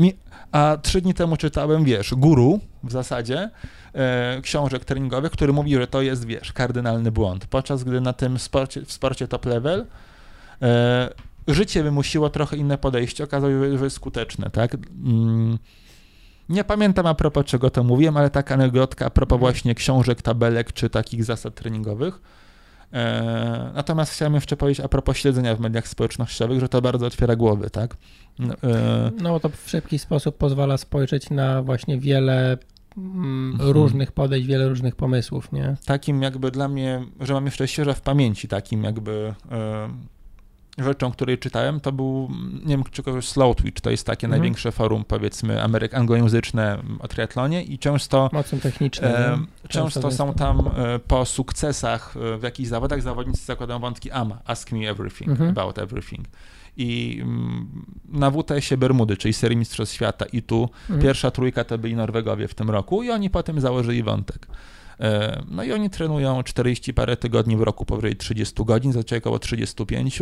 [0.52, 3.50] a trzy dni temu czytałem, wiesz, guru w zasadzie
[3.94, 7.46] e, książek treningowych, który mówi, że to jest, wiesz, kardynalny błąd.
[7.46, 9.86] Podczas gdy na tym sporcie, w sporcie top level
[10.62, 11.10] e,
[11.48, 14.74] życie wymusiło trochę inne podejście, okazało się, że jest skuteczne, tak?
[14.74, 15.58] Mm.
[16.48, 19.40] Nie pamiętam a propos czego to mówiłem, ale taka anegdotka a propos mhm.
[19.40, 22.20] właśnie książek, tabelek czy takich zasad treningowych
[23.74, 27.70] natomiast chciałem jeszcze powiedzieć a propos śledzenia w mediach społecznościowych, że to bardzo otwiera głowy,
[27.70, 27.96] tak?
[28.38, 32.58] No, e, no to w szybki sposób pozwala spojrzeć na właśnie wiele
[32.96, 33.70] mm, mhm.
[33.70, 35.76] różnych podejść, wiele różnych pomysłów, nie?
[35.84, 39.88] Takim jakby dla mnie, że mam jeszcze świeże w pamięci, takim jakby e,
[40.78, 42.30] rzeczą, której czytałem, to był,
[42.64, 44.40] nie wiem, czy kogoś Slow Twitch, to jest takie mhm.
[44.40, 48.30] największe forum, powiedzmy, Ameryk anglojęzyczne o triatlonie i często...
[48.32, 49.28] Mocno techniczne.
[49.28, 49.38] E,
[49.68, 54.72] często są tam e, po sukcesach e, w jakichś zawodach zawodnicy zakładają wątki AMA, Ask
[54.72, 55.50] Me Everything, mhm.
[55.50, 56.26] About Everything.
[56.76, 61.00] I mm, na WTS-ie Bermudy, czyli serii Mistrzostw Świata i tu mhm.
[61.00, 64.46] pierwsza trójka to byli Norwegowie w tym roku i oni potem założyli wątek.
[65.00, 69.38] E, no i oni trenują 40 parę tygodni w roku, powyżej 30 godzin, zazwyczaj około
[69.38, 70.20] 35.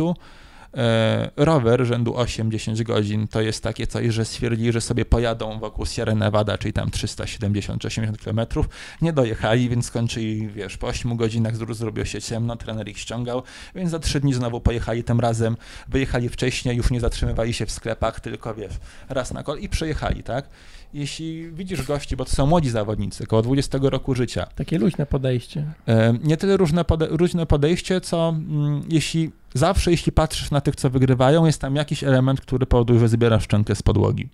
[0.77, 5.85] E, rower rzędu 8-10 godzin to jest takie coś, że stwierdzili, że sobie pojadą wokół
[5.85, 8.65] Sierra Nevada, czyli tam 370-80 km.
[9.01, 13.43] Nie dojechali, więc skończyli, wiesz, po 8 godzinach zrobiło się ciemno, trener ich ściągał,
[13.75, 15.57] więc za 3 dni znowu pojechali tym razem,
[15.87, 18.73] wyjechali wcześniej, już nie zatrzymywali się w sklepach, tylko wiesz,
[19.09, 20.49] raz na kol i przejechali, tak?
[20.93, 24.47] Jeśli widzisz gości, bo to są młodzi zawodnicy, około 20 roku życia.
[24.55, 25.73] Takie luźne podejście.
[25.87, 30.75] E, nie tyle różne pode luźne podejście, co mm, jeśli zawsze, jeśli patrzysz na tych,
[30.75, 34.29] co wygrywają, jest tam jakiś element, który powoduje, że zbierasz szczękę z podłogi.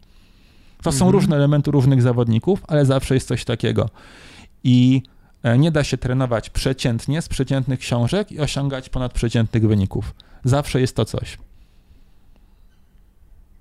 [0.84, 1.12] To są mhm.
[1.12, 3.90] różne elementy różnych zawodników, ale zawsze jest coś takiego.
[4.64, 5.02] I
[5.44, 10.14] e, nie da się trenować przeciętnie z przeciętnych książek i osiągać ponadprzeciętnych wyników.
[10.44, 11.38] Zawsze jest to coś.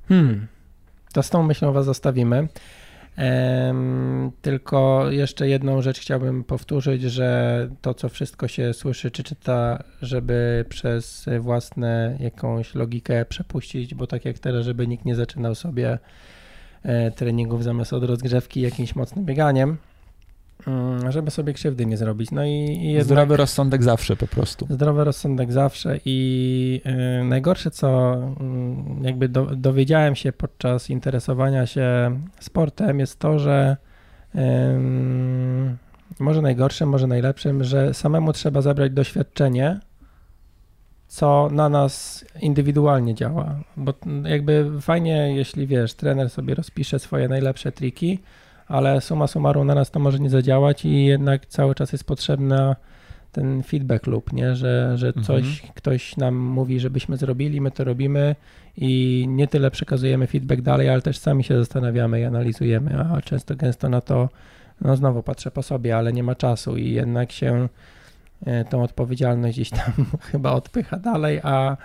[0.08, 0.46] Hmm.
[1.12, 2.48] To z tą myślą was zostawimy.
[4.42, 10.64] Tylko jeszcze jedną rzecz chciałbym powtórzyć, że to, co wszystko się słyszy czy czyta, żeby
[10.68, 15.98] przez własne jakąś logikę przepuścić, bo tak jak teraz, żeby nikt nie zaczynał sobie
[16.82, 19.76] e, treningów zamiast od rozgrzewki jakimś mocnym bieganiem,
[21.08, 22.30] żeby sobie krzywdy nie zrobić.
[22.30, 24.66] No i, i jednak, zdrowy rozsądek zawsze po prostu.
[24.70, 28.16] Zdrowy rozsądek zawsze i yy, najgorsze, co
[29.00, 33.76] yy, jakby do, dowiedziałem się podczas interesowania się sportem, jest to, że
[34.34, 34.42] yy,
[36.20, 39.80] może najgorszym, może najlepszym, że samemu trzeba zabrać doświadczenie,
[41.08, 43.60] co na nas indywidualnie działa.
[43.76, 48.18] Bo jakby fajnie, jeśli wiesz, trener sobie rozpisze swoje najlepsze triki,
[48.68, 52.76] ale suma summarum na nas to może nie zadziałać i jednak cały czas jest potrzebna
[53.32, 54.54] ten feedback loop, nie?
[54.56, 55.24] że, że mhm.
[55.24, 55.72] coś, mhm.
[55.74, 58.36] ktoś nam mówi, żebyśmy zrobili, my to robimy
[58.76, 63.56] i nie tyle przekazujemy feedback dalej, ale też sami się zastanawiamy i analizujemy, a często
[63.56, 64.28] gęsto na to,
[64.80, 67.68] no znowu patrzę po sobie, ale nie ma czasu i jednak się
[68.46, 69.92] e, tą odpowiedzialność gdzieś tam
[70.32, 71.76] chyba odpycha dalej, a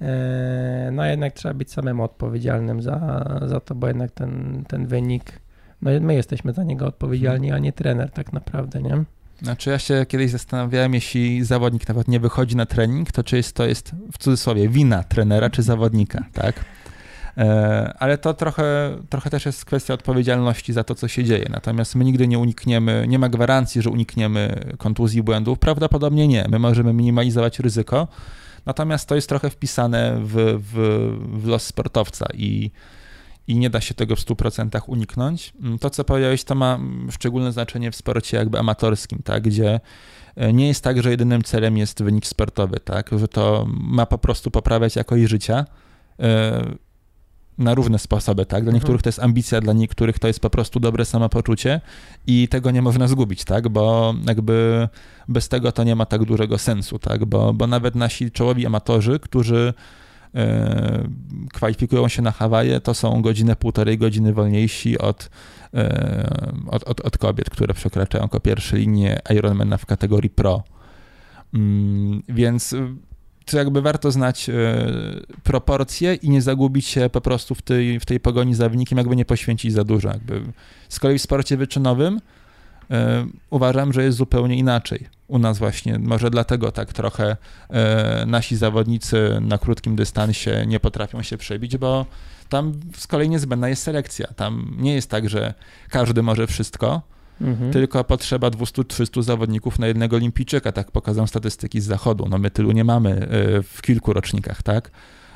[0.00, 5.41] e, no jednak trzeba być samemu odpowiedzialnym za, za to, bo jednak ten, ten wynik
[5.82, 9.04] no my jesteśmy za niego odpowiedzialni, a nie trener tak naprawdę, nie?
[9.42, 13.56] Znaczy ja się kiedyś zastanawiałem, jeśli zawodnik nawet nie wychodzi na trening, to czy jest,
[13.56, 16.64] to jest w cudzysłowie wina trenera czy zawodnika, tak?
[17.38, 21.46] E, ale to trochę, trochę też jest kwestia odpowiedzialności za to, co się dzieje.
[21.50, 25.58] Natomiast my nigdy nie unikniemy, nie ma gwarancji, że unikniemy kontuzji błędów.
[25.58, 26.46] Prawdopodobnie nie.
[26.48, 28.08] My możemy minimalizować ryzyko,
[28.66, 30.34] natomiast to jest trochę wpisane w,
[30.72, 30.74] w,
[31.42, 32.70] w los sportowca i,
[33.48, 35.52] i nie da się tego w 100% uniknąć.
[35.80, 36.78] To, co powiedziałeś, to ma
[37.10, 39.80] szczególne znaczenie w sporcie jakby amatorskim, tak, gdzie
[40.36, 44.18] e, nie jest tak, że jedynym celem jest wynik sportowy, tak, że to ma po
[44.18, 45.64] prostu poprawiać jakość życia
[46.20, 46.92] e,
[47.58, 48.62] na różne sposoby, tak?
[48.62, 48.74] Dla mhm.
[48.74, 51.80] niektórych to jest ambicja, dla niektórych to jest po prostu dobre samopoczucie
[52.26, 53.68] i tego nie można zgubić, tak?
[53.68, 54.88] Bo jakby
[55.28, 57.24] bez tego to nie ma tak dużego sensu, tak?
[57.24, 59.74] Bo, bo nawet nasi czołowi amatorzy, którzy
[61.52, 65.30] kwalifikują się na Hawaje, to są godzinę, półtorej godziny wolniejsi od,
[65.74, 70.62] e, od, od, od kobiet, które przekraczają jako pierwsze linie Ironmana w kategorii pro.
[71.54, 72.74] Mm, więc
[73.44, 74.52] to jakby warto znać e,
[75.42, 79.16] proporcje i nie zagubić się po prostu w tej, w tej pogoni za wynikiem, jakby
[79.16, 80.08] nie poświęcić za dużo.
[80.08, 80.42] Jakby.
[80.88, 82.20] Z kolei w sporcie wyczynowym e,
[83.50, 85.08] uważam, że jest zupełnie inaczej.
[85.28, 87.36] U nas właśnie, może dlatego tak trochę
[87.70, 92.06] e, nasi zawodnicy na krótkim dystansie nie potrafią się przebić, bo
[92.48, 94.26] tam z kolei niezbędna jest selekcja.
[94.36, 95.54] Tam nie jest tak, że
[95.88, 97.02] każdy może wszystko,
[97.40, 97.72] Mhm.
[97.72, 102.26] Tylko potrzeba 200-300 zawodników na jednego olimpijczyka, tak pokazują statystyki z zachodu.
[102.30, 103.26] No my tylu nie mamy e,
[103.62, 104.90] w kilku rocznikach, tak?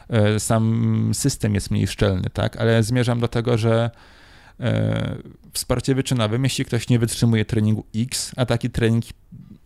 [0.09, 2.57] E, sam system jest mniej szczelny, tak?
[2.57, 3.91] Ale zmierzam do tego, że
[4.61, 5.17] e,
[5.53, 9.05] w sporcie wyczynowym, jeśli ktoś nie wytrzymuje treningu X, a taki trening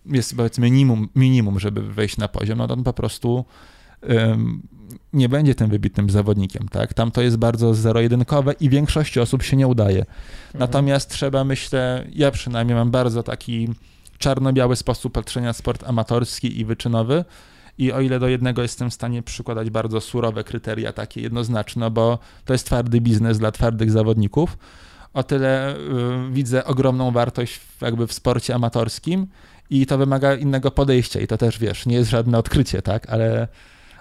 [0.06, 3.44] jest powiedzmy minimum, minimum żeby wejść na poziom, no to on po prostu
[5.12, 6.94] nie będzie tym wybitnym zawodnikiem, tak?
[6.94, 9.98] Tam to jest bardzo zero-jedynkowe i większości osób się nie udaje.
[9.98, 10.14] Mhm.
[10.54, 13.68] Natomiast trzeba, myślę, ja przynajmniej mam bardzo taki
[14.18, 17.24] czarno-biały sposób patrzenia sport amatorski i wyczynowy
[17.80, 22.18] i o ile do jednego jestem w stanie przykładać bardzo surowe kryteria, takie jednoznaczne, bo
[22.44, 24.58] to jest twardy biznes dla twardych zawodników,
[25.14, 25.78] o tyle y,
[26.32, 29.26] widzę ogromną wartość w, jakby w sporcie amatorskim
[29.70, 33.48] i to wymaga innego podejścia i to też, wiesz, nie jest żadne odkrycie, tak, ale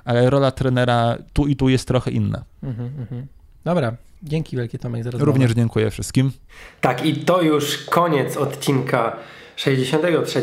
[0.05, 2.43] ale rola trenera tu i tu jest trochę inna.
[2.63, 3.27] Mhm, mhm.
[3.65, 5.31] Dobra, dzięki wielkie Tomek za rozmowę.
[5.31, 6.31] Również dziękuję wszystkim.
[6.81, 9.15] Tak i to już koniec odcinka
[9.59, 10.41] 63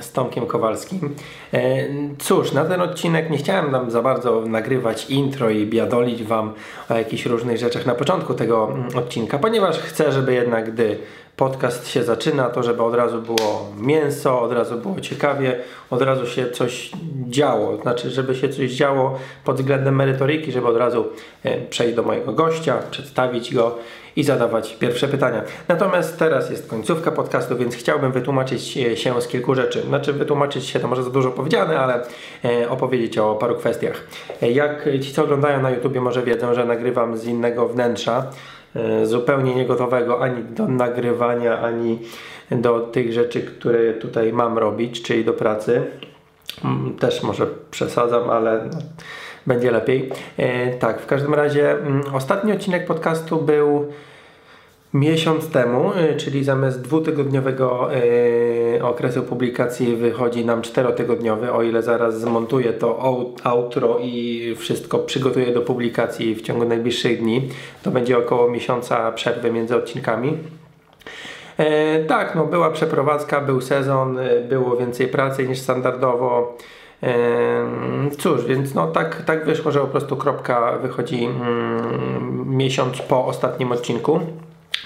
[0.00, 1.14] z Tomkiem Kowalskim.
[1.54, 1.86] E,
[2.18, 6.52] cóż, na ten odcinek nie chciałem nam za bardzo nagrywać intro i biadolić Wam
[6.90, 10.98] o jakichś różnych rzeczach na początku tego mm, odcinka, ponieważ chcę, żeby jednak gdy
[11.36, 15.58] podcast się zaczyna, to żeby od razu było mięso, od razu było ciekawie,
[15.90, 16.90] od razu się coś
[17.28, 17.76] działo.
[17.76, 21.06] Znaczy, żeby się coś działo pod względem merytoryki, żeby od razu
[21.44, 23.78] e, przejść do mojego gościa, przedstawić go
[24.18, 25.42] i zadawać pierwsze pytania.
[25.68, 28.62] Natomiast teraz jest końcówka podcastu, więc chciałbym wytłumaczyć
[28.94, 29.82] się z kilku rzeczy.
[29.82, 32.02] Znaczy, wytłumaczyć się to może za dużo powiedziane, ale
[32.44, 34.04] e, opowiedzieć o paru kwestiach.
[34.42, 38.26] E, jak ci, co oglądają na YouTubie, może wiedzą, że nagrywam z innego wnętrza.
[38.76, 41.98] E, zupełnie niegotowego ani do nagrywania, ani
[42.50, 45.82] do tych rzeczy, które tutaj mam robić, czyli do pracy.
[46.64, 48.78] Mm, też może przesadzam, ale no,
[49.46, 50.10] będzie lepiej.
[50.36, 53.86] E, tak, w każdym razie mm, ostatni odcinek podcastu był
[54.94, 57.88] miesiąc temu, e, czyli zamiast dwutygodniowego
[58.82, 62.98] okresu publikacji wychodzi nam czterotygodniowy, o ile zaraz zmontuję to
[63.44, 67.48] outro i wszystko przygotuję do publikacji w ciągu najbliższych dni.
[67.82, 70.38] To będzie około miesiąca przerwy między odcinkami.
[71.58, 76.56] E, tak, no była przeprowadzka, był sezon, e, było więcej pracy niż standardowo.
[77.02, 77.10] E,
[78.18, 83.72] cóż, więc no tak, tak wyszło, że po prostu kropka wychodzi mm, miesiąc po ostatnim
[83.72, 84.20] odcinku.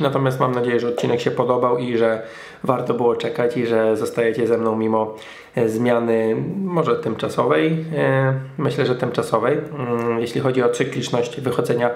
[0.00, 2.22] Natomiast mam nadzieję, że odcinek się podobał i że
[2.64, 5.16] warto było czekać i że zostajecie ze mną mimo
[5.54, 7.84] e, zmiany może tymczasowej.
[7.96, 11.90] E, myślę, że tymczasowej, mm, jeśli chodzi o cykliczność wychodzenia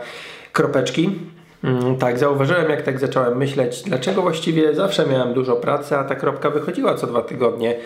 [0.52, 1.18] kropeczki.
[1.65, 6.15] Mm, tak, zauważyłem, jak tak zacząłem myśleć, dlaczego właściwie zawsze miałem dużo pracy, a ta
[6.15, 7.77] kropka wychodziła co dwa tygodnie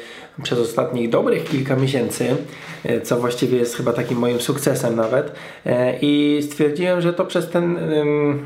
[0.43, 2.37] przez ostatnich dobrych kilka miesięcy,
[2.85, 5.33] e, co właściwie jest chyba takim moim sukcesem nawet.
[5.67, 7.79] E, I stwierdziłem, że to przez ten,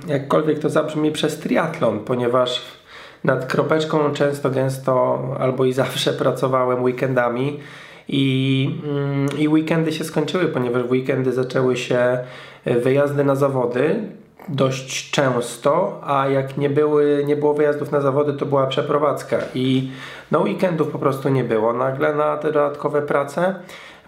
[0.09, 2.63] jakkolwiek to zabrzmi, przez triatlon, ponieważ
[3.25, 7.61] nad kropeczką często, gęsto albo i zawsze pracowałem weekendami.
[8.09, 12.19] I, mm, I weekendy się skończyły, ponieważ weekendy zaczęły się
[12.65, 13.97] wyjazdy na zawody,
[14.49, 19.91] dość często, a jak nie, były, nie było wyjazdów na zawody, to była przeprowadzka i
[20.31, 21.73] no weekendów po prostu nie było.
[21.73, 23.55] Nagle na te dodatkowe prace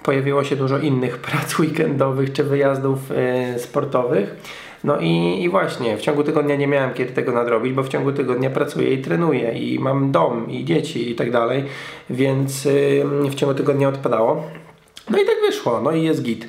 [0.03, 4.37] pojawiło się dużo innych prac weekendowych czy wyjazdów y, sportowych.
[4.85, 8.13] No i, i właśnie, w ciągu tygodnia nie miałem kiedy tego nadrobić, bo w ciągu
[8.13, 11.65] tygodnia pracuję i trenuję i mam dom i dzieci i tak dalej,
[12.11, 14.43] więc yy, w ciągu tygodnia odpadało.
[15.11, 16.49] No i tak wyszło, no i jest git.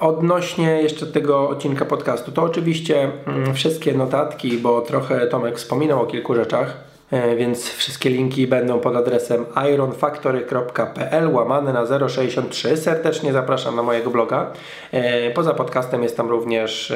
[0.00, 6.06] Odnośnie jeszcze tego odcinka podcastu, to oczywiście mm, wszystkie notatki, bo trochę Tomek wspominał o
[6.06, 6.76] kilku rzeczach,
[7.10, 9.44] e, więc wszystkie linki będą pod adresem
[9.74, 12.76] ironfactory.pl łamane na 063.
[12.76, 14.52] Serdecznie zapraszam na mojego bloga.
[14.92, 16.92] E, poza podcastem jest tam również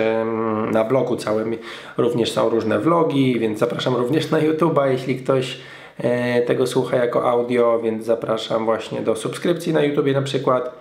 [0.72, 1.56] na blogu całym
[1.98, 5.58] również są różne vlogi, więc zapraszam również na YouTube'a, jeśli ktoś
[5.98, 10.72] e, tego słucha jako audio, więc zapraszam właśnie do subskrypcji na YouTube na przykład.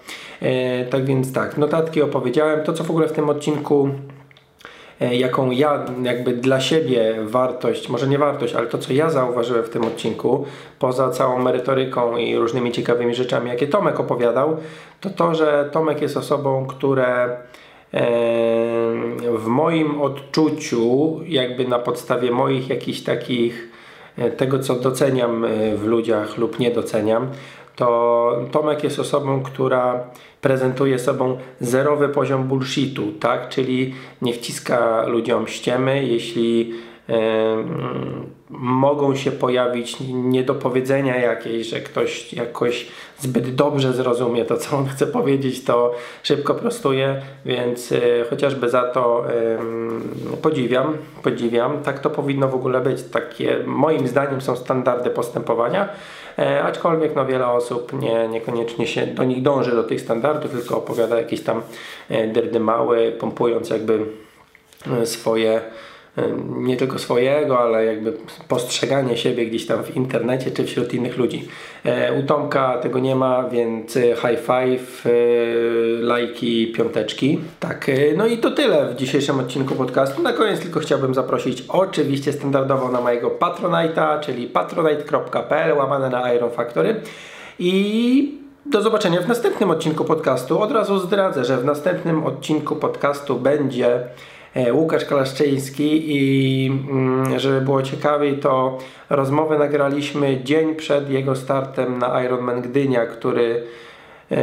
[0.41, 2.63] E, tak więc tak, notatki opowiedziałem.
[2.63, 3.89] To, co w ogóle w tym odcinku
[5.01, 9.63] e, jaką ja jakby dla siebie wartość, może nie wartość, ale to co ja zauważyłem
[9.63, 10.45] w tym odcinku,
[10.79, 14.57] poza całą merytoryką i różnymi ciekawymi rzeczami, jakie Tomek opowiadał,
[15.01, 17.37] to to, że Tomek jest osobą, które e,
[19.37, 23.69] w moim odczuciu, jakby na podstawie moich jakichś takich
[24.37, 25.45] tego, co doceniam
[25.75, 27.27] w ludziach lub nie doceniam,
[27.79, 30.03] to Tomek jest osobą, która
[30.41, 33.49] prezentuje sobą zerowy poziom bullshitu, tak?
[33.49, 36.73] Czyli nie wciska ludziom ściemy, jeśli
[38.49, 42.87] mogą się pojawić niedopowiedzenia jakieś, że ktoś jakoś
[43.19, 48.83] zbyt dobrze zrozumie to, co on chce powiedzieć, to szybko prostuje, więc y, chociażby za
[48.83, 49.25] to
[50.41, 51.83] podziwiam, podziwiam.
[51.83, 53.03] Tak to powinno w ogóle być.
[53.03, 55.89] Takie moim zdaniem są standardy postępowania, e,
[56.63, 61.17] aczkolwiek no, wiele osób nie, niekoniecznie się do nich dąży, do tych standardów, tylko opowiada
[61.17, 61.61] jakieś tam
[62.09, 64.05] e, dyrdymały, pompując jakby
[65.01, 65.61] e, swoje
[66.57, 68.13] nie tylko swojego, ale jakby
[68.47, 71.47] postrzeganie siebie gdzieś tam w internecie czy wśród innych ludzi.
[71.85, 75.09] E, u Tomka tego nie ma, więc high five, e,
[76.01, 77.39] lajki, piąteczki.
[77.59, 80.21] Tak, e, no i to tyle w dzisiejszym odcinku podcastu.
[80.21, 86.51] Na koniec tylko chciałbym zaprosić oczywiście standardowo na mojego Patronite'a, czyli patronite.pl łamane na Iron
[86.51, 87.01] Factory
[87.59, 90.61] i do zobaczenia w następnym odcinku podcastu.
[90.61, 94.03] Od razu zdradzę, że w następnym odcinku podcastu będzie E,
[94.71, 98.77] Łukasz Kalaszczyński i mm, żeby było ciekawiej, to
[99.09, 103.63] rozmowę nagraliśmy dzień przed jego startem na Ironman Gdynia, który
[104.31, 104.37] e,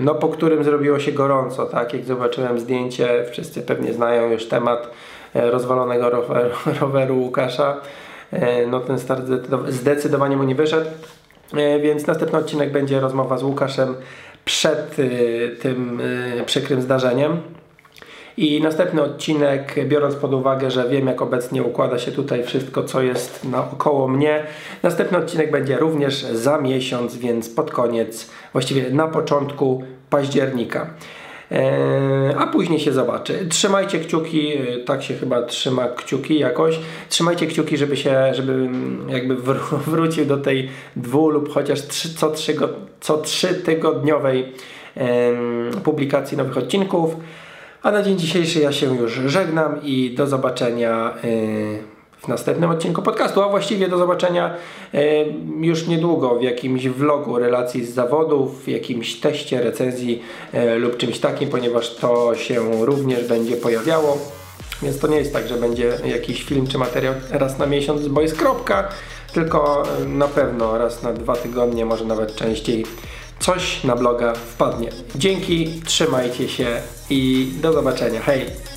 [0.00, 1.94] no po którym zrobiło się gorąco, tak?
[1.94, 4.90] Jak zobaczyłem zdjęcie, wszyscy pewnie znają już temat
[5.34, 7.80] e, rozwalonego roweru, roweru Łukasza.
[8.70, 9.22] No ten start
[9.68, 10.90] zdecydowanie mu nie wyszedł.
[11.82, 13.94] Więc następny odcinek będzie rozmowa z Łukaszem
[14.44, 14.96] przed
[15.60, 16.00] tym
[16.46, 17.40] przykrym zdarzeniem.
[18.36, 23.02] I następny odcinek, biorąc pod uwagę, że wiem jak obecnie układa się tutaj wszystko, co
[23.02, 24.42] jest naokoło mnie,
[24.82, 30.90] następny odcinek będzie również za miesiąc, więc pod koniec, właściwie na początku października.
[31.50, 33.46] Eee, a później się zobaczy.
[33.48, 36.80] Trzymajcie kciuki, e, tak się chyba trzyma kciuki jakoś.
[37.08, 39.36] Trzymajcie kciuki, żeby się, żeby mm, jakby
[39.86, 42.56] wrócił do tej dwu lub chociaż trzy, co, trzy,
[43.00, 44.52] co trzy tygodniowej
[45.84, 47.16] publikacji nowych odcinków.
[47.84, 51.78] A na dzień dzisiejszy ja się już żegnam i do zobaczenia y,
[52.18, 54.54] w następnym odcinku podcastu, a właściwie do zobaczenia
[54.94, 54.98] y,
[55.60, 60.22] już niedługo w jakimś vlogu relacji z zawodów, w jakimś teście, recenzji
[60.54, 64.18] y, lub czymś takim, ponieważ to się również będzie pojawiało.
[64.82, 68.20] Więc to nie jest tak, że będzie jakiś film czy materiał raz na miesiąc, bo
[68.20, 68.88] jest kropka,
[69.32, 72.84] tylko na pewno raz na dwa tygodnie, może nawet częściej
[73.38, 74.90] coś na bloga wpadnie.
[75.14, 76.66] Dzięki, trzymajcie się
[77.10, 78.20] i do zobaczenia.
[78.20, 78.73] Hej!